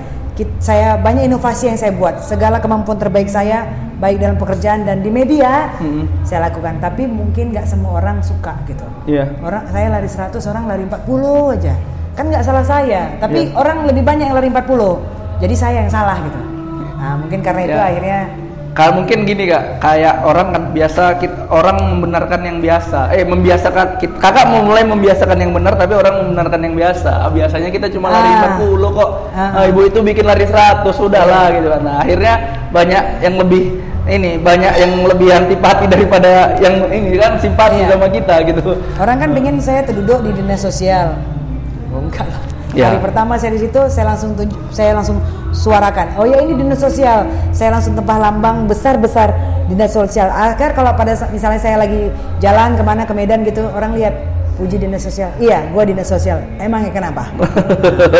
saya 0.58 0.97
banyak 0.97 1.30
inovasi 1.30 1.69
yang 1.69 1.78
saya 1.78 1.93
buat 1.93 2.26
segala 2.26 2.58
kemampuan 2.58 2.97
terbaik 2.97 3.30
saya 3.30 3.67
baik 4.02 4.17
dalam 4.17 4.41
pekerjaan 4.41 4.82
dan 4.82 5.06
di 5.06 5.13
media 5.13 5.69
Mm-mm. 5.78 6.26
saya 6.26 6.50
lakukan 6.50 6.82
tapi 6.82 7.06
mungkin 7.06 7.54
nggak 7.54 7.69
semua 7.69 8.02
orang 8.02 8.26
suka 8.26 8.58
gitu 8.65 8.82
Iya. 9.06 9.30
orang 9.39 9.69
saya 9.69 9.93
lari 9.93 10.10
100 10.10 10.34
orang 10.50 10.65
lari 10.65 10.84
40 10.89 11.54
aja 11.54 11.74
kan 12.12 12.26
nggak 12.26 12.41
salah 12.41 12.65
saya 12.65 13.13
tapi 13.21 13.50
Iya. 13.50 13.54
orang 13.54 13.86
lebih 13.86 14.02
banyak 14.02 14.26
yang 14.26 14.38
lari 14.38 14.50
40 14.50 14.97
jadi 15.38 15.54
saya 15.54 15.76
yang 15.86 15.91
salah 15.93 16.17
gitu 16.17 16.41
nah 16.97 17.13
mungkin 17.17 17.39
karena 17.41 17.62
itu 17.62 17.78
Ya. 17.78 17.86
akhirnya 17.86 18.19
Kalau 18.71 19.03
mungkin 19.03 19.27
gini 19.27 19.51
kak, 19.51 19.84
kayak 19.84 20.23
orang 20.23 20.55
kan 20.55 20.63
biasa 20.71 21.19
kita, 21.19 21.43
orang 21.51 21.75
membenarkan 21.91 22.39
yang 22.39 22.57
biasa, 22.63 23.12
eh 23.12 23.27
membiasakan 23.27 23.99
kita, 23.99 24.15
kakak 24.15 24.47
mau 24.47 24.63
mulai 24.63 24.88
membiasakan 24.88 25.36
yang 25.36 25.51
benar 25.51 25.75
tapi 25.75 25.91
orang 25.91 26.23
membenarkan 26.23 26.60
yang 26.63 26.75
biasa. 26.79 27.27
Ah, 27.27 27.29
Biasanya 27.29 27.67
kita 27.67 27.91
cuma 27.91 28.07
lari 28.07 28.31
Ah. 28.31 28.55
40 28.55 28.95
kok, 28.95 29.10
Ah. 29.36 29.60
Ah, 29.60 29.63
ibu 29.67 29.84
itu 29.84 29.99
bikin 29.99 30.23
lari 30.23 30.47
100 30.47 30.95
sudah 30.95 31.23
lah 31.27 31.51
gitu 31.51 31.67
kan. 31.67 31.81
Nah 31.84 31.95
akhirnya 31.99 32.34
banyak 32.71 33.03
yang 33.19 33.36
lebih 33.43 33.63
ini 34.07 34.39
banyak 34.39 34.73
yang 34.79 34.91
lebih 35.03 35.27
antipati 35.29 35.86
daripada 35.86 36.55
yang 36.57 36.88
ini 36.88 37.19
kan 37.19 37.36
simpati 37.38 37.75
Iya. 37.75 37.91
sama 37.91 38.07
kita 38.07 38.36
gitu. 38.47 38.62
Orang 38.95 39.19
kan 39.19 39.29
pengen 39.36 39.60
saya 39.60 39.84
terduduk 39.84 40.23
di 40.23 40.31
dinas 40.39 40.63
sosial. 40.63 41.19
Oh, 41.91 41.99
enggak 41.99 42.23
lah. 42.23 42.39
Ya. 42.71 42.88
Hari 42.88 43.03
pertama 43.03 43.36
saya 43.36 43.51
di 43.51 43.67
situ 43.67 43.84
saya 43.91 44.15
langsung 44.15 44.31
tunjuk, 44.31 44.55
saya 44.71 44.95
langsung 44.95 45.19
suarakan. 45.52 46.16
Oh 46.16 46.24
ya 46.24 46.40
ini 46.40 46.56
dinas 46.56 46.78
sosial. 46.78 47.24
Saya 47.52 47.72
langsung 47.72 47.94
tempah 47.94 48.18
lambang 48.18 48.66
besar-besar 48.66 49.32
dinas 49.68 49.92
sosial. 49.92 50.28
Akhir 50.28 50.72
kalau 50.72 50.92
pada 50.94 51.14
sa- 51.14 51.28
misalnya 51.28 51.60
saya 51.60 51.78
lagi 51.78 52.08
jalan 52.40 52.74
ke 52.74 52.82
mana 52.82 53.04
ke 53.04 53.12
Medan 53.12 53.44
gitu 53.44 53.68
orang 53.68 53.94
lihat 53.94 54.16
puji 54.54 54.78
dinas 54.78 55.02
sosial. 55.02 55.32
Iya, 55.38 55.68
gua 55.70 55.84
dinas 55.84 56.06
sosial. 56.06 56.40
Emangnya 56.58 56.92
kenapa? 56.92 57.28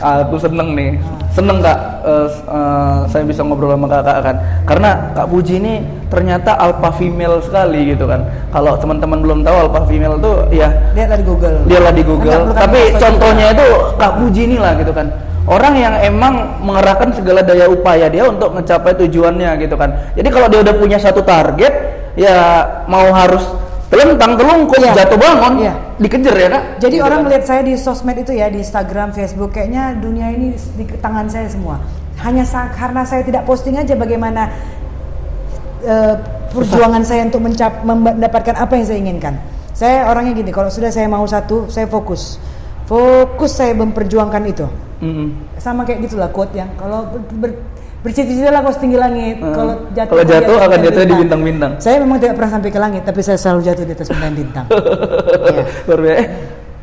aku 0.00 0.36
seneng 0.38 0.72
nih 0.72 0.90
seneng 1.28 1.58
kak 1.58 1.78
eh, 2.02 2.26
s- 2.26 2.44
eh, 2.44 2.98
saya 3.06 3.22
bisa 3.22 3.42
ngobrol 3.42 3.70
sama 3.70 3.86
kakak 3.86 4.18
kan 4.22 4.36
karena 4.64 4.90
kak 5.12 5.26
Puji 5.28 5.54
ini 5.56 5.74
ternyata 6.08 6.56
alpha 6.56 6.90
female 6.92 7.38
sekali 7.38 7.92
gitu 7.92 8.06
kan 8.06 8.24
kalau 8.48 8.74
teman-teman 8.76 9.18
belum 9.20 9.38
tahu 9.42 9.56
alpha 9.60 9.80
female 9.84 10.16
tuh 10.18 10.46
ya 10.50 10.72
Lihatlah 10.94 11.18
di 11.18 11.26
Google. 11.26 11.56
dialah 11.66 11.92
di 11.92 12.02
Google 12.02 12.32
Enggak 12.44 12.58
tapi 12.58 12.80
contohnya 12.96 13.46
itu 13.52 13.66
kak 13.94 14.12
Puji 14.16 14.40
ini 14.44 14.56
lah 14.56 14.72
gitu 14.74 14.92
kan 14.92 15.06
orang 15.48 15.74
yang 15.74 15.94
emang 16.04 16.60
mengerahkan 16.60 17.16
segala 17.16 17.40
daya 17.40 17.66
upaya 17.72 18.06
dia 18.12 18.28
untuk 18.28 18.52
mencapai 18.52 18.92
tujuannya 19.00 19.56
gitu 19.64 19.74
kan 19.74 20.12
jadi 20.12 20.28
kalau 20.28 20.46
dia 20.52 20.60
udah 20.60 20.74
punya 20.76 21.00
satu 21.00 21.24
target 21.24 21.72
ya 22.14 22.64
mau 22.86 23.08
harus 23.10 23.42
telentang 23.88 24.36
telungkup 24.36 24.76
Iya. 24.76 24.92
jatuh 25.04 25.16
bangun 25.16 25.64
Iya. 25.64 25.72
dikejar 25.96 26.36
ya 26.36 26.48
kak 26.52 26.62
Jadi 26.84 26.96
Gitu 27.00 27.06
orang 27.08 27.18
kan. 27.18 27.24
melihat 27.24 27.44
saya 27.48 27.60
di 27.64 27.72
sosmed 27.74 28.16
itu 28.20 28.32
ya, 28.36 28.46
di 28.52 28.60
Instagram, 28.60 29.16
Facebook, 29.16 29.56
kayaknya 29.56 29.96
dunia 29.96 30.28
ini 30.28 30.52
di 30.76 30.84
tangan 31.00 31.24
saya 31.26 31.48
semua. 31.48 31.80
Hanya 32.20 32.44
karena 32.76 33.02
saya 33.08 33.24
tidak 33.24 33.48
posting 33.48 33.80
aja 33.80 33.96
bagaimana 33.96 34.52
eh, 35.80 36.14
perjuangan 36.52 37.00
saya 37.00 37.24
untuk 37.32 37.40
mencap 37.40 37.80
mendapatkan 37.80 38.54
apa 38.60 38.72
yang 38.76 38.84
saya 38.84 38.98
inginkan. 39.00 39.34
Saya 39.72 40.10
orangnya 40.10 40.34
gini, 40.36 40.50
kalau 40.50 40.68
sudah 40.68 40.90
saya 40.90 41.06
mau 41.06 41.22
satu, 41.24 41.70
saya 41.70 41.86
fokus. 41.86 42.36
Fokus 42.88 43.52
saya 43.52 43.76
memperjuangkan 43.76 44.42
itu. 44.48 44.64
Mm-mm. 45.04 45.28
Sama 45.60 45.84
kayak 45.84 46.08
gitulah 46.08 46.32
quote 46.32 46.56
yang 46.56 46.72
kalau 46.80 47.04
ber, 47.12 47.20
ber, 47.36 47.50
bercita-citalah 48.00 48.64
kau 48.64 48.72
setinggi 48.72 48.96
langit. 48.98 49.36
Hmm. 49.44 49.52
Kalau 49.52 49.74
jatuh, 49.92 50.12
Kalau 50.16 50.24
jatuh 50.24 50.56
akan 50.56 50.78
jatuh 50.80 51.02
di 51.04 51.14
bintang-bintang. 51.20 51.72
Saya 51.84 52.00
memang 52.00 52.16
tidak 52.16 52.40
pernah 52.40 52.52
sampai 52.56 52.70
ke 52.72 52.80
langit, 52.80 53.02
tapi 53.04 53.20
saya 53.20 53.36
selalu 53.36 53.60
jatuh 53.68 53.84
di 53.84 53.92
atas 53.92 54.08
bintang-bintang. 54.08 54.66
Luar 55.86 56.00
biasa. 56.00 56.16
Eh, 56.16 56.26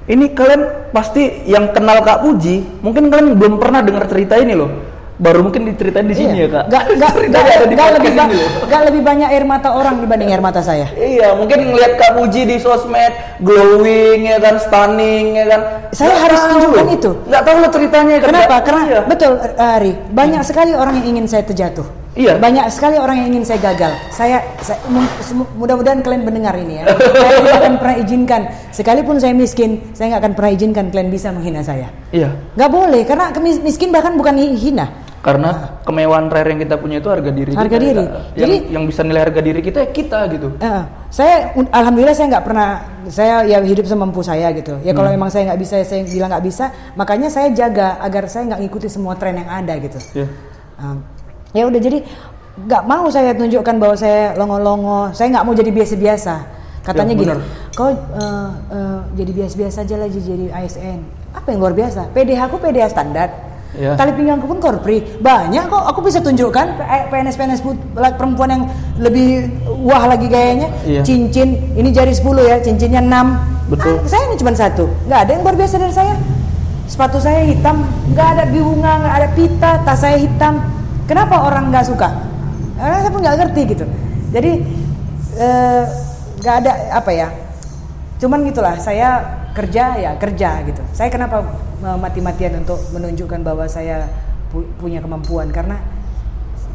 ini 0.05 0.25
kalian 0.37 0.61
pasti 0.93 1.23
yang 1.49 1.73
kenal 1.73 2.05
Kak 2.05 2.21
Puji, 2.21 2.85
mungkin 2.85 3.09
kalian 3.09 3.33
belum 3.41 3.57
pernah 3.57 3.81
dengar 3.81 4.05
cerita 4.05 4.37
ini 4.37 4.53
loh. 4.53 4.69
Baru 5.15 5.47
mungkin 5.47 5.63
diceritain 5.63 6.11
di 6.11 6.15
sini 6.15 6.43
ya, 6.43 6.47
Kak. 6.51 6.65
Gak, 6.67 6.83
gak, 6.99 7.11
gak, 7.31 7.43
ada 7.47 7.65
di 7.71 7.75
gak 7.79 7.89
lebih, 7.95 8.11
ba- 8.19 8.31
gak 8.67 8.81
lebih 8.91 9.01
banyak 9.01 9.29
air 9.31 9.45
mata 9.47 9.71
orang 9.71 10.03
dibanding 10.03 10.27
air 10.27 10.43
mata 10.43 10.59
saya. 10.59 10.91
Iya, 10.91 11.39
mungkin 11.39 11.71
ngeliat 11.71 11.95
Kak 11.95 12.19
Puji 12.19 12.43
di 12.43 12.59
sosmed 12.59 13.15
glowing 13.39 14.27
ya 14.27 14.43
kan, 14.43 14.59
stunning 14.59 15.39
ya 15.39 15.45
kan. 15.47 15.61
Saya 15.95 16.11
Nggak 16.11 16.23
harus 16.27 16.39
tahu 16.39 16.51
tunjukkan 16.51 16.87
itu. 16.99 17.11
Nggak 17.31 17.43
tahu 17.47 17.55
lo 17.55 17.67
ceritanya 17.71 18.15
kan. 18.19 18.27
Kenapa? 18.27 18.55
Karena 18.59 18.81
iya. 18.83 18.99
betul 19.07 19.31
eh, 19.39 19.75
Ari, 19.79 19.91
banyak 20.11 20.41
sekali 20.43 20.71
orang 20.75 20.99
yang 20.99 21.07
ingin 21.15 21.25
saya 21.31 21.43
terjatuh. 21.47 21.87
Iya. 22.15 22.39
Banyak 22.39 22.71
sekali 22.71 22.95
orang 22.95 23.15
yang 23.23 23.27
ingin 23.35 23.43
saya 23.43 23.59
gagal. 23.59 23.91
Saya, 24.11 24.39
saya 24.63 24.79
mudah-mudahan 25.55 25.99
kalian 25.99 26.23
mendengar 26.23 26.55
ini 26.55 26.79
ya. 26.79 26.91
saya 26.95 27.31
tidak 27.43 27.57
akan 27.59 27.73
pernah 27.75 27.95
izinkan, 27.99 28.41
sekalipun 28.71 29.15
saya 29.19 29.31
miskin, 29.35 29.83
saya 29.91 30.15
nggak 30.15 30.21
akan 30.23 30.33
pernah 30.35 30.51
izinkan 30.55 30.85
kalian 30.91 31.11
bisa 31.11 31.31
menghina 31.35 31.59
saya. 31.59 31.91
Iya. 32.15 32.31
Nggak 32.55 32.71
boleh, 32.71 33.01
karena 33.03 33.31
miskin 33.63 33.91
bahkan 33.91 34.15
bukan 34.15 34.35
hi- 34.39 34.55
hina. 34.55 34.87
Karena 35.25 35.81
kemewahan 35.81 36.29
rare 36.29 36.53
yang 36.53 36.61
kita 36.61 36.77
punya 36.77 37.01
itu 37.01 37.09
harga 37.09 37.33
diri. 37.33 37.57
Harga 37.57 37.81
kita, 37.81 37.81
diri. 37.81 37.97
ya. 37.97 38.05
Yang, 38.05 38.21
Jadi- 38.37 38.61
yang 38.77 38.83
bisa 38.85 39.01
nilai 39.01 39.21
harga 39.25 39.41
diri 39.41 39.59
kita 39.65 39.77
ya 39.81 39.89
kita 39.89 40.19
gitu. 40.29 40.47
Eh, 40.61 40.83
saya 41.09 41.35
alhamdulillah 41.73 42.13
saya 42.13 42.27
nggak 42.29 42.45
pernah 42.45 42.69
saya 43.09 43.35
ya 43.41 43.57
hidup 43.65 43.89
semampu 43.89 44.21
saya 44.21 44.53
gitu. 44.53 44.77
Ya 44.85 44.93
kalau 44.93 45.09
memang 45.09 45.33
saya 45.33 45.49
nggak 45.49 45.59
bisa 45.65 45.81
saya 45.81 46.05
bilang 46.05 46.29
nggak 46.29 46.45
bisa, 46.45 46.69
makanya 46.93 47.33
saya 47.33 47.49
jaga 47.57 47.97
agar 48.05 48.29
saya 48.29 48.53
nggak 48.53 48.69
ngikuti 48.69 48.85
semua 48.85 49.17
tren 49.17 49.41
yang 49.41 49.49
ada 49.49 49.73
gitu. 49.81 49.97
Ya. 50.13 50.29
Um, 50.77 51.01
ya 51.57 51.63
udah 51.73 51.81
jadi 51.81 52.05
nggak 52.55 52.83
mau 52.85 53.09
saya 53.09 53.33
tunjukkan 53.33 53.75
bahwa 53.81 53.95
saya 53.97 54.37
longo-longo, 54.37 55.09
saya 55.09 55.33
nggak 55.33 55.45
mau 55.49 55.57
jadi 55.57 55.73
biasa-biasa. 55.73 56.35
Katanya 56.85 57.17
Ya, 57.17 57.21
gini, 57.25 57.33
kau 57.73 57.89
eh, 57.89 58.49
eh, 58.77 58.99
jadi 59.17 59.31
biasa-biasa 59.41 59.77
aja 59.89 59.95
lah 59.97 60.05
jadi 60.05 60.53
ASN. 60.53 60.99
Apa 61.33 61.49
yang 61.49 61.65
luar 61.65 61.73
biasa? 61.73 62.13
PDH 62.13 62.45
aku 62.45 62.61
PDH 62.61 62.93
standar. 62.93 63.54
Ya. 63.75 63.93
Tali 63.99 64.11
pinggangku 64.15 64.47
pun 64.47 64.59
korpri. 64.63 65.03
Banyak 65.19 65.67
kok 65.67 65.83
aku 65.91 65.99
bisa 66.07 66.23
tunjukkan 66.23 66.79
PNS-PNS 67.11 67.59
put- 67.59 67.83
like 67.99 68.15
perempuan 68.15 68.49
yang 68.51 68.63
lebih 68.99 69.51
wah 69.83 70.07
lagi 70.07 70.31
gayanya. 70.31 70.71
Iya. 70.87 71.03
Cincin, 71.03 71.75
ini 71.75 71.91
jari 71.91 72.15
10 72.15 72.43
ya, 72.47 72.57
cincinnya 72.63 73.03
6. 73.03 73.55
Betul. 73.65 73.97
saya 74.05 74.29
ini 74.29 74.37
cuma 74.37 74.53
satu. 74.53 74.85
nggak 75.09 75.19
ada 75.25 75.31
yang 75.33 75.41
luar 75.41 75.55
biasa 75.57 75.75
dari 75.81 75.93
saya. 75.93 76.15
Sepatu 76.85 77.17
saya 77.17 77.41
hitam, 77.49 77.81
nggak 78.13 78.27
ada 78.37 78.43
bunga, 78.45 78.93
nggak 79.01 79.15
ada 79.17 79.27
pita, 79.33 79.71
tas 79.81 79.97
saya 80.05 80.21
hitam. 80.21 80.61
Kenapa 81.09 81.41
orang 81.41 81.73
nggak 81.73 81.85
suka? 81.89 82.13
Karena 82.77 82.97
saya 83.01 83.11
pun 83.11 83.21
nggak 83.25 83.37
ngerti 83.41 83.61
gitu. 83.73 83.85
Jadi 84.29 84.51
eh, 85.41 85.83
nggak 86.45 86.55
ada 86.61 86.71
apa 86.93 87.11
ya? 87.11 87.27
Cuman 88.21 88.45
gitulah, 88.45 88.77
saya 88.77 89.41
kerja 89.57 89.97
ya 89.97 90.11
kerja 90.19 90.61
gitu. 90.67 90.81
Saya 90.93 91.09
kenapa 91.09 91.41
eh, 91.41 91.49
mati-matian 91.81 92.61
untuk 92.61 92.79
menunjukkan 92.91 93.39
bahwa 93.41 93.65
saya 93.65 94.07
pu- 94.49 94.67
punya 94.77 94.99
kemampuan 94.99 95.49
karena 95.49 95.79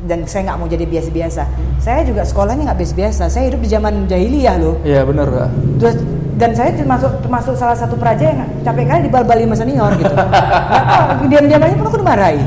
dan 0.00 0.24
saya 0.24 0.48
nggak 0.48 0.58
mau 0.58 0.64
jadi 0.64 0.84
biasa-biasa. 0.84 1.42
Saya 1.76 2.00
juga 2.02 2.24
sekolahnya 2.24 2.72
nggak 2.72 2.78
biasa-biasa. 2.80 3.28
Saya 3.28 3.52
hidup 3.52 3.60
di 3.60 3.68
zaman 3.68 4.08
jahiliyah 4.08 4.56
loh. 4.56 4.80
Iya 4.80 5.04
benar 5.04 5.28
kak. 5.28 5.48
Terus 5.76 5.94
dan 6.40 6.50
saya 6.56 6.72
termasuk 6.72 7.12
termasuk 7.20 7.52
salah 7.52 7.76
satu 7.76 8.00
praja 8.00 8.32
yang 8.32 8.40
capek 8.64 8.88
kali 8.88 9.00
dibal-bali 9.06 9.44
sama 9.44 9.56
senior 9.56 9.92
gitu. 10.00 10.14
Nggak 10.16 11.28
diam-diam 11.28 11.60
aja 11.60 11.74
pun 11.76 11.86
aku 11.86 11.98
dimarahi. 12.00 12.40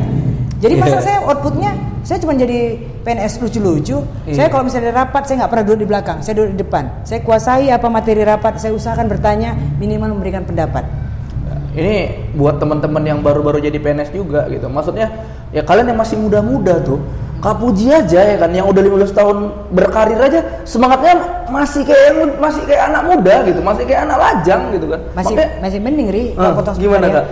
Jadi 0.58 0.74
masa 0.80 0.97
Iya. 0.97 1.06
saya 1.06 1.18
outputnya 1.28 1.72
saya 2.04 2.18
cuma 2.20 2.34
jadi 2.34 2.60
PNS 3.06 3.38
lucu-lucu. 3.39 4.01
Iya. 4.26 4.34
Saya 4.34 4.47
kalau 4.49 4.64
misalnya 4.66 4.91
rapat 4.91 5.24
saya 5.24 5.45
nggak 5.45 5.51
pernah 5.54 5.64
duduk 5.64 5.80
di 5.80 5.88
belakang, 5.88 6.18
saya 6.20 6.34
duduk 6.36 6.51
di 6.51 6.60
depan. 6.60 6.84
Saya 7.06 7.20
kuasai 7.22 7.70
apa 7.70 7.88
materi 7.88 8.26
rapat, 8.26 8.58
saya 8.58 8.74
usahakan 8.74 9.08
bertanya, 9.08 9.54
minimal 9.78 10.18
memberikan 10.18 10.41
pendapat. 10.41 10.84
Ini 11.74 11.95
buat 12.34 12.57
teman-teman 12.57 13.01
yang 13.01 13.19
baru-baru 13.19 13.57
jadi 13.59 13.76
PNS 13.76 14.09
juga 14.09 14.45
gitu. 14.47 14.69
Maksudnya 14.69 15.09
ya 15.49 15.61
kalian 15.61 15.89
yang 15.89 15.99
masih 15.99 16.17
muda-muda 16.17 16.78
tuh, 16.80 17.01
kapuji 17.41 17.89
aja 17.89 18.24
ya 18.24 18.36
kan 18.38 18.49
yang 18.49 18.65
udah 18.65 18.80
15 18.80 19.11
tahun 19.11 19.38
berkarir 19.69 20.15
aja 20.15 20.39
semangatnya 20.63 21.43
masih 21.49 21.84
kayak 21.84 22.03
yang 22.07 22.17
masih 22.38 22.61
kayak 22.63 22.84
anak 22.88 23.03
muda 23.03 23.36
gitu, 23.43 23.59
masih 23.59 23.84
kayak 23.84 24.01
anak 24.05 24.17
lajang 24.17 24.61
gitu 24.71 24.86
kan. 24.88 24.99
Masih 25.11 25.36
Makanya- 25.36 25.51
masih 25.59 25.80
mending 25.82 26.09
ri 26.09 26.24
Ah, 26.32 26.36
kalau 26.39 26.55
potong 26.55 26.76
gimana. 26.78 27.05
Kak? 27.09 27.26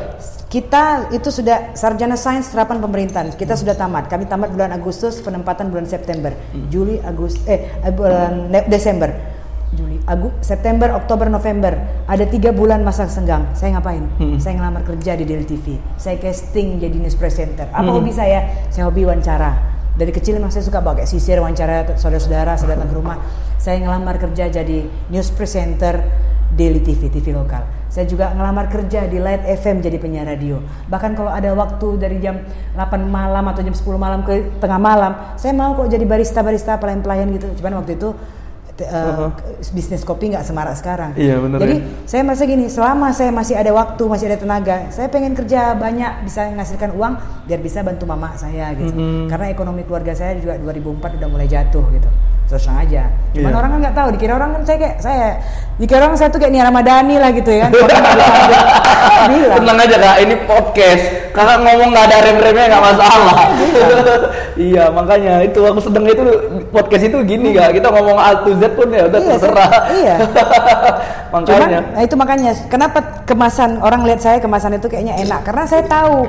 Kita 0.52 0.84
itu 1.16 1.32
sudah 1.32 1.72
sarjana 1.72 2.20
sains 2.20 2.52
terapan 2.52 2.84
pemerintahan. 2.84 3.32
Kita 3.32 3.56
sudah 3.56 3.72
tamat. 3.72 4.12
Kami 4.12 4.28
tamat 4.28 4.52
bulan 4.52 4.76
Agustus, 4.76 5.24
penempatan 5.24 5.72
bulan 5.72 5.88
September. 5.88 6.36
Hmm. 6.52 6.68
Juli, 6.68 7.00
Agustus, 7.00 7.40
eh 7.48 7.72
eh, 7.80 7.88
bulan 7.90 8.52
Ne- 8.52 8.68
Desember. 8.68 9.40
Juli, 9.72 10.04
Agu, 10.04 10.36
September, 10.44 10.92
Oktober, 10.92 11.32
November. 11.32 12.04
Ada 12.04 12.28
tiga 12.28 12.52
bulan 12.52 12.84
masa 12.84 13.08
senggang. 13.08 13.56
Saya 13.56 13.80
ngapain? 13.80 14.04
Hmm. 14.20 14.36
Saya 14.36 14.60
ngelamar 14.60 14.84
kerja 14.84 15.16
di 15.16 15.24
Daily 15.24 15.48
TV. 15.48 15.80
Saya 15.96 16.20
casting 16.20 16.76
jadi 16.76 16.92
news 16.92 17.16
presenter. 17.16 17.72
Apa 17.72 17.88
Hmm. 17.88 18.04
hobi 18.04 18.12
saya? 18.12 18.68
Saya 18.68 18.92
hobi 18.92 19.08
wawancara. 19.08 19.56
Dari 19.96 20.12
kecil 20.12 20.36
memang 20.36 20.52
saya 20.52 20.64
suka 20.64 20.84
pakai 20.84 21.08
sisir 21.08 21.40
wawancara 21.40 21.96
saudara-saudara, 21.96 22.56
saya 22.56 22.76
datang 22.76 22.92
ke 22.92 22.96
rumah. 22.96 23.18
Saya 23.56 23.80
ngelamar 23.80 24.20
kerja 24.20 24.52
jadi 24.52 24.88
news 25.08 25.32
presenter 25.32 26.04
Daily 26.52 26.84
TV, 26.84 27.08
TV 27.08 27.32
lokal. 27.32 27.64
Saya 27.88 28.08
juga 28.08 28.32
ngelamar 28.32 28.68
kerja 28.68 29.08
di 29.08 29.20
Light 29.20 29.44
FM 29.44 29.80
jadi 29.80 30.00
penyiar 30.00 30.28
radio. 30.28 30.60
Bahkan 30.88 31.12
kalau 31.16 31.32
ada 31.32 31.52
waktu 31.52 31.88
dari 31.96 32.20
jam 32.20 32.44
8 32.76 33.08
malam 33.08 33.44
atau 33.48 33.64
jam 33.64 33.72
10 33.72 33.96
malam 33.96 34.24
ke 34.24 34.60
tengah 34.60 34.80
malam, 34.80 35.12
saya 35.36 35.52
mau 35.52 35.76
kok 35.76 35.88
jadi 35.88 36.04
barista-barista 36.04 36.76
pelayan-pelayan 36.76 37.32
gitu. 37.32 37.48
Cuman 37.56 37.84
waktu 37.84 37.96
itu 37.96 38.16
te- 38.82 38.90
eh, 38.90 39.06
Uh-huh. 39.14 39.30
bisnis 39.72 40.02
kopi 40.02 40.34
nggak 40.34 40.42
semarak 40.42 40.74
sekarang. 40.74 41.14
Iya, 41.14 41.38
bener 41.38 41.62
Jadi 41.62 41.76
ya. 41.78 41.86
saya 42.10 42.22
merasa 42.26 42.44
gini, 42.44 42.66
selama 42.66 43.14
saya 43.14 43.30
masih 43.30 43.54
ada 43.54 43.70
waktu, 43.72 44.04
masih 44.04 44.26
ada 44.26 44.38
tenaga, 44.38 44.90
saya 44.90 45.06
pengen 45.08 45.38
kerja 45.38 45.78
banyak, 45.78 46.26
bisa 46.26 46.50
menghasilkan 46.50 46.92
uang 46.92 47.14
biar 47.46 47.60
bisa 47.60 47.80
bantu 47.82 48.10
mama 48.10 48.34
saya 48.34 48.74
gitu. 48.74 48.90
Mhm. 48.90 49.30
Karena 49.30 49.46
ekonomi 49.48 49.86
keluarga 49.86 50.12
saya 50.12 50.34
juga 50.36 50.58
2004 50.58 51.22
udah 51.22 51.30
mulai 51.30 51.46
jatuh 51.46 51.86
gitu. 51.92 52.10
Terus 52.52 52.68
terang 52.68 52.84
aja. 52.84 53.04
Cuman 53.32 53.48
Iya. 53.48 53.58
orang 53.64 53.70
kan 53.72 53.80
nggak 53.80 53.96
tahu, 53.96 54.08
dikira 54.12 54.34
orang 54.36 54.50
kan 54.52 54.62
saya 54.68 54.78
kayak 54.78 54.96
saya, 55.00 55.28
dikira 55.80 56.04
orang 56.04 56.20
saya 56.20 56.28
tuh 56.28 56.40
kayak 56.44 56.52
Nia 56.52 56.68
Ramadhani 56.68 57.16
lah 57.16 57.32
gitu 57.32 57.48
ya. 57.48 57.72
Bilang. 59.32 59.56
Tenang 59.56 59.78
aja 59.80 59.96
kak, 59.96 60.16
ini 60.20 60.36
podcast. 60.44 61.04
Kakak 61.32 61.58
ngomong 61.64 61.96
nggak 61.96 62.06
ada 62.12 62.18
rem-remnya 62.28 62.66
nggak 62.68 62.84
masalah. 62.84 63.38
iya 64.60 64.92
makanya 65.00 65.48
itu 65.48 65.64
aku 65.64 65.80
sedang 65.80 66.04
itu 66.04 66.24
podcast 66.76 67.04
itu 67.08 67.18
gini 67.24 67.56
kak. 67.56 67.72
Kita 67.72 67.88
ngomong 67.88 68.20
A 68.20 68.36
to 68.44 68.52
Z 68.60 68.76
pun 68.76 68.92
ya 68.92 69.08
udah 69.08 69.20
Iya, 69.24 69.32
terserah. 69.40 69.72
iya. 69.96 70.16
Cuman, 71.32 71.48
makanya. 71.48 71.80
nah 71.96 72.02
itu 72.04 72.16
makanya 72.20 72.52
kenapa 72.68 73.00
kemasan 73.24 73.80
orang 73.80 74.04
lihat 74.04 74.20
saya 74.20 74.44
kemasan 74.44 74.76
itu 74.76 74.92
kayaknya 74.92 75.16
enak 75.24 75.48
karena 75.48 75.64
saya 75.64 75.88
tahu 75.88 76.28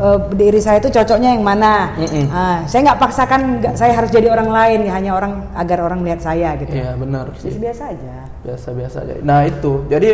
eh, 0.00 0.18
diri 0.32 0.58
saya 0.58 0.78
itu 0.78 0.88
cocoknya 0.88 1.30
yang 1.32 1.44
mana. 1.44 1.92
Mm-mm. 1.94 2.26
Ah, 2.28 2.58
saya 2.64 2.80
nggak 2.82 2.98
paksakan 2.98 3.40
nggak 3.58 3.74
saya 3.74 3.92
harus 3.92 4.08
jadi 4.08 4.28
orang 4.28 4.48
lain 4.48 4.88
hanya 4.88 5.12
orang 5.12 5.32
agar 5.52 5.78
orang 5.82 6.00
melihat 6.00 6.24
saya 6.24 6.56
gitu. 6.56 6.72
Iya 6.72 6.96
benar 6.96 7.28
sih. 7.36 7.52
Biasa 7.52 7.60
biasa 7.60 7.82
aja. 7.86 8.14
Biasa-biasa 8.40 8.96
aja. 9.04 9.14
Nah 9.20 9.44
itu, 9.44 9.84
jadi 9.86 10.10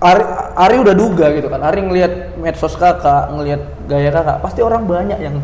Ari, 0.00 0.24
Ari 0.56 0.76
udah 0.80 0.94
duga 0.96 1.28
gitu 1.30 1.46
kan. 1.46 1.60
Ari 1.60 1.84
ngelihat 1.84 2.12
medsos 2.36 2.72
kakak, 2.74 3.30
ngelihat 3.30 3.60
gaya 3.84 4.08
kakak, 4.08 4.40
pasti 4.40 4.60
orang 4.60 4.82
banyak 4.82 5.20
yang 5.20 5.36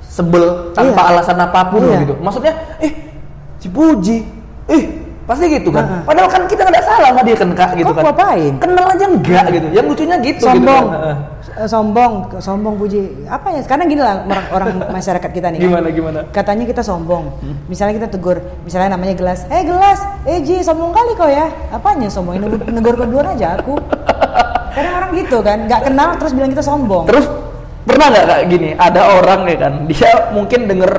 sebel 0.00 0.70
tanpa 0.70 1.02
Iya. 1.02 1.10
alasan 1.12 1.36
apa 1.36 1.60
pun 1.66 1.82
Iya. 1.82 2.06
gitu. 2.06 2.14
Maksudnya, 2.16 2.54
eh 2.78 2.92
si 3.58 3.66
Puji, 3.66 4.22
eh 4.70 4.82
pasti 5.26 5.50
gitu 5.50 5.68
kan. 5.68 5.84
Heeh. 5.84 6.00
Padahal 6.06 6.28
kan 6.30 6.42
kita 6.46 6.62
nggak 6.62 6.80
salah 6.80 7.10
sama 7.10 7.20
dia 7.20 7.36
kan 7.36 7.50
kak 7.52 7.70
gitu 7.74 7.90
Kok 7.90 7.96
kan. 7.98 8.04
ngapain? 8.08 8.52
Kenal 8.56 8.86
aja 8.86 9.04
enggak 9.04 9.44
gitu. 9.50 9.66
Yang 9.74 9.84
lucunya 9.90 10.16
gitu. 10.22 10.42
sombong, 10.46 10.84
Gitu 10.88 10.98
kan. 11.02 11.16
Eh, 11.58 11.66
sombong, 11.66 12.38
sombong 12.38 12.78
puji. 12.78 13.26
Apa 13.26 13.50
ya? 13.50 13.58
Sekarang 13.58 13.90
gini 13.90 13.98
lah 13.98 14.22
orang, 14.22 14.46
orang 14.52 14.68
masyarakat 14.96 15.26
kita 15.28 15.50
nih. 15.50 15.58
kan. 15.58 15.66
Gimana, 15.66 15.88
gimana? 15.90 16.18
Katanya 16.30 16.64
kita 16.64 16.80
sombong. 16.80 17.34
Misalnya 17.66 17.98
kita 17.98 18.08
tegur, 18.08 18.38
misalnya 18.62 18.94
namanya 18.94 19.18
gelas. 19.18 19.42
Eh 19.48 19.66
gelas, 19.66 19.98
eh 20.22 20.38
Ji 20.38 20.62
sombong 20.62 20.94
kali 20.94 21.18
kau 21.18 21.26
ya. 21.26 21.50
Apanya 21.68 22.06
sombong? 22.06 22.38
Ini 22.38 22.46
negur 22.70 22.94
kedua 22.94 23.26
aja 23.26 23.58
aku. 23.58 23.74
Kadang 24.70 24.94
orang 24.94 25.10
gitu 25.12 25.42
kan, 25.42 25.66
nggak 25.66 25.82
kenal 25.84 26.08
terus 26.14 26.30
bilang 26.30 26.50
kita 26.54 26.62
sombong. 26.62 27.10
Terus 27.10 27.26
pernah 27.82 28.06
nggak 28.06 28.24
kak 28.24 28.40
gini? 28.46 28.70
Ada 28.72 29.00
orang 29.18 29.40
ya 29.44 29.56
kan, 29.58 29.72
dia 29.84 30.12
mungkin 30.30 30.60
denger 30.64 30.92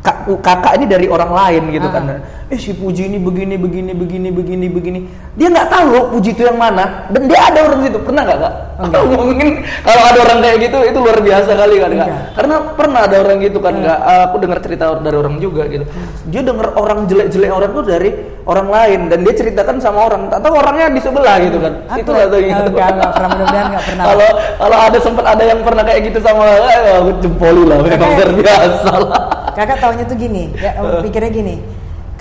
kak, 0.00 0.16
kakak 0.40 0.72
ini 0.80 0.86
dari 0.88 1.06
orang 1.06 1.28
lain 1.28 1.62
gitu 1.68 1.84
Ah. 1.84 1.92
kan. 1.92 2.04
Eh 2.52 2.60
si 2.60 2.76
Puji 2.76 3.08
ini 3.08 3.16
begini 3.16 3.56
begini 3.56 3.96
begini 3.96 4.28
begini 4.28 4.66
begini. 4.68 5.00
Dia 5.40 5.48
nggak 5.48 5.72
tahu 5.72 5.86
loh 5.88 6.04
Puji 6.12 6.36
itu 6.36 6.44
yang 6.44 6.60
mana. 6.60 7.08
Dan 7.08 7.24
dia 7.24 7.48
ada 7.48 7.64
orang 7.64 7.80
situ. 7.80 7.96
Pernah 8.04 8.28
nggak 8.28 8.38
kak? 8.44 8.54
Enggak. 8.76 9.02
mungkin 9.08 9.48
kalau 9.80 10.02
ada 10.04 10.18
orang 10.20 10.38
kayak 10.44 10.56
gitu 10.68 10.78
itu 10.84 10.98
luar 11.00 11.18
biasa 11.24 11.50
kali 11.56 11.74
kan 11.80 11.90
kak. 11.96 11.96
Enggak. 11.96 12.20
Karena 12.36 12.54
pernah 12.76 13.00
ada 13.08 13.16
orang 13.24 13.36
gitu 13.40 13.58
kan 13.64 13.74
kak. 13.80 13.98
Aku 14.28 14.36
dengar 14.36 14.58
cerita 14.60 14.84
dari 15.00 15.16
orang 15.16 15.34
juga 15.40 15.64
gitu. 15.64 15.84
Dia 16.28 16.42
denger 16.44 16.66
orang 16.76 16.98
jelek-jelek 17.08 17.50
orang 17.56 17.70
tuh 17.72 17.84
dari 17.88 18.10
orang 18.44 18.68
lain 18.68 19.00
dan 19.08 19.18
dia 19.24 19.32
ceritakan 19.32 19.76
sama 19.80 19.98
orang. 20.12 20.22
Tak 20.28 20.40
tahu 20.44 20.52
orangnya 20.52 20.92
di 20.92 21.00
sebelah 21.00 21.36
gitu 21.40 21.56
kan. 21.56 21.72
Itu 21.96 22.10
nggak 22.12 22.28
tahu 22.28 22.40
gitu. 22.44 22.62
Pernah, 22.68 23.08
mudah-mudahan 23.32 23.66
pernah. 23.80 24.04
Kalau 24.12 24.30
kalau 24.60 24.76
ada 24.76 24.98
sempat 25.00 25.24
ada 25.24 25.44
yang 25.48 25.60
pernah 25.64 25.82
kayak 25.88 26.00
gitu 26.04 26.20
sama 26.20 26.44
eh, 26.52 27.00
aku 27.00 27.16
jempoli 27.24 27.64
lah 27.64 27.80
memang 27.80 28.12
luar 28.12 28.30
biasa 28.36 28.92
lah. 28.92 29.20
kakak 29.52 29.84
taunya 29.84 30.04
tuh 30.08 30.16
gini, 30.16 30.48
ya, 30.60 30.76
pikirnya 31.00 31.32
gini. 31.32 31.56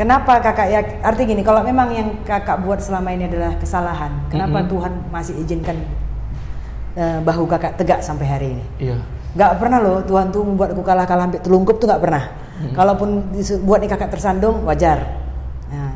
Kenapa 0.01 0.41
kakak 0.41 0.67
ya 0.67 0.81
arti 1.05 1.29
gini, 1.29 1.45
kalau 1.45 1.61
memang 1.61 1.93
yang 1.93 2.25
kakak 2.25 2.57
buat 2.65 2.81
selama 2.81 3.13
ini 3.13 3.29
adalah 3.29 3.53
kesalahan, 3.53 4.09
kenapa 4.33 4.65
Mm-mm. 4.65 4.71
Tuhan 4.73 4.93
masih 5.13 5.37
izinkan 5.37 5.77
eh, 6.97 7.21
bahu 7.21 7.45
kakak 7.45 7.77
tegak 7.77 8.01
sampai 8.01 8.25
hari 8.25 8.47
ini? 8.57 8.65
Iya. 8.81 8.97
Gak 9.31 9.61
pernah 9.61 9.77
loh 9.77 10.01
Tuhan 10.01 10.33
tuh 10.33 10.41
membuat 10.41 10.73
aku 10.73 10.81
kalah 10.81 11.05
kalah 11.05 11.29
sampai 11.29 11.39
telungkup 11.39 11.77
tuh 11.77 11.85
gak 11.85 12.01
pernah. 12.01 12.23
Kalaupun 12.73 13.29
disu- 13.29 13.61
buat 13.61 13.77
nih 13.77 13.93
kakak 13.93 14.09
tersandung 14.09 14.65
wajar. 14.65 15.05
Nah, 15.69 15.93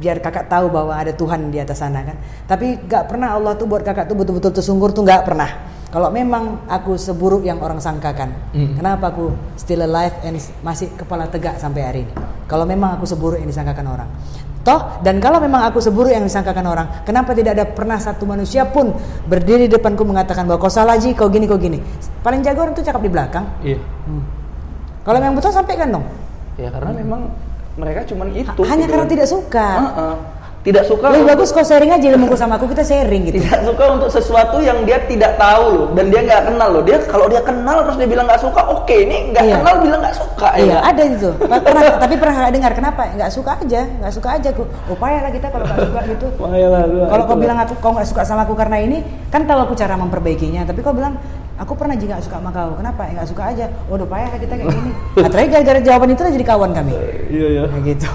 biar 0.00 0.16
kakak 0.18 0.48
tahu 0.48 0.72
bahwa 0.72 0.96
ada 0.96 1.12
Tuhan 1.12 1.52
di 1.52 1.60
atas 1.60 1.76
sana 1.78 2.00
kan. 2.02 2.16
Tapi 2.48 2.88
gak 2.88 3.04
pernah 3.06 3.36
Allah 3.36 3.52
tuh 3.52 3.68
buat 3.68 3.84
kakak 3.84 4.08
tuh 4.08 4.16
betul-betul 4.16 4.50
tersungkur 4.50 4.96
tuh 4.96 5.04
gak 5.04 5.28
pernah. 5.28 5.48
Kalau 5.92 6.08
memang 6.08 6.64
aku 6.66 6.96
seburuk 6.96 7.44
yang 7.44 7.60
orang 7.60 7.76
sangkakan, 7.76 8.32
Mm. 8.56 8.80
kenapa 8.80 9.12
aku 9.12 9.28
still 9.60 9.84
alive 9.84 10.16
and 10.24 10.40
masih 10.64 10.88
kepala 10.96 11.28
tegak 11.28 11.60
sampai 11.60 11.82
hari 11.84 12.00
ini? 12.08 12.14
Kalau 12.50 12.64
memang 12.68 12.98
aku 12.98 13.04
seburuk 13.08 13.38
yang 13.38 13.48
disangkakan 13.48 13.86
orang. 13.88 14.08
Toh, 14.62 15.02
dan 15.02 15.18
kalau 15.18 15.42
memang 15.42 15.66
aku 15.66 15.82
seburuk 15.82 16.14
yang 16.14 16.22
disangkakan 16.22 16.62
orang, 16.70 16.86
kenapa 17.02 17.34
tidak 17.34 17.58
ada 17.58 17.66
pernah 17.66 17.98
satu 17.98 18.22
manusia 18.22 18.62
pun 18.62 18.94
berdiri 19.26 19.66
di 19.66 19.74
depanku 19.74 20.06
mengatakan 20.06 20.46
bahwa 20.46 20.62
kau 20.62 20.70
salah 20.70 20.94
ji, 20.94 21.18
kau 21.18 21.26
gini, 21.26 21.50
kau 21.50 21.58
gini. 21.58 21.82
Paling 22.22 22.46
jago 22.46 22.62
orang 22.62 22.74
tuh 22.78 22.86
cakap 22.86 23.02
di 23.02 23.10
belakang. 23.10 23.42
Iya. 23.66 23.82
Hmm. 23.82 24.22
Kalau 25.02 25.18
memang 25.18 25.34
betul 25.34 25.50
sampaikan 25.50 25.90
dong. 25.90 26.06
Ya 26.54 26.70
karena 26.70 26.94
memang 26.94 27.26
mereka 27.74 28.06
cuman 28.06 28.30
itu. 28.30 28.62
Hanya 28.62 28.86
gitu 28.86 28.92
karena 28.94 29.06
tidak 29.10 29.26
suka. 29.26 29.68
Heeh. 29.82 30.14
Tidak 30.62 30.86
suka. 30.86 31.10
Lebih 31.10 31.26
bagus 31.28 31.50
kau 31.50 31.60
sharing 31.60 31.90
aja 31.90 32.06
ilmuku 32.06 32.38
sama 32.38 32.54
aku 32.54 32.70
kita 32.70 32.80
sharing 32.80 33.26
gitu. 33.26 33.42
tidak 33.42 33.66
suka 33.66 33.84
untuk 33.92 34.06
sesuatu 34.08 34.56
yang 34.58 34.86
dia 34.86 35.02
tidak 35.02 35.34
tahu 35.34 35.64
loh 35.74 35.86
dan 35.92 36.06
dia 36.06 36.22
nggak 36.22 36.42
kenal 36.46 36.68
loh 36.70 36.82
dia 36.82 37.02
kalau 37.04 37.26
dia 37.26 37.42
kenal 37.42 37.82
terus 37.82 37.98
dia 37.98 38.06
bilang 38.06 38.24
nggak 38.24 38.38
suka 38.38 38.62
oke 38.70 38.94
ini 38.94 39.34
nggak 39.34 39.42
Iya. 39.42 39.54
kenal 39.58 39.74
bilang 39.82 40.00
nggak 40.00 40.14
suka 40.14 40.48
Iya, 40.54 40.66
ya 40.68 40.78
ada 40.80 41.02
itu. 41.04 41.30
Pernah, 41.36 41.82
tapi 41.98 42.14
pernah 42.14 42.34
nggak 42.36 42.52
dengar 42.52 42.72
kenapa? 42.72 43.02
Nggak 43.10 43.30
suka 43.30 43.50
aja, 43.56 43.80
nggak 43.92 44.12
suka 44.12 44.28
aja. 44.32 44.48
Ku, 44.50 44.62
upaya 44.88 45.18
lah 45.20 45.30
kita 45.30 45.46
kalau 45.48 45.64
nggak 45.64 45.80
suka 45.82 46.00
gitu. 46.08 46.26
Kalau 47.04 47.24
kau 47.24 47.36
bilang 47.36 47.58
aku 47.58 47.74
kau 47.78 47.92
nggak 47.92 48.06
suka 48.06 48.22
sama 48.22 48.42
aku 48.42 48.54
karena 48.54 48.78
ini, 48.78 48.98
kan 49.28 49.42
tahu 49.42 49.58
aku 49.60 49.74
cara 49.74 49.94
memperbaikinya. 49.94 50.62
Tapi 50.62 50.78
kau 50.78 50.90
bilang 50.90 51.18
aku 51.56 51.74
pernah 51.74 51.94
juga 51.94 52.16
nggak 52.16 52.26
suka 52.26 52.36
sama 52.38 52.50
kau. 52.50 52.70
Kenapa? 52.76 53.02
Ya, 53.06 53.12
nggak 53.18 53.28
suka 53.28 53.42
aja. 53.48 53.66
Waduh, 53.86 54.06
payah 54.06 54.28
lah 54.28 54.38
kita 54.38 54.54
kayak 54.56 54.70
gini. 54.70 54.90
Nah, 55.18 55.28
terakhir 55.28 55.50
gara-gara 55.52 55.80
jawaban 55.80 56.08
itu 56.10 56.22
jadi 56.22 56.46
kawan 56.46 56.70
kami. 56.70 56.92
iya 57.28 57.46
iya 57.50 57.62
Kayak 57.66 57.84
gitu. 57.88 58.10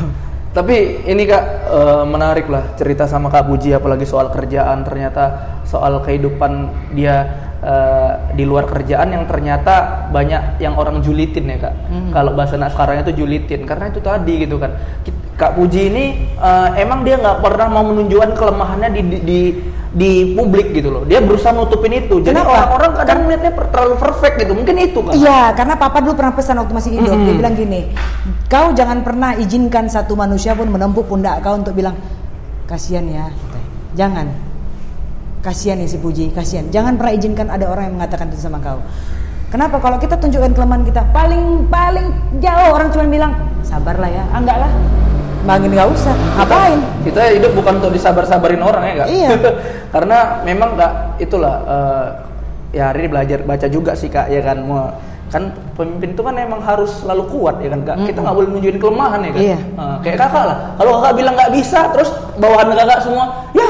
Tapi 0.57 1.05
ini 1.05 1.23
kak 1.29 1.43
eh, 1.69 2.05
menarik 2.09 2.49
lah 2.49 2.73
cerita 2.73 3.05
sama 3.05 3.29
kak 3.29 3.45
Buji 3.45 3.77
apalagi 3.77 4.09
soal 4.09 4.33
kerjaan 4.33 4.81
ternyata 4.81 5.53
soal 5.69 6.01
kehidupan 6.01 6.73
dia 6.97 7.15
eh, 7.61 8.33
di 8.33 8.41
luar 8.41 8.65
kerjaan 8.65 9.13
yang 9.13 9.29
ternyata 9.29 10.09
banyak 10.09 10.57
yang 10.57 10.73
orang 10.73 11.05
julitin 11.05 11.45
ya 11.45 11.69
kak. 11.69 11.73
Kalau 12.09 12.33
bahasa 12.33 12.57
anak 12.57 12.73
sekarang 12.73 13.05
itu 13.05 13.21
julitin 13.21 13.69
karena 13.69 13.93
itu 13.93 14.01
tadi 14.01 14.33
gitu 14.49 14.57
kan. 14.57 14.73
Kak 15.37 15.53
Puji 15.53 15.93
ini 15.93 16.05
eh, 16.41 16.69
emang 16.81 17.05
dia 17.05 17.21
nggak 17.21 17.45
pernah 17.45 17.69
mau 17.69 17.85
menunjukkan 17.85 18.33
kelemahannya 18.33 18.89
di, 18.89 19.01
di 19.05 19.17
di 19.21 19.39
di 19.97 20.11
publik 20.33 20.73
gitu 20.73 20.89
loh. 20.93 21.03
Dia 21.05 21.21
berusaha 21.21 21.53
nutupin 21.53 21.93
itu. 21.93 22.21
Jadi 22.21 22.37
orang-orang 22.37 22.91
kadang 22.97 23.19
melihatnya 23.25 23.53
per- 23.53 23.69
terlalu 23.69 23.95
perfect 24.01 24.35
gitu. 24.41 24.53
Mungkin 24.57 24.75
itu 24.81 24.99
kan. 25.01 25.13
Iya, 25.13 25.41
karena 25.57 25.73
papa 25.77 26.01
dulu 26.01 26.13
pernah 26.17 26.33
pesan 26.37 26.57
waktu 26.61 26.73
masih 26.73 26.91
hidup. 27.01 27.17
Dia 27.17 27.33
bilang 27.37 27.55
gini, 27.57 27.81
kau 28.49 28.73
jangan 28.73 29.01
pernah 29.05 29.37
izinkan 29.37 29.85
satu 29.89 30.13
manusia 30.17 30.53
pun 30.57 30.69
menempuh 30.69 31.05
pundak 31.05 31.41
kau 31.45 31.57
untuk 31.57 31.73
bilang 31.73 31.97
kasihan 32.65 33.05
ya. 33.05 33.25
Jangan. 33.97 34.29
Kasihan 35.41 35.79
ya 35.79 35.87
si 35.87 35.97
Puji, 36.01 36.33
kasihan. 36.33 36.67
Jangan 36.73 36.97
pernah 36.97 37.13
izinkan 37.13 37.47
ada 37.47 37.69
orang 37.71 37.93
yang 37.93 37.95
mengatakan 38.01 38.27
itu 38.33 38.41
sama 38.41 38.57
kau. 38.59 38.81
Kenapa? 39.47 39.79
Kalau 39.79 39.95
kita 39.95 40.19
tunjukkan 40.19 40.51
kelemahan 40.51 40.83
kita, 40.83 41.07
paling 41.15 41.71
paling 41.71 42.11
jauh 42.43 42.69
orang 42.75 42.91
cuma 42.91 43.07
bilang 43.07 43.31
sabarlah 43.63 44.11
ya, 44.11 44.27
ah, 44.35 44.43
enggak 44.43 44.57
lah. 44.59 44.71
Makin 45.47 45.69
nggak 45.71 45.89
usah. 45.89 46.13
Ngapain? 46.35 46.79
kita 47.01 47.21
hidup 47.31 47.55
bukan 47.55 47.79
untuk 47.79 47.89
disabar-sabarin 47.89 48.59
orang 48.59 48.83
ya 48.83 48.93
kak 48.97 49.07
Iya. 49.07 49.29
karena 49.95 50.17
memang 50.43 50.75
kak 50.75 50.91
itulah 51.17 51.55
eh, 51.63 52.05
ya 52.73 52.91
hari 52.91 52.99
ini 53.01 53.09
belajar 53.09 53.39
baca 53.41 53.67
juga 53.67 53.95
sih 53.95 54.11
kak 54.11 54.27
ya 54.27 54.43
kan 54.43 54.59
Mau- 54.59 54.91
kan 55.27 55.43
pemimpin 55.73 56.11
itu 56.11 56.21
kan 56.21 56.35
emang 56.35 56.59
harus 56.61 56.99
selalu 56.99 57.23
kuat 57.29 57.59
ya 57.59 57.67
kan 57.69 57.83
kak 57.85 57.95
kita 58.05 58.19
nggak 58.21 58.31
boleh 58.33 58.47
nunjukin 58.49 58.75
kelemahan 58.77 59.19
ya 59.21 59.31
kan 59.31 59.39
Iya. 59.41 59.57
Eh, 59.57 59.95
kayak 60.01 60.17
kakak 60.19 60.43
lah 60.45 60.57
kalau 60.75 60.91
kakak 60.97 61.13
bilang 61.15 61.33
nggak 61.33 61.51
bisa 61.53 61.79
terus 61.89 62.09
bawahan 62.35 62.67
kakak 62.69 62.99
semua 63.01 63.23
ya 63.51 63.67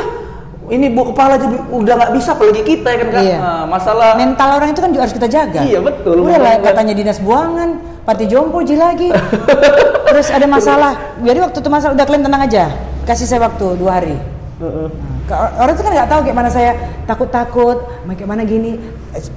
ini 0.68 0.86
bu 0.90 1.02
kepala 1.08 1.38
aja 1.38 1.48
udah 1.72 1.94
nggak 1.96 2.14
bisa 2.14 2.30
apalagi 2.34 2.62
kita 2.64 2.88
ya 2.90 2.98
kan 2.98 3.08
kak 3.12 3.22
Iya. 3.24 3.38
Nah, 3.38 3.64
masalah 3.68 4.10
Mental 4.16 4.50
orang 4.52 4.70
itu 4.70 4.82
kan 4.82 4.90
juga 4.90 5.04
harus 5.06 5.16
kita 5.16 5.28
jaga. 5.28 5.62
Iya, 5.62 5.80
betul. 5.80 6.16
Udah 6.20 6.38
lah 6.38 6.54
katanya 6.60 6.92
dinas 6.92 7.18
buangan, 7.18 7.70
pati 8.04 8.26
jompo 8.26 8.60
ji 8.62 8.76
lagi. 8.76 9.14
Terus 10.18 10.34
ada 10.34 10.50
masalah. 10.50 10.92
Jadi 11.22 11.38
waktu 11.46 11.58
itu 11.62 11.70
masalah 11.70 11.94
udah 11.94 12.06
kalian 12.10 12.26
tenang 12.26 12.42
aja. 12.42 12.74
Kasih 13.06 13.30
saya 13.30 13.46
waktu 13.46 13.78
dua 13.78 14.02
hari. 14.02 14.18
Nah, 14.58 15.62
orang 15.62 15.78
itu 15.78 15.84
kan 15.86 15.92
nggak 15.94 16.10
tahu 16.10 16.20
kayak 16.26 16.38
mana 16.42 16.50
saya 16.50 16.72
takut-takut, 17.06 17.78
kayak 18.10 18.26
mana 18.26 18.42
gini. 18.42 18.82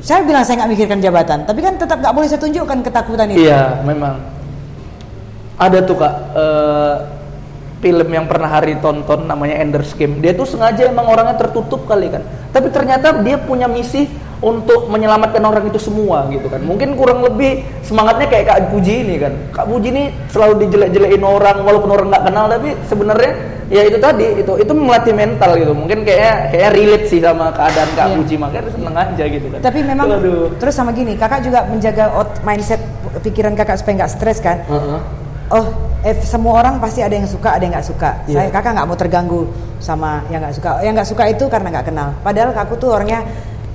Saya 0.01 0.25
bilang 0.25 0.41
saya 0.41 0.65
nggak 0.65 0.71
mikirkan 0.73 0.99
jabatan, 1.05 1.45
tapi 1.45 1.61
kan 1.61 1.77
tetap 1.77 2.01
nggak 2.01 2.17
boleh 2.17 2.25
saya 2.33 2.41
tunjukkan 2.41 2.81
ketakutan 2.81 3.29
itu. 3.29 3.45
Iya, 3.45 3.85
memang. 3.85 4.25
Ada 5.61 5.85
tuh 5.85 6.01
kak 6.01 6.15
eh, 6.33 6.95
film 7.85 8.09
yang 8.09 8.25
pernah 8.25 8.49
Hari 8.49 8.81
tonton 8.81 9.29
namanya 9.29 9.61
Ender's 9.61 9.93
Game. 9.93 10.25
Dia 10.25 10.33
tuh 10.33 10.49
sengaja 10.49 10.89
emang 10.89 11.05
orangnya 11.05 11.37
tertutup 11.37 11.85
kali 11.85 12.09
kan. 12.09 12.25
Tapi 12.57 12.73
ternyata 12.73 13.21
dia 13.21 13.37
punya 13.37 13.69
misi 13.69 14.09
untuk 14.41 14.89
menyelamatkan 14.89 15.45
orang 15.45 15.69
itu 15.69 15.77
semua 15.77 16.25
gitu 16.33 16.49
kan. 16.49 16.65
Mungkin 16.65 16.97
kurang 16.97 17.21
lebih 17.21 17.61
semangatnya 17.85 18.25
kayak 18.25 18.45
Kak 18.49 18.59
Puji 18.73 19.05
ini 19.05 19.15
kan. 19.21 19.33
Kak 19.53 19.69
Puji 19.69 19.89
ini 19.93 20.05
selalu 20.33 20.65
dijelek-jelekin 20.67 21.21
orang 21.21 21.61
walaupun 21.61 21.91
orang 21.93 22.09
nggak 22.09 22.25
kenal 22.25 22.45
tapi 22.49 22.73
sebenarnya 22.89 23.33
ya 23.71 23.87
itu 23.87 23.99
tadi 24.01 24.27
itu 24.41 24.53
itu 24.57 24.73
melatih 24.73 25.13
mental 25.13 25.61
gitu. 25.61 25.73
Mungkin 25.77 26.09
kayaknya 26.09 26.33
kayak 26.57 26.71
relate 26.73 27.07
sih 27.13 27.21
sama 27.21 27.53
keadaan 27.53 27.91
Kak 27.93 28.07
Iya. 28.09 28.17
Puji 28.17 28.35
makanya 28.41 28.71
seneng 28.73 28.97
aja 28.97 29.25
gitu 29.29 29.47
kan. 29.53 29.59
Tapi 29.61 29.79
memang 29.85 30.07
Aduh. 30.09 30.49
terus 30.57 30.75
sama 30.75 30.91
gini, 30.97 31.13
kakak 31.21 31.41
juga 31.45 31.69
menjaga 31.69 32.05
mindset 32.41 32.81
pikiran 33.21 33.53
kakak 33.53 33.77
supaya 33.77 34.05
nggak 34.05 34.13
stres 34.13 34.41
kan. 34.41 34.65
Heeh. 34.65 35.01
Oh, 35.51 35.67
eh, 36.07 36.15
semua 36.23 36.63
orang 36.63 36.79
pasti 36.79 37.03
ada 37.03 37.11
yang 37.11 37.27
suka, 37.27 37.59
ada 37.59 37.63
yang 37.67 37.75
nggak 37.77 37.89
suka. 37.91 38.11
Iya. 38.25 38.47
Saya 38.47 38.49
kakak 38.55 38.73
nggak 38.73 38.87
mau 38.89 38.97
terganggu 38.97 39.41
sama 39.83 40.25
yang 40.33 40.41
nggak 40.41 40.57
suka. 40.57 40.71
Yang 40.81 40.93
nggak 40.97 41.09
suka 41.13 41.25
itu 41.29 41.45
karena 41.51 41.69
nggak 41.75 41.87
kenal. 41.93 42.09
Padahal 42.25 42.51
aku 42.57 42.75
tuh 42.79 42.89
orangnya 42.95 43.27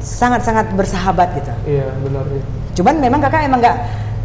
sangat-sangat 0.06 0.70
bersahabat 0.72 1.34
gitu. 1.34 1.49
Iya, 1.66 1.89
benar 1.99 2.24
ya. 2.30 2.41
Cuman 2.76 2.93
memang 2.95 3.20
kakak 3.20 3.41
emang 3.43 3.58
nggak, 3.58 3.78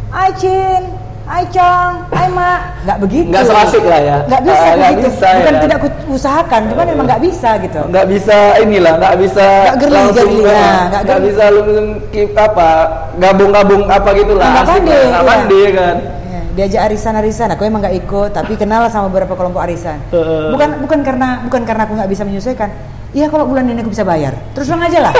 Ai 0.07 0.29
Cin, 0.35 0.83
Ai 1.23 1.47
Chong, 1.47 1.93
Ai 2.11 2.27
Ma, 2.27 2.75
nggak 2.83 2.97
begitu. 2.99 3.27
Nggak 3.29 3.45
serasik 3.47 3.83
lah 3.83 3.97
ya. 3.99 4.17
Nggak 4.27 4.41
bisa 4.43 4.67
nggak 4.69 4.91
begitu. 4.91 5.07
bisa 5.07 5.25
ya 5.25 5.35
Bukan 5.35 5.49
kan? 5.49 5.61
tidak 5.63 5.75
aku 5.75 5.87
usahakan, 6.11 6.61
cuman 6.67 6.85
memang 6.87 7.05
nggak 7.07 7.21
bisa 7.23 7.49
gitu. 7.57 7.81
nggak 7.87 8.05
bisa 8.07 8.37
inilah 8.59 8.93
nggak 8.95 9.15
bisa 9.17 9.47
Nggak 9.65 9.77
girly, 9.79 9.95
langsung 9.95 10.29
eh, 10.31 10.45
ya, 10.45 10.71
nggak 10.87 11.03
girly. 11.03 11.23
bisa 11.25 11.43
langsung 11.49 11.87
keep 12.11 12.31
apa 12.35 12.69
gabung-gabung 13.17 13.83
apa 13.87 14.09
gitulah 14.13 14.49
Nggak 14.51 14.67
pandai, 14.67 15.01
nggak 15.01 15.23
iya. 15.23 15.31
pandai 15.31 15.65
kan 15.71 15.95
Ya, 16.31 16.41
diajak 16.57 16.81
arisan-arisan, 16.85 17.47
aku 17.49 17.63
emang 17.63 17.79
nggak 17.79 17.95
ikut, 17.97 18.29
tapi 18.31 18.53
kenal 18.53 18.83
sama 18.87 19.07
beberapa 19.07 19.33
kelompok 19.33 19.63
arisan. 19.63 20.03
Heeh. 20.11 20.51
Bukan 20.51 20.69
bukan 20.79 20.99
karena 21.01 21.41
bukan 21.41 21.61
karena 21.63 21.81
aku 21.83 21.93
nggak 21.95 22.07
bisa 22.07 22.23
menyesuaikan. 22.23 22.69
Iya 23.11 23.27
kalau 23.27 23.43
bulan 23.43 23.67
ini 23.67 23.79
aku 23.79 23.91
bisa 23.91 24.01
bayar, 24.01 24.31
terus 24.51 24.65
terang 24.65 24.81
aja 24.81 24.99
lah. 25.01 25.13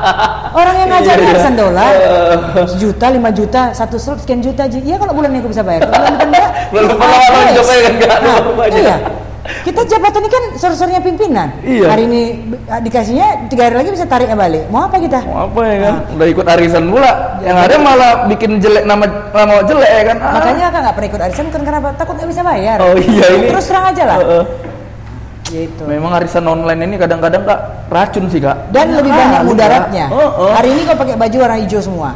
Orang 0.58 0.72
yang 0.74 0.88
ngajak 0.88 1.14
Iya, 1.14 1.20
iya. 1.20 1.30
arisan 1.30 1.52
dolar, 1.54 1.92
sejuta, 2.72 3.06
lima 3.12 3.28
juta, 3.28 3.62
satu 3.70 3.96
slot 3.96 4.24
sekian 4.24 4.40
juta 4.40 4.64
aja. 4.64 4.78
Iya 4.78 4.96
kalau 4.96 5.12
bulan 5.12 5.28
ini 5.30 5.44
aku 5.44 5.52
bisa 5.52 5.60
bayar. 5.60 5.84
Bulan 5.84 6.16
depan 6.16 6.26
enggak, 6.26 6.50
Belum 6.72 6.88
ya 6.88 6.94
pengalaman 6.94 7.28
wes. 7.36 7.48
hidupnya 7.50 7.76
kan, 7.78 7.92
nggak 7.92 8.08
ada 8.10 8.20
Nah, 8.22 8.34
apa-apanya. 8.34 8.78
Iya. 8.78 8.96
Kita 9.46 9.80
jabatan 9.84 10.20
ini 10.20 10.30
kan 10.32 10.44
sor-sornya 10.56 10.98
pimpinan. 10.98 11.48
Iya. 11.60 11.86
Hari 11.86 12.02
ini 12.04 12.22
ah, 12.66 12.80
dikasihnya 12.80 13.28
tiga 13.46 13.68
hari 13.68 13.76
lagi 13.78 13.90
bisa 13.92 14.02
tariknya 14.02 14.34
balik. 14.34 14.64
Mau 14.66 14.82
apa 14.82 14.96
kita? 14.96 15.20
mau 15.22 15.46
apa 15.46 15.60
ya 15.62 15.76
kan 15.78 15.94
Nah. 15.94 16.14
udah 16.16 16.26
ikut 16.26 16.46
arisan 16.48 16.84
pula 16.88 17.12
yang 17.40 17.54
ada 17.54 17.76
malah 17.76 18.12
bikin 18.26 18.58
jelek 18.58 18.82
nama 18.82 19.04
nama 19.30 19.62
jelek 19.62 19.86
ya 19.92 20.02
kan 20.04 20.16
Ah. 20.18 20.32
Makanya 20.34 20.62
kakak 20.66 20.80
nggak 20.82 20.94
pernah 20.96 21.08
ikut 21.12 21.22
arisan 21.22 21.46
kan 21.46 21.62
kenapa? 21.62 21.88
Takut 21.94 22.14
nggak 22.16 22.30
bisa 22.32 22.42
bayar. 22.42 22.76
oh 22.80 22.96
iya 22.96 23.26
ini 23.30 23.46
Terus 23.52 23.66
terang 23.68 23.86
aja 23.86 24.02
lah. 24.08 24.18
Heeh. 24.18 24.44
Gitu. 25.46 25.82
memang 25.86 26.10
arisan 26.18 26.42
online 26.42 26.90
ini 26.90 26.96
kadang-kadang 26.98 27.46
kak 27.46 27.60
racun 27.86 28.26
sih 28.26 28.42
kak 28.42 28.66
Dan 28.74 28.98
lebih 28.98 29.14
banyak 29.14 29.46
mudaratnya. 29.46 30.06
oh, 30.10 30.50
oh. 30.50 30.50
Hari 30.50 30.74
ini 30.74 30.82
kau 30.82 30.98
pakai 30.98 31.14
baju 31.14 31.36
warna 31.38 31.56
hijau 31.62 31.78
semua. 31.78 32.10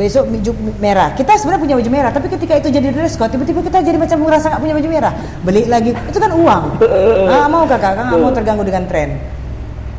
Besok 0.00 0.32
baju 0.32 0.50
merah. 0.80 1.12
Kita 1.12 1.36
sebenarnya 1.36 1.60
punya 1.60 1.74
baju 1.76 1.90
merah, 1.92 2.10
tapi 2.14 2.32
ketika 2.32 2.56
itu 2.56 2.72
jadi 2.72 2.88
dress 2.88 3.20
code, 3.20 3.36
tiba-tiba 3.36 3.60
kita 3.60 3.84
jadi 3.84 4.00
macam 4.00 4.16
merasa 4.24 4.48
nggak 4.48 4.62
punya 4.64 4.74
baju 4.80 4.88
merah. 4.88 5.12
Beli 5.44 5.62
lagi, 5.68 5.92
itu 5.92 6.16
kan 6.16 6.32
uang. 6.32 6.62
Nggak 7.28 7.48
mau 7.52 7.64
kakak, 7.68 7.92
nggak 8.00 8.20
mau 8.22 8.32
terganggu 8.32 8.64
dengan 8.64 8.84
tren. 8.88 9.20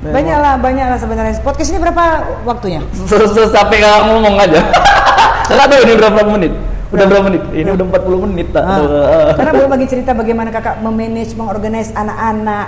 Banyak 0.01 0.37
lah, 0.41 0.53
banyak 0.57 0.85
lah 0.89 0.97
sebenarnya. 0.97 1.37
Podcast 1.45 1.69
ini 1.69 1.77
berapa 1.77 2.03
waktunya? 2.49 2.81
sampai 3.53 3.77
kakak 3.77 4.01
ngomong 4.09 4.41
aja 4.41 4.57
kakak 5.51 5.67
tahu 5.69 5.81
ini 5.85 5.93
berapa 5.99 6.19
menit 6.33 6.53
udah 6.91 7.05
berapa 7.07 7.23
menit 7.31 7.43
ini 7.55 7.69
udah 7.71 7.85
40 7.87 8.25
menit 8.27 8.47
tak 8.51 8.63
Ah. 8.67 9.31
Karena 9.35 9.51
belum 9.55 9.69
bagi 9.71 9.87
cerita 9.87 10.11
bagaimana 10.11 10.49
kakak 10.51 10.83
memanage, 10.83 11.33
mengorganize 11.39 11.95
anak-anak, 11.95 12.65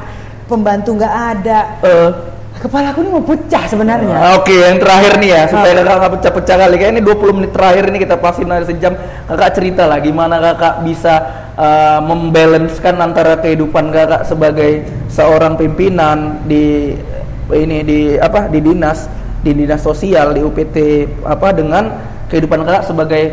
pembantu 0.47 0.95
nggak 0.95 1.15
ada. 1.35 1.59
Eh, 1.83 2.11
Kepala 2.53 2.95
aku 2.95 3.03
ini 3.03 3.11
mau 3.11 3.25
pecah 3.25 3.67
sebenarnya. 3.67 4.15
Ah, 4.15 4.39
Oke, 4.39 4.55
yang 4.55 4.79
terakhir 4.79 5.19
nih 5.19 5.35
ya, 5.35 5.41
supaya 5.51 5.83
kakak 5.83 5.95
nggak 5.99 6.13
pecah-pecah 6.15 6.55
kali. 6.63 6.75
Kayak 6.79 6.91
ini 6.95 7.01
20 7.03 7.35
menit 7.35 7.51
terakhir 7.51 7.83
ini 7.91 7.97
kita 7.99 8.15
pasin 8.15 8.47
aja 8.47 8.63
sejam. 8.63 8.93
Kakak 9.27 9.51
cerita 9.51 9.83
lah 9.83 9.99
gimana 9.99 10.39
kakak 10.39 10.79
bisa 10.87 11.13
uh, 11.59 11.99
membalancekan 11.99 12.95
antara 13.03 13.35
kehidupan 13.43 13.91
kakak 13.91 14.23
sebagai 14.23 14.87
seorang 15.11 15.59
pimpinan 15.59 16.39
di 16.47 16.95
ini 17.51 17.83
di 17.83 17.99
apa 18.15 18.47
di 18.47 18.63
dinas 18.63 19.11
di 19.43 19.51
dinas 19.51 19.83
sosial 19.83 20.31
di 20.31 20.39
UPT 20.39 20.77
apa 21.27 21.51
dengan 21.51 21.83
kehidupan 22.31 22.63
kakak 22.63 22.87
sebagai 22.87 23.23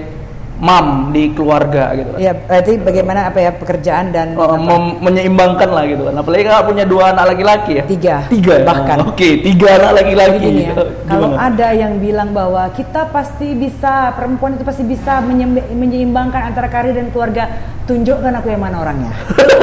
mam 0.61 0.87
di 1.09 1.33
keluarga 1.33 1.97
gitu 1.97 2.13
kan. 2.13 2.19
Ya, 2.21 2.33
berarti 2.37 2.73
bagaimana 2.77 3.21
apa 3.27 3.39
ya 3.41 3.51
pekerjaan 3.51 4.13
dan 4.13 4.37
Oh, 4.37 4.45
apa? 4.45 4.61
mem- 4.61 5.01
menyeimbangkan 5.01 5.67
lah 5.67 5.85
gitu 5.85 6.05
kan. 6.05 6.15
Apalagi 6.15 6.43
kakak 6.45 6.65
punya 6.67 6.85
dua 6.85 7.05
anak 7.11 7.25
laki-laki 7.27 7.73
ya. 7.81 7.85
Tiga. 7.85 8.17
Tiga. 8.29 8.55
ya? 8.61 8.65
Bahkan. 8.65 8.97
Oke, 9.09 9.41
tiga 9.41 9.69
anak 9.75 9.93
laki-laki. 9.97 10.69
Ya, 10.69 10.77
kalau 11.09 11.33
Gimana? 11.33 11.49
ada 11.49 11.69
yang 11.73 11.93
bilang 11.97 12.31
bahwa 12.31 12.69
kita 12.71 13.09
pasti 13.09 13.49
bisa 13.53 14.13
perempuan 14.13 14.55
itu 14.55 14.63
pasti 14.63 14.85
bisa 14.85 15.25
menyeimbangkan 15.71 16.53
antara 16.53 16.69
karir 16.69 16.93
dan 16.93 17.09
keluarga, 17.09 17.49
tunjukkan 17.85 18.33
aku 18.37 18.49
yang 18.49 18.61
mana 18.61 18.77
orangnya. 18.79 19.11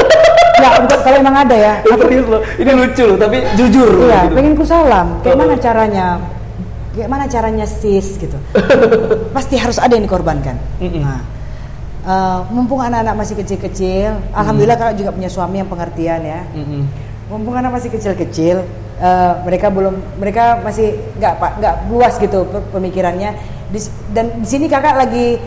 ya, 0.63 0.81
bukan 0.81 0.99
kalau 0.99 1.17
emang 1.19 1.37
ada 1.37 1.55
ya. 1.55 1.73
Serius 2.01 2.25
loh, 2.25 2.41
ini 2.57 2.71
lucu 2.73 3.03
loh, 3.05 3.17
tapi 3.17 3.37
jujur 3.53 3.89
Iya, 4.03 4.25
gitu. 4.25 4.33
pengen 4.33 4.53
ku 4.53 4.65
salam. 4.65 5.21
Kayak 5.21 5.37
mana 5.37 5.55
caranya? 5.55 6.07
Gimana 6.97 7.29
caranya 7.29 7.69
sis 7.69 8.17
gitu? 8.17 8.33
Pasti 9.37 9.53
harus 9.53 9.77
ada 9.77 9.93
yang 9.93 10.09
dikorbankan. 10.09 10.57
Mm-mm. 10.81 11.05
Nah, 11.05 11.21
eh, 12.01 12.39
mumpung 12.49 12.81
anak-anak 12.81 13.13
masih 13.13 13.37
kecil-kecil, 13.37 14.33
alhamdulillah 14.33 14.75
kakak 14.75 14.97
juga 14.97 15.13
punya 15.13 15.29
suami 15.29 15.61
yang 15.61 15.69
pengertian 15.69 16.25
ya. 16.25 16.41
Mm-mm. 16.57 16.89
Mumpung 17.29 17.53
anak 17.53 17.77
masih 17.77 17.93
kecil-kecil, 17.93 18.65
eh, 18.97 19.33
mereka 19.45 19.69
belum, 19.69 19.93
mereka 20.17 20.57
masih 20.65 20.97
nggak 21.15 21.33
pak 21.37 21.51
nggak 21.61 21.75
luas 21.93 22.17
gitu 22.17 22.49
pe- 22.49 22.65
pemikirannya. 22.73 23.37
Di- 23.67 23.93
dan 24.09 24.41
di 24.41 24.47
sini 24.47 24.65
kakak 24.65 24.97
lagi 24.97 25.37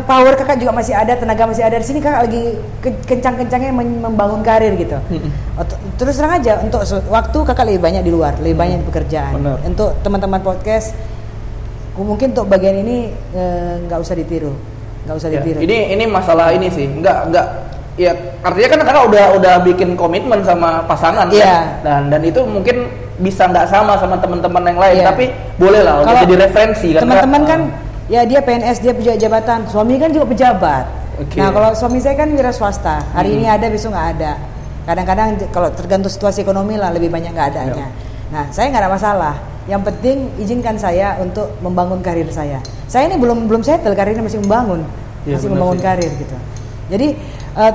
power 0.00 0.32
kakak 0.34 0.56
juga 0.56 0.72
masih 0.72 0.92
ada, 0.92 1.12
tenaga 1.12 1.42
masih 1.44 1.62
ada. 1.62 1.76
Di 1.76 1.84
sini 1.84 1.98
kakak 1.98 2.20
lagi 2.22 2.42
ke- 2.78 3.02
kencang-kencangnya 3.04 3.72
membangun 4.00 4.40
karir 4.40 4.74
gitu. 4.74 4.96
Terus 5.96 6.14
terang 6.14 6.34
aja 6.34 6.60
untuk 6.60 6.80
waktu 7.06 7.38
kakak 7.44 7.64
lebih 7.64 7.80
banyak 7.80 8.02
di 8.02 8.10
luar, 8.10 8.34
lebih 8.36 8.56
banyak 8.56 8.78
di 8.80 8.86
pekerjaan. 8.86 9.32
Benar. 9.34 9.58
Untuk 9.62 9.96
teman-teman 10.00 10.40
podcast, 10.40 10.92
mungkin 11.94 12.30
untuk 12.30 12.46
bagian 12.46 12.76
ini 12.78 12.96
eh, 13.32 13.74
nggak 13.82 13.98
usah 13.98 14.14
ditiru, 14.14 14.52
nggak 15.04 15.16
usah 15.16 15.28
Ya, 15.28 15.40
ditiru. 15.40 15.58
ini 15.60 15.76
ini 15.90 16.04
masalah 16.04 16.50
ini 16.50 16.68
sih, 16.68 16.84
nggak 16.84 17.18
nggak 17.30 17.46
ya 17.96 18.12
artinya 18.42 18.68
kan 18.68 18.80
kakak 18.84 19.04
udah 19.08 19.24
udah 19.34 19.54
bikin 19.64 19.96
komitmen 19.96 20.44
sama 20.44 20.84
pasangan 20.84 21.32
Iya. 21.32 21.48
kan? 21.48 21.64
dan 21.80 22.02
dan 22.12 22.20
itu 22.22 22.44
mungkin 22.44 22.84
bisa 23.16 23.48
nggak 23.48 23.64
sama 23.64 23.96
sama 23.96 24.20
teman-teman 24.20 24.60
yang 24.66 24.76
lain, 24.78 24.96
Iya. 25.00 25.06
tapi 25.08 25.24
boleh 25.56 25.80
lah 25.80 26.04
untuk 26.04 26.16
jadi 26.28 26.34
referensi 26.44 26.88
kan. 26.92 27.00
Teman-teman 27.00 27.42
kan 27.48 27.60
ya 28.06 28.22
dia 28.22 28.38
PNS 28.38 28.78
dia 28.78 28.92
punya 28.92 29.14
jabatan, 29.14 29.66
suami 29.66 29.96
kan 29.96 30.10
juga 30.10 30.26
pejabat. 30.26 30.84
Oke. 31.16 31.36
Nah 31.36 31.48
kalau 31.48 31.70
suami 31.72 31.98
saya 31.98 32.14
kan 32.14 32.28
wira 32.28 32.50
swasta, 32.50 33.00
hari 33.10 33.32
Hmm. 33.32 33.36
ini 33.36 33.46
ada 33.46 33.66
besok 33.66 33.90
nggak 33.90 34.08
ada. 34.14 34.32
Kadang-kadang 34.84 35.28
kalau 35.50 35.68
tergantung 35.72 36.08
situasi 36.08 36.40
ekonomi 36.40 36.74
lah 36.74 36.90
lebih 36.90 37.08
banyak 37.08 37.32
nggak 37.32 37.48
adanya. 37.50 37.74
Ya. 37.82 37.88
Nah 38.30 38.44
saya 38.50 38.70
nggak 38.70 38.82
ada 38.82 38.92
masalah. 38.92 39.34
Yang 39.66 39.82
penting 39.84 40.16
izinkan 40.38 40.78
saya 40.78 41.18
untuk 41.18 41.50
membangun 41.58 41.98
karir 41.98 42.30
saya. 42.30 42.62
Saya 42.86 43.10
ini 43.10 43.18
belum 43.18 43.50
belum 43.50 43.66
settle 43.66 43.92
karirnya 43.92 44.22
masih 44.22 44.38
membangun, 44.38 44.86
Iya, 45.26 45.34
masih 45.36 45.48
membangun 45.50 45.78
sih. 45.78 45.82
karir 45.82 46.12
gitu. 46.14 46.36
Jadi 46.86 47.08
eh, 47.56 47.72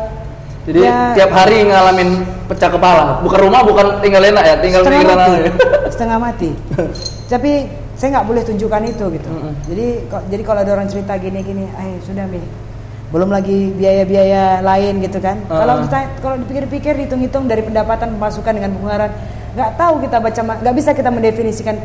Jadi 0.61 0.77
ya, 0.77 1.11
tiap 1.17 1.33
hari 1.33 1.65
ngalamin 1.65 2.09
pecah 2.45 2.69
kepala, 2.69 3.17
bukan 3.19 3.39
rumah, 3.41 3.65
bukan 3.65 3.97
tinggal 3.97 4.21
enak 4.21 4.43
ya, 4.45 4.55
tinggal 4.61 4.85
setengah 4.85 5.03
mati, 5.09 5.31
aja. 5.33 5.51
setengah 5.89 6.17
mati. 6.21 6.49
Tapi 7.33 7.51
saya 8.01 8.17
nggak 8.17 8.27
boleh 8.27 8.41
tunjukkan 8.41 8.81
itu 8.89 9.05
gitu. 9.13 9.29
Mm-mm. 9.29 9.53
Jadi 9.69 9.85
kok- 10.09 10.25
jadi 10.25 10.41
kalau 10.41 10.59
ada 10.65 10.71
orang 10.73 10.89
cerita 10.89 11.13
gini-gini, 11.15 11.69
eh 11.69 12.01
sudah 12.01 12.25
mi, 12.25 12.41
belum 13.13 13.29
lagi 13.29 13.69
biaya-biaya 13.77 14.65
lain 14.65 15.05
gitu 15.05 15.21
kan. 15.21 15.37
Uh-uh. 15.45 15.61
Kalau 15.61 15.73
kita 15.85 15.97
kalau 16.17 16.35
dipikir-pikir 16.41 16.93
hitung-hitung 16.97 17.45
dari 17.45 17.61
pendapatan 17.61 18.17
pemasukan 18.17 18.57
dengan 18.57 18.73
pengeluaran, 18.73 19.11
nggak 19.53 19.71
tahu 19.77 19.93
kita 20.01 20.17
baca, 20.17 20.41
nggak 20.65 20.73
bisa 20.73 20.89
kita 20.97 21.13
mendefinisikan 21.13 21.75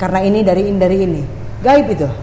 karena 0.00 0.24
ini 0.24 0.40
dari 0.40 0.62
ini 0.64 0.78
dari 0.80 0.96
ini. 0.96 1.22
Gaib 1.60 1.86
itu. 1.92 2.08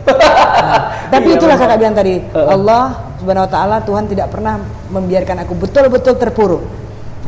Nah, 0.64 1.12
tapi 1.12 1.36
Iya, 1.36 1.38
itulah 1.38 1.58
kakak 1.60 1.78
bilang 1.78 1.94
tadi, 1.94 2.16
Uh-uh. 2.32 2.56
Allah 2.56 2.84
Subhanahu 3.20 3.46
wa 3.46 3.52
taala 3.52 3.78
Tuhan 3.84 4.08
tidak 4.08 4.32
pernah 4.32 4.64
membiarkan 4.88 5.44
aku 5.44 5.54
betul-betul 5.60 6.16
terpuruk. 6.16 6.64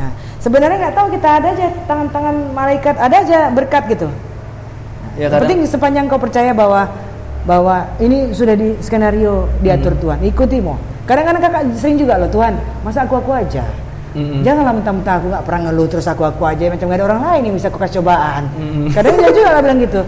Nah, 0.00 0.10
sebenarnya 0.40 0.88
nggak 0.88 0.94
tahu 0.96 1.06
kita 1.12 1.28
ada 1.36 1.48
aja 1.52 1.66
tangan-tangan 1.84 2.36
malaikat, 2.56 2.94
ada 2.96 3.16
aja 3.20 3.38
berkat 3.52 3.84
gitu. 3.92 4.08
Ya, 5.16 5.26
Yang 5.26 5.42
penting 5.42 5.58
sepanjang 5.64 6.04
kau 6.06 6.20
percaya 6.20 6.52
bahwa 6.52 6.86
bahwa 7.42 7.76
ini 7.96 8.30
sudah 8.30 8.52
di 8.52 8.74
skenario 8.78 9.48
diatur 9.60 9.94
Hmm. 9.94 10.02
Tuhan, 10.02 10.18
ikuti 10.22 10.58
mau. 10.58 10.76
Kadang-kadang 11.06 11.40
kakak 11.40 11.62
sering 11.74 11.96
juga 11.96 12.18
loh 12.18 12.26
Tuhan, 12.26 12.52
masa 12.82 13.02
aku 13.02 13.16
aku 13.16 13.30
aja. 13.30 13.62
Mm-mm. 14.12 14.40
Janganlah 14.42 14.72
mentah-mentah 14.72 15.14
aku 15.14 15.26
nggak 15.28 15.44
pernah 15.44 15.60
ngeluh 15.68 15.86
terus 15.86 16.04
aku 16.04 16.24
aku 16.24 16.42
aja 16.42 16.66
macam 16.66 16.88
gak 16.88 16.96
ada 16.96 17.04
orang 17.04 17.20
lain 17.22 17.40
yang 17.46 17.54
bisa 17.54 17.68
aku 17.68 17.78
kasih 17.78 18.00
cobaan. 18.00 18.48
Mm. 18.56 18.88
Kadang 18.90 19.14
dia 19.14 19.30
juga 19.30 19.48
lah 19.50 19.60
bilang 19.60 19.78
gitu. 19.78 20.00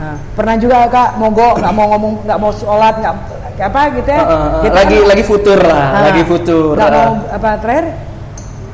Nah, 0.00 0.16
pernah 0.32 0.54
juga 0.56 0.76
kak 0.88 1.08
mogok 1.14 1.54
nggak 1.58 1.72
mau 1.74 1.86
ngomong 1.90 2.12
nggak 2.24 2.38
mau 2.38 2.50
sholat 2.50 2.94
nggak 2.96 3.14
apa 3.60 3.80
gitu 3.92 4.08
ya. 4.08 4.20
Uh, 4.22 4.24
uh, 4.24 4.38
uh, 4.40 4.62
Gitu 4.62 4.72
lagi 4.72 4.96
kan. 4.96 5.08
lagi 5.12 5.24
futur 5.26 5.58
lah, 5.60 5.84
Nah, 5.84 6.02
lagi 6.08 6.22
futur. 6.24 6.72
nggak 6.72 6.90
mau 6.90 7.10
Ah. 7.28 7.36
apa 7.36 7.48
terakhir. 7.60 7.84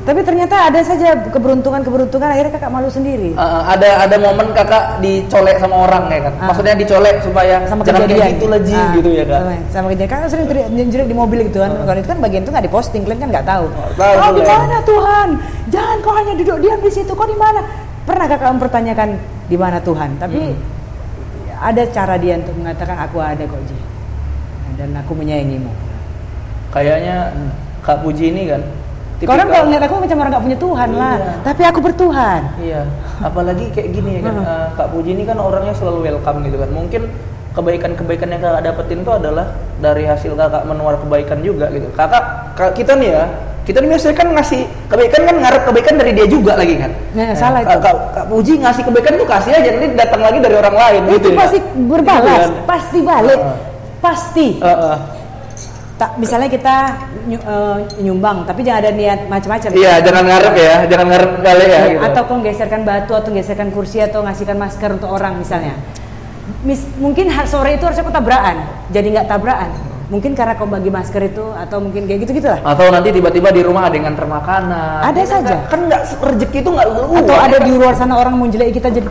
Tapi 0.07 0.23
ternyata 0.23 0.71
ada 0.71 0.79
saja 0.79 1.19
keberuntungan-keberuntungan 1.27 2.31
akhirnya 2.31 2.55
kakak 2.55 2.71
malu 2.71 2.87
sendiri. 2.87 3.35
Uh, 3.35 3.43
uh, 3.43 3.61
ada 3.75 4.07
ada 4.07 4.15
momen 4.15 4.55
kakak 4.55 5.03
dicolek 5.03 5.59
sama 5.59 5.83
orang 5.83 6.07
ya 6.07 6.19
kan, 6.23 6.33
Ah. 6.39 6.47
maksudnya 6.47 6.79
dicolek 6.79 7.19
supaya 7.19 7.59
sama 7.67 7.83
jangan 7.83 8.07
kejadian. 8.07 8.23
kayak 8.23 8.35
gitu 8.39 8.45
lah 8.47 8.59
Ji, 8.63 8.71
Ah, 8.71 8.87
gitu 8.95 9.09
ya 9.11 9.23
kak. 9.27 9.35
sama, 9.43 9.51
sama 9.67 9.87
kejadian. 9.91 10.07
Kan 10.07 10.19
sering 10.31 10.47
jerit 10.87 11.07
di 11.11 11.17
mobil 11.17 11.39
gitu 11.51 11.59
kan? 11.59 11.75
Kalau 11.75 11.99
itu 11.99 12.07
kan 12.07 12.19
bagian 12.23 12.41
itu 12.41 12.51
nggak 12.55 12.65
diposting 12.71 13.01
kalian 13.03 13.19
kan 13.19 13.29
nggak 13.35 13.45
tahu. 13.45 13.65
Tahu 13.99 14.13
oh 14.15 14.31
di 14.31 14.43
mana 14.47 14.77
Tuhan? 14.81 15.27
Jangan 15.67 15.97
kau 15.99 16.13
hanya 16.15 16.33
duduk 16.39 16.57
diam 16.63 16.79
di 16.79 16.91
situ 16.95 17.11
kau 17.11 17.27
di 17.27 17.35
mana? 17.35 17.59
Pernah 18.07 18.25
kakak 18.25 18.49
mempertanyakan 18.55 19.09
di 19.51 19.57
mana 19.59 19.83
Tuhan? 19.83 20.09
Tapi 20.15 20.39
Hmm. 20.39 20.55
ada 21.59 21.83
cara 21.83 22.15
dia 22.15 22.39
untuk 22.39 22.55
mengatakan 22.55 22.95
aku 22.95 23.19
ada 23.19 23.43
kok 23.43 23.59
Ji. 23.67 23.75
Dan 24.79 24.95
aku 24.95 25.11
menyayangimu. 25.11 25.67
Kayaknya 26.71 27.35
Kak 27.83 28.07
Puji 28.07 28.31
ini 28.31 28.47
kan. 28.47 28.63
Kau 29.19 29.25
orang 29.27 29.37
tipikal- 29.39 29.49
kalau 29.51 29.65
ngeliat 29.65 29.83
aku 29.83 29.95
macam 29.97 30.17
orang 30.17 30.29
nggak 30.29 30.45
punya 30.45 30.59
Tuhan 30.59 30.89
lah 30.93 31.15
Iya. 31.15 31.31
tapi 31.41 31.61
aku 31.63 31.79
bertuhan 31.81 32.41
Iya, 32.59 32.81
apalagi 33.19 33.65
kayak 33.71 33.89
gini 33.91 34.11
ya 34.13 34.21
kan, 34.23 34.35
eh, 34.37 34.67
Kak 34.73 34.87
Puji 34.89 35.11
ini 35.11 35.23
kan 35.23 35.37
orangnya 35.39 35.73
selalu 35.73 35.99
welcome 36.03 36.39
gitu 36.43 36.57
kan. 36.57 36.69
Mungkin 36.69 37.01
kebaikan-kebaikan 37.51 38.27
yang 38.29 38.41
kakak 38.43 38.61
dapetin 38.63 39.01
itu 39.01 39.11
adalah 39.11 39.45
dari 39.75 40.05
hasil 40.05 40.31
kakak 40.31 40.63
menuar 40.63 40.95
kebaikan 40.97 41.41
juga 41.41 41.65
gitu. 41.69 41.89
Kakak, 41.91 42.23
kak- 42.53 42.75
kita 42.75 42.93
nih 42.93 43.09
ya, 43.11 43.23
kita 43.63 43.77
nih 43.79 43.89
biasanya 43.89 44.15
kan 44.15 44.27
ngasih 44.31 44.61
kebaikan 44.85 45.21
kan 45.23 45.35
ngarep 45.35 45.61
kebaikan 45.65 45.93
dari 45.95 46.11
dia 46.13 46.27
juga 46.27 46.53
lagi 46.53 46.75
kan. 46.77 46.91
Nah, 47.11 47.33
salah 47.33 47.59
Kak, 47.59 47.67
itu. 47.67 47.79
Kak, 47.81 47.95
Kak 48.13 48.25
Puji 48.27 48.53
ngasih 48.59 48.83
kebaikan 48.83 49.13
tuh 49.15 49.25
kasih 49.27 49.51
aja, 49.51 49.69
nanti 49.71 49.87
datang 49.95 50.21
lagi 50.21 50.37
dari 50.37 50.55
orang 50.55 50.75
lain 50.75 51.01
itu 51.07 51.13
gitu 51.15 51.27
ya. 51.27 51.37
pasti 51.39 51.57
berbalas 51.75 52.21
Gitu 52.21 52.29
kan. 52.29 52.51
pasti 52.67 52.97
balik 53.01 53.39
Ah. 53.39 53.55
pasti 53.97 54.47
Eh, 54.55 54.69
eh. 54.69 54.97
Tak 55.97 56.13
misalnya 56.15 56.45
kita 56.45 56.75
eh, 57.27 57.77
nyumbang 57.99 58.45
tapi 58.45 58.61
jangan 58.61 58.79
ada 58.79 58.91
niat 58.91 59.19
macam-macam 59.25 59.69
Iya, 59.73 59.93
jangan 59.99 60.23
ngarep 60.23 60.53
ya, 60.55 60.75
jangan 60.85 61.05
ngarep 61.07 61.31
kali 61.41 61.65
ya. 61.65 61.81
gitu. 61.89 62.01
atau 62.05 62.21
kau 62.23 62.37
geserkan 62.39 62.81
batu 62.83 63.13
atau 63.13 63.29
geserkan 63.31 63.69
kursi 63.69 63.97
atau 63.99 64.21
ngasihkan 64.21 64.55
masker 64.55 64.93
untuk 64.93 65.09
orang 65.09 65.37
misalnya 65.37 65.73
Mis- 66.61 66.87
mungkin 66.95 67.27
sore 67.43 67.75
itu 67.75 67.83
harusnya 67.83 68.01
kau 68.01 68.13
tabrakan 68.13 68.61
jadi 68.87 69.07
nggak 69.11 69.27
tabrakan 69.27 69.73
mungkin 70.07 70.31
karena 70.31 70.55
kau 70.55 70.63
bagi 70.63 70.87
masker 70.87 71.19
itu 71.25 71.43
atau 71.51 71.77
mungkin 71.77 72.05
kayak 72.05 72.23
gitu 72.23 72.31
gitulah 72.37 72.63
Atau 72.63 72.87
nanti 72.87 73.11
tiba-tiba 73.11 73.51
di 73.51 73.59
rumah 73.59 73.83
ada 73.83 73.91
yang 73.91 74.07
nganter 74.07 74.23
makanan. 74.23 75.03
Ada 75.03 75.11
Ya 75.13 75.25
kan, 75.25 75.33
saja. 75.35 75.55
Kan 75.67 75.79
nggak 75.83 76.01
rezeki 76.23 76.57
itu 76.57 76.69
nggak 76.71 76.87
luas. 76.87 77.19
atau 77.19 77.35
ada 77.35 77.57
di 77.59 77.71
luar 77.73 77.91
sana 77.91 78.13
orang 78.15 78.33
mau 78.33 78.47
jelek 78.47 78.71
kita 78.71 78.87
jadi 78.87 79.03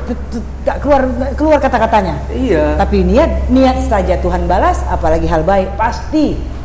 nggak 0.64 0.76
keluar 0.80 1.02
keluar 1.36 1.58
kata-katanya 1.58 2.16
Iya. 2.30 2.80
tapi 2.80 3.04
niat 3.04 3.50
niat 3.50 3.84
saja 3.84 4.16
Tuhan 4.16 4.46
balas 4.46 4.80
apalagi 4.86 5.26
hal 5.26 5.42
baik 5.42 5.76
pasti 5.76 6.55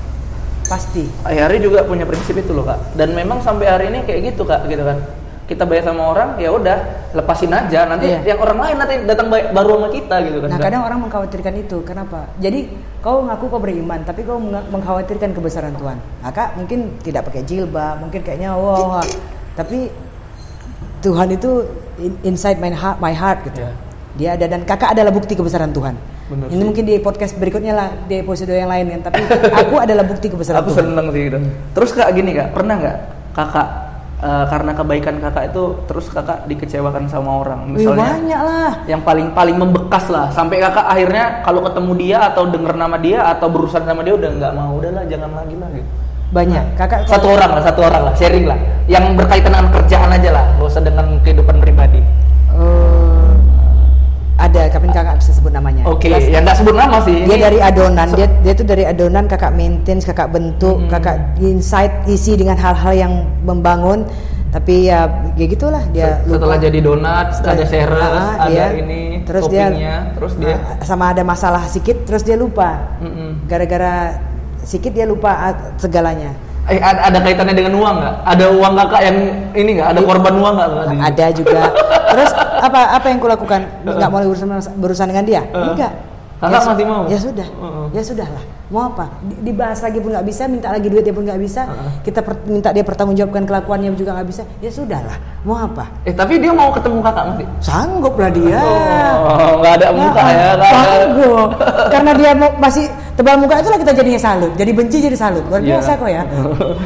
pasti 0.71 1.03
Ayari 1.27 1.59
juga 1.59 1.83
punya 1.83 2.07
prinsip 2.07 2.31
itu 2.33 2.55
loh 2.55 2.63
kak 2.63 2.95
dan 2.95 3.11
memang 3.11 3.43
sampai 3.43 3.67
hari 3.67 3.85
ini 3.91 4.07
kayak 4.07 4.31
gitu 4.31 4.47
kak 4.47 4.63
gitu 4.65 4.87
kan 4.87 5.03
kita 5.43 5.67
bayar 5.67 5.83
sama 5.83 6.15
orang 6.15 6.39
ya 6.39 6.47
udah 6.47 6.77
lepasin 7.11 7.51
aja 7.51 7.83
nanti 7.83 8.07
Iya. 8.07 8.23
yang 8.23 8.39
orang 8.39 8.55
lain 8.63 8.75
nanti 8.79 8.95
datang 9.03 9.27
bay- 9.27 9.51
baru 9.51 9.75
sama 9.75 9.91
kita 9.91 10.15
gitu 10.23 10.37
kan 10.39 10.47
Nah 10.47 10.55
Kak. 10.55 10.63
kadang 10.63 10.81
orang 10.87 10.99
mengkhawatirkan 11.03 11.53
itu, 11.59 11.77
kenapa? 11.83 12.19
Jadi 12.39 12.71
kau 13.03 13.19
ngaku 13.19 13.51
kau 13.51 13.59
beriman, 13.59 13.99
tapi 13.99 14.23
kau 14.23 14.39
meng- 14.39 14.63
mengkhawatirkan 14.71 15.35
kebesaran 15.35 15.75
Tuhan. 15.75 15.99
Maka 16.23 16.55
mungkin 16.55 16.95
tidak 17.03 17.27
pakai 17.27 17.43
jilbab, 17.43 17.99
mungkin 17.99 18.23
kayaknya 18.23 18.55
wah, 18.55 19.03
wah. 19.03 19.07
tapi 19.51 19.91
Tuhan 21.03 21.35
itu 21.35 21.67
in- 21.99 22.19
inside 22.23 22.55
my 22.55 22.71
heart, 22.71 23.03
my 23.03 23.11
heart 23.11 23.43
gitu. 23.43 23.59
Iya. 23.59 23.71
Dia 24.15 24.29
ada 24.39 24.45
dan 24.47 24.63
kakak 24.63 24.95
adalah 24.95 25.11
bukti 25.11 25.35
kebesaran 25.35 25.75
Tuhan. 25.75 25.99
Benar 26.31 26.47
Ini 26.47 26.55
sih. 26.55 26.63
mungkin 26.63 26.83
di 26.85 26.95
podcast 26.97 27.33
berikutnya 27.35 27.73
lah, 27.73 27.89
di 28.01 28.15
episode 28.17 28.47
yang 28.49 28.65
lain 28.65 28.87
kan. 28.89 29.11
Tapi 29.11 29.19
aku 29.51 29.75
adalah 29.77 30.03
bukti 30.03 30.27
kebesaran 30.27 30.59
aku 30.59 30.71
Tuhan. 30.71 30.79
seneng 30.87 31.05
sih 31.09 31.21
gitu 31.21 31.37
terus 31.71 31.89
kak 31.91 32.07
gini 32.11 32.31
kak 32.31 32.49
pernah 32.51 32.75
nggak 32.77 32.97
kakak 33.31 33.67
eh, 34.17 34.45
karena 34.47 34.71
kebaikan 34.71 35.15
kakak 35.19 35.43
itu 35.47 35.63
terus 35.85 36.05
kakak 36.07 36.45
dikecewakan 36.45 37.03
sama 37.05 37.31
orang 37.37 37.59
Wih, 37.67 37.83
misalnya 37.83 38.07
banyak 38.15 38.41
lah. 38.41 38.71
yang 38.85 39.01
paling 39.01 39.27
paling 39.31 39.55
membekas 39.55 40.07
lah 40.07 40.29
sampai 40.29 40.57
kakak 40.57 40.85
akhirnya 40.85 41.41
kalau 41.41 41.59
ketemu 41.61 41.91
dia 41.97 42.17
atau 42.25 42.43
denger 42.45 42.73
nama 42.75 42.95
dia 42.95 43.19
atau 43.27 43.47
berurusan 43.47 43.83
sama 43.83 43.99
dia 43.99 44.13
udah 44.13 44.29
nggak 44.31 44.53
mau 44.53 44.71
udahlah 44.75 45.03
jangan 45.05 45.31
lagi 45.33 45.55
lah 45.55 45.69
gitu 45.71 45.89
Banyak. 46.31 46.79
Kakak 46.79 46.99
satu 47.05 47.27
orang 47.27 47.51
lah 47.51 47.61
satu 47.61 47.81
orang 47.83 48.01
lah 48.07 48.13
sharing 48.15 48.47
lah 48.47 48.55
yang 48.87 49.03
berkaitan 49.13 49.51
dengan 49.51 49.67
kerjaan 49.69 50.09
aja 50.09 50.29
lah 50.31 50.45
gak 50.55 50.63
usah 50.65 50.79
dengan 50.79 51.19
kehidupan 51.19 51.59
pribadi 51.59 51.99
Eh, 52.51 52.80
ada, 54.41 54.61
kapan 54.67 54.89
kakak 54.89 55.15
bisa 55.17 55.31
sebut 55.31 55.51
namanya? 55.51 55.83
oke 55.83 56.01
Jelas. 56.01 56.25
yang 56.25 56.41
nggak 56.41 56.57
sebut 56.57 56.73
nama 56.73 56.97
sih 57.01 57.15
dia 57.19 57.29
Ini- 57.31 57.43
dari 57.43 57.59
adonan 57.59 58.07
dia 58.11 58.27
dia 58.37 58.53
tuh 58.53 58.65
dari 58.65 58.83
adonan 58.83 59.25
kakak 59.25 59.51
maintenance 59.51 60.03
kakak 60.03 60.27
bentuk 60.27 60.77
Mm-mm. 60.77 60.89
kakak 60.89 61.15
insight 61.39 61.93
isi 62.05 62.33
dengan 62.33 62.55
hal-hal 62.55 62.91
yang 62.91 63.13
membangun 63.41 64.03
tapi 64.51 64.85
ya 64.85 65.07
kayak 65.31 65.49
gitulah 65.49 65.79
dia 65.89 66.19
Se- 66.19 66.27
setelah 66.29 66.57
lupa. 66.57 66.65
jadi 66.67 66.79
donat 66.81 67.27
Setelah- 67.31 67.55
ada 67.55 67.65
seres 67.65 68.03
Ah, 68.19 68.33
ada 68.37 68.51
iya. 68.51 68.67
ini 68.75 69.01
terus 69.23 69.43
toppingnya 69.45 69.71
dia 69.71 69.95
terus 70.11 70.33
dia 70.35 70.55
ah, 70.59 70.83
sama 70.83 71.05
ada 71.07 71.23
masalah 71.23 71.63
sedikit 71.65 72.03
terus 72.03 72.21
dia 72.21 72.35
lupa 72.35 72.99
gara-gara 73.45 74.19
sedikit 74.61 74.91
dia 74.91 75.05
lupa 75.05 75.31
ah, 75.31 75.53
segalanya 75.75 76.35
Eh, 76.71 76.79
ada, 76.79 76.99
ada 77.05 77.19
kaitannya 77.19 77.51
dengan 77.53 77.73
uang 77.75 77.95
nggak? 77.97 78.15
Ada 78.25 78.45
uang 78.49 78.73
kakak 78.77 79.01
yang 79.03 79.17
ini 79.53 79.69
nggak? 79.75 79.87
Ada 79.91 79.99
korban 80.01 80.33
uang 80.33 80.53
nggak? 80.55 80.69
Ada 81.03 81.25
juga 81.31 81.61
terus 82.07 82.31
apa 82.67 82.79
apa 82.93 83.05
yang 83.07 83.19
kulakukan? 83.19 83.61
Nggak 83.83 84.07
mau 84.07 84.19
berurusan 84.19 84.47
berurusan 84.75 85.07
dengan 85.07 85.25
dia? 85.25 85.41
Heeh. 85.45 85.67
Enggak. 85.69 85.93
Kakak 86.41 86.57
su- 86.57 86.69
masih 86.73 86.85
mau? 86.85 87.03
Ya 87.05 87.17
sudah. 87.19 87.45
Heeh. 87.45 87.85
Ya 87.91 88.01
sudahlah. 88.01 88.43
Mau 88.67 88.87
apa? 88.87 89.05
Di- 89.21 89.39
Dibahas 89.45 89.79
lagi 89.79 89.99
pun 89.99 90.09
nggak 90.09 90.25
bisa, 90.25 90.43
minta 90.47 90.67
lagi 90.67 90.87
duitnya 90.87 91.11
pun 91.11 91.21
nggak 91.21 91.37
bisa. 91.37 91.61
Kita 92.01 92.19
per- 92.19 92.41
minta 92.45 92.71
dia 92.71 92.81
pertanggungjawabkan 92.81 93.43
kelakuannya 93.43 93.93
juga 93.93 94.15
nggak 94.15 94.25
bisa. 94.25 94.41
Ya 94.57 94.71
sudahlah. 94.71 95.17
Mau 95.43 95.53
apa? 95.53 95.91
Eh 96.01 96.11
tapi 96.11 96.39
dia 96.39 96.49
mau 96.49 96.71
ketemu 96.71 96.97
kakak 96.99 97.23
masih? 97.29 97.45
Sanggup 97.59 98.15
lah 98.15 98.31
dia. 98.31 98.57
Oh, 99.19 99.59
nggak 99.59 99.73
ada 99.75 99.87
muka 99.91 100.21
ya, 100.23 100.47
nggak 100.49 100.71
ada. 100.71 100.71
Sanggup. 100.87 101.49
Karena 101.93 102.11
dia 102.15 102.31
mau 102.33 102.49
masih 102.57 102.85
tebal 103.21 103.37
muka 103.37 103.61
itulah 103.61 103.77
kita 103.77 103.93
jadinya 103.93 104.17
salut. 104.17 104.51
Jadi 104.57 104.71
benci 104.73 104.97
jadi 104.97 105.13
salut. 105.13 105.45
Luar 105.45 105.61
Iya. 105.61 105.77
biasa 105.77 105.91
kok 106.01 106.09
ya. 106.09 106.23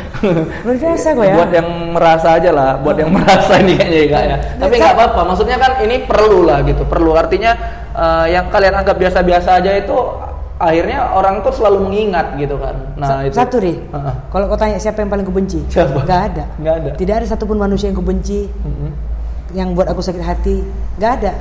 Luar 0.68 0.78
biasa 0.78 1.08
kok 1.16 1.24
ya. 1.24 1.36
Buat 1.40 1.52
yang 1.56 1.70
merasa 1.96 2.28
aja 2.36 2.50
lah, 2.52 2.70
buat 2.84 2.98
yang 3.00 3.12
merasa 3.16 3.54
ini 3.64 3.80
kayaknya 3.80 4.00
ya, 4.04 4.08
Kak 4.12 4.24
ya. 4.28 4.38
Tapi 4.60 4.74
nggak 4.76 4.94
apa-apa, 5.00 5.22
maksudnya 5.32 5.56
kan 5.56 5.72
ini 5.80 6.04
perlu 6.04 6.44
lah 6.44 6.60
gitu, 6.68 6.84
perlu. 6.84 7.16
Artinya 7.16 7.56
eh, 7.96 8.26
yang 8.36 8.52
kalian 8.52 8.76
anggap 8.76 9.00
biasa-biasa 9.00 9.64
aja 9.64 9.72
itu 9.80 9.96
akhirnya 10.60 11.16
orang 11.16 11.40
tuh 11.44 11.56
selalu 11.56 11.88
mengingat 11.88 12.36
gitu 12.36 12.60
kan. 12.60 12.76
Nah, 13.00 13.24
itu. 13.24 13.36
Satu. 13.36 13.58
Heeh. 13.64 14.14
Kalau 14.32 14.46
kau 14.52 14.60
tanya 14.60 14.76
siapa 14.76 15.00
yang 15.04 15.12
paling 15.12 15.24
kubenci? 15.24 15.64
Siapa? 15.72 16.04
Gak 16.04 16.22
ada. 16.36 16.44
Nggak 16.60 16.76
ada. 16.84 16.90
Tidak 17.00 17.16
ada 17.16 17.26
satupun 17.28 17.56
manusia 17.56 17.88
yang 17.88 17.96
kubenci, 17.96 18.52
Mm-mm. 18.52 18.92
yang 19.56 19.72
buat 19.72 19.88
aku 19.88 20.04
sakit 20.04 20.24
hati. 20.24 20.60
Gak 21.00 21.12
ada. 21.24 21.32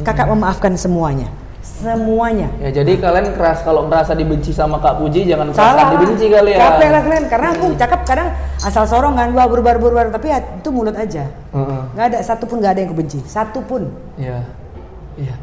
Kakak 0.00 0.26
memaafkan 0.32 0.72
semuanya. 0.80 1.28
Semuanya. 1.64 2.52
Ya 2.60 2.70
jadi 2.70 3.00
kalian 3.00 3.32
keras 3.32 3.64
kalau 3.64 3.88
merasa 3.88 4.12
dibenci 4.12 4.52
sama 4.52 4.76
Kak 4.84 5.00
Puji 5.00 5.24
jangan 5.24 5.48
merasa 5.48 5.96
dibenci 5.96 6.28
kalian. 6.28 6.60
Capek 6.60 6.88
lah 6.92 7.02
kalian. 7.02 7.24
Karena 7.32 7.48
aku 7.56 7.66
cakap 7.80 8.00
kadang 8.04 8.28
asal 8.60 8.84
sorongan, 8.84 9.32
wah 9.32 9.48
berbar 9.48 9.80
berbar 9.80 10.12
tapi 10.12 10.28
ya, 10.28 10.44
itu 10.44 10.68
mulut 10.68 10.92
aja. 10.92 11.24
Heeh. 11.56 11.82
Gak 11.96 12.04
ada 12.12 12.18
satupun 12.20 12.60
gak 12.60 12.76
ada 12.76 12.80
yang 12.84 12.90
kubenci. 12.92 13.24
Satupun. 13.24 13.88
Iya. 14.20 14.44
Iya. 15.16 15.34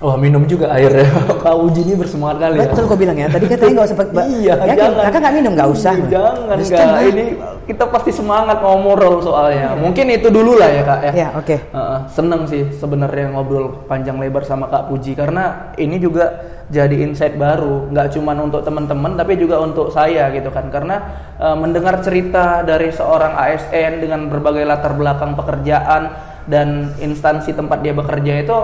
Wah 0.00 0.16
minum 0.16 0.48
juga 0.48 0.72
airnya. 0.72 1.04
Kak 1.44 1.56
Uji 1.60 1.84
ini 1.84 1.92
bersemangat 1.92 2.40
kali 2.40 2.56
ya. 2.56 2.72
Betul 2.72 2.84
kau 2.88 2.96
bilang 2.96 3.20
ya. 3.20 3.28
Tadi 3.28 3.44
katanya 3.52 3.84
gak 3.84 3.86
usah. 3.92 3.96
Iya, 4.40 4.54
Yakin? 4.56 4.76
jangan. 4.80 5.04
Kakak 5.04 5.20
gak 5.20 5.34
minum? 5.36 5.52
Gak 5.52 5.70
usah. 5.76 5.92
Jangan, 6.08 6.56
Just 6.56 6.72
enggak. 6.72 6.80
tengah. 6.80 7.00
Ini 7.04 7.24
kita 7.68 7.84
pasti 7.92 8.10
semangat 8.16 8.58
mau 8.64 8.80
moral 8.80 9.20
soalnya. 9.20 9.76
Mungkin 9.76 10.08
itu 10.08 10.32
dulu 10.32 10.56
lah 10.56 10.72
ya, 10.72 10.82
Kak 10.88 11.00
ya. 11.04 11.12
Ya, 11.12 11.28
oke. 11.36 11.56
Heeh, 11.60 11.98
seneng 12.08 12.48
sih 12.48 12.64
sebenarnya 12.72 13.28
ngobrol 13.36 13.84
panjang 13.84 14.16
lebar 14.16 14.40
sama 14.48 14.72
Kak 14.72 14.88
Puji 14.88 15.12
karena 15.12 15.76
ini 15.76 16.00
juga 16.00 16.48
jadi 16.72 16.96
insight 17.02 17.34
baru, 17.34 17.90
nggak 17.90 18.14
cuma 18.14 18.32
untuk 18.38 18.62
teman-teman 18.62 19.18
tapi 19.18 19.36
juga 19.36 19.60
untuk 19.60 19.92
saya 19.92 20.32
gitu 20.32 20.48
kan. 20.48 20.72
Karena 20.72 20.96
eh, 21.36 21.56
mendengar 21.60 22.00
cerita 22.00 22.64
dari 22.64 22.88
seorang 22.88 23.36
ASN 23.36 24.00
dengan 24.00 24.32
berbagai 24.32 24.64
latar 24.64 24.96
belakang 24.96 25.36
pekerjaan 25.36 26.08
dan 26.48 26.96
instansi 27.04 27.52
tempat 27.52 27.84
dia 27.84 27.92
bekerja 27.92 28.40
itu 28.40 28.58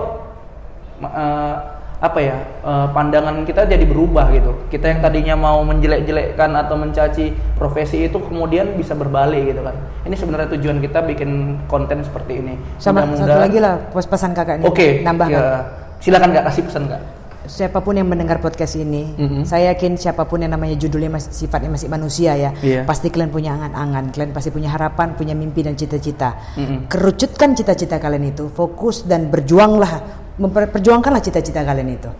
eh, 0.99 1.55
apa 1.97 2.19
ya 2.19 2.37
eh, 2.61 2.87
pandangan 2.91 3.41
kita 3.41 3.65
jadi 3.65 3.81
berubah 3.83 4.29
gitu 4.29 4.53
kita 4.69 4.85
yang 4.87 4.99
tadinya 5.01 5.33
mau 5.35 5.65
menjelek-jelekkan 5.65 6.53
atau 6.55 6.77
mencaci 6.77 7.33
profesi 7.53 8.05
itu 8.05 8.17
kemudian 8.19 8.77
bisa 8.77 8.93
berbalik 8.93 9.49
gitu 9.49 9.65
kan 9.65 9.73
ini 10.05 10.13
sebenarnya 10.13 10.53
tujuan 10.53 10.77
kita 10.77 11.01
bikin 11.03 11.29
konten 11.65 12.05
seperti 12.05 12.37
ini 12.37 12.53
Sama 12.77 13.01
satu 13.01 13.17
Mudah-mudahan- 13.17 13.41
lagi 13.41 13.59
lah 13.59 13.75
pesan 13.89 14.31
kakak 14.31 14.61
nih. 14.61 14.65
oke 14.65 14.87
Nambahkan. 15.01 15.33
ya. 15.33 15.59
silakan 15.97 16.29
nggak 16.29 16.45
kasih 16.45 16.63
pesan 16.63 16.81
nggak 16.85 17.01
siapa 17.47 17.79
pun 17.81 17.97
yang 17.97 18.05
mendengar 18.07 18.37
podcast 18.37 18.75
ini, 18.75 19.15
Mhm. 19.15 19.41
saya 19.43 19.73
yakin 19.73 19.95
siapa 19.95 20.27
pun 20.27 20.43
yang 20.43 20.53
namanya 20.53 20.75
judulnya 20.75 21.09
masih, 21.09 21.31
sifatnya 21.33 21.71
masih 21.71 21.87
manusia 21.87 22.35
ya, 22.35 22.51
Iya. 22.59 22.83
pasti 22.83 23.07
kalian 23.09 23.31
punya 23.31 23.55
angan-angan, 23.55 24.13
kalian 24.13 24.31
pasti 24.35 24.51
punya 24.53 24.69
harapan, 24.69 25.17
punya 25.17 25.33
mimpi 25.33 25.63
dan 25.65 25.73
cita-cita. 25.73 26.35
Mhm. 26.53 26.91
Kerucutkan 26.91 27.55
cita-cita 27.55 27.97
kalian 27.97 28.29
itu, 28.29 28.51
fokus 28.51 29.07
dan 29.07 29.31
berjuanglah, 29.31 30.03
memperjuangkanlah 30.37 31.23
cita-cita 31.23 31.65
kalian 31.65 31.89
itu. 31.97 32.11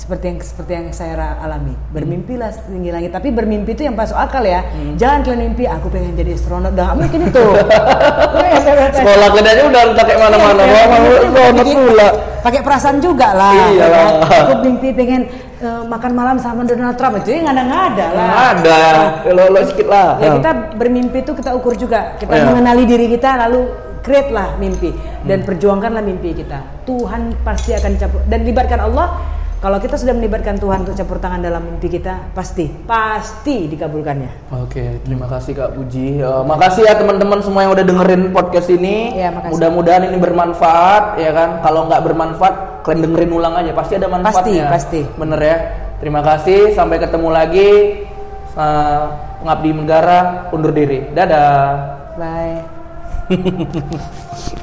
Seperti 0.00 0.32
yang 0.32 0.38
seperti 0.40 0.72
yang 0.72 0.86
saya 0.96 1.36
alami, 1.44 1.76
bermimpilah 1.92 2.48
setinggi 2.48 2.88
langit. 2.88 3.12
Tapi 3.12 3.28
bermimpi 3.28 3.76
itu 3.76 3.84
yang 3.84 3.92
masuk 3.92 4.16
akal 4.16 4.40
ya. 4.40 4.64
Mhm. 4.64 4.96
Jangan 4.96 5.18
kalian 5.20 5.40
mimpi, 5.52 5.68
aku 5.68 5.92
pengen 5.92 6.16
jadi 6.16 6.32
astronot, 6.32 6.72
dah 6.72 6.96
mungkin 6.96 7.28
itu. 7.28 7.44
sekolah 8.96 9.28
kalian 9.28 9.46
aja 9.46 9.62
udah 9.68 9.82
pakai 9.92 10.16
mana-mana 10.16 10.62
wah 10.64 10.84
mau 10.88 11.52
pula 11.52 12.08
pakai 12.40 12.60
perasaan 12.64 12.96
juga 12.98 13.28
lah. 13.36 13.52
Iya 13.52 13.68
ya 13.76 13.86
kan? 13.92 14.06
Aku 14.40 14.52
mimpi 14.64 14.88
pengen 14.96 15.28
eh, 15.60 15.82
makan 15.84 16.12
malam 16.16 16.36
sama 16.40 16.64
Donald 16.64 16.96
Trump 16.96 17.20
itu 17.20 17.36
nggak 17.36 17.52
ada 17.52 17.62
nggak 17.62 17.82
ada 17.92 18.06
lah. 18.08 18.28
Ada 18.56 18.78
lo 19.36 19.44
lo 19.52 19.60
sedikit 19.60 19.86
lah 19.92 20.16
Ya 20.16 20.28
kita 20.40 20.50
bermimpi 20.80 21.18
itu 21.20 21.32
kita 21.36 21.50
ukur 21.52 21.76
juga. 21.76 22.16
Kita 22.16 22.32
Iya. 22.32 22.48
mengenali 22.48 22.88
diri 22.88 23.06
kita 23.06 23.36
lalu 23.38 23.68
create 24.00 24.32
lah 24.32 24.56
mimpi 24.56 24.88
Hmm. 24.90 25.28
dan 25.28 25.44
perjuangkanlah 25.44 26.00
mimpi 26.00 26.32
kita. 26.32 26.64
Tuhan 26.88 27.36
pasti 27.44 27.76
akan 27.76 27.92
campur 28.00 28.20
dan 28.24 28.40
libatkan 28.42 28.80
Allah. 28.80 29.36
Kalau 29.60 29.76
kita 29.76 30.00
sudah 30.00 30.16
melibatkan 30.16 30.56
Tuhan 30.56 30.88
untuk 30.88 30.96
campur 30.96 31.20
tangan 31.20 31.44
dalam 31.44 31.60
mimpi 31.60 31.92
kita, 31.92 32.32
pasti, 32.32 32.64
pasti 32.88 33.68
dikabulkannya. 33.68 34.56
Oke, 34.56 35.04
terima 35.04 35.28
kasih 35.28 35.52
Kak 35.52 35.76
Puji. 35.76 36.16
Eh, 36.16 36.42
makasih 36.48 36.88
ya 36.88 36.96
teman-teman 36.96 37.44
semua 37.44 37.68
yang 37.68 37.76
udah 37.76 37.84
dengerin 37.84 38.32
podcast 38.32 38.72
ini. 38.72 39.20
Makasih. 39.20 39.52
Mudah-mudahan 39.52 40.08
ini 40.08 40.16
bermanfaat, 40.16 41.20
ya 41.20 41.36
kan? 41.36 41.60
Kalau 41.60 41.92
nggak 41.92 42.02
bermanfaat, 42.08 42.54
kalian 42.88 43.04
dengerin 43.04 43.32
ulang 43.36 43.52
aja. 43.60 43.76
Pasti 43.76 44.00
ada 44.00 44.08
manfaatnya. 44.08 44.64
pasti. 44.72 45.04
Bener 45.20 45.40
ya. 45.44 45.56
Terima 46.00 46.24
kasih. 46.24 46.72
Sampai 46.72 46.96
ketemu 46.96 47.28
lagi. 47.28 47.70
Eh, 48.56 49.00
Pengabdi 49.44 49.70
Negara 49.76 50.48
undur 50.56 50.72
diri. 50.72 51.12
Dadah. 51.12 51.60
Bye. 52.16 52.64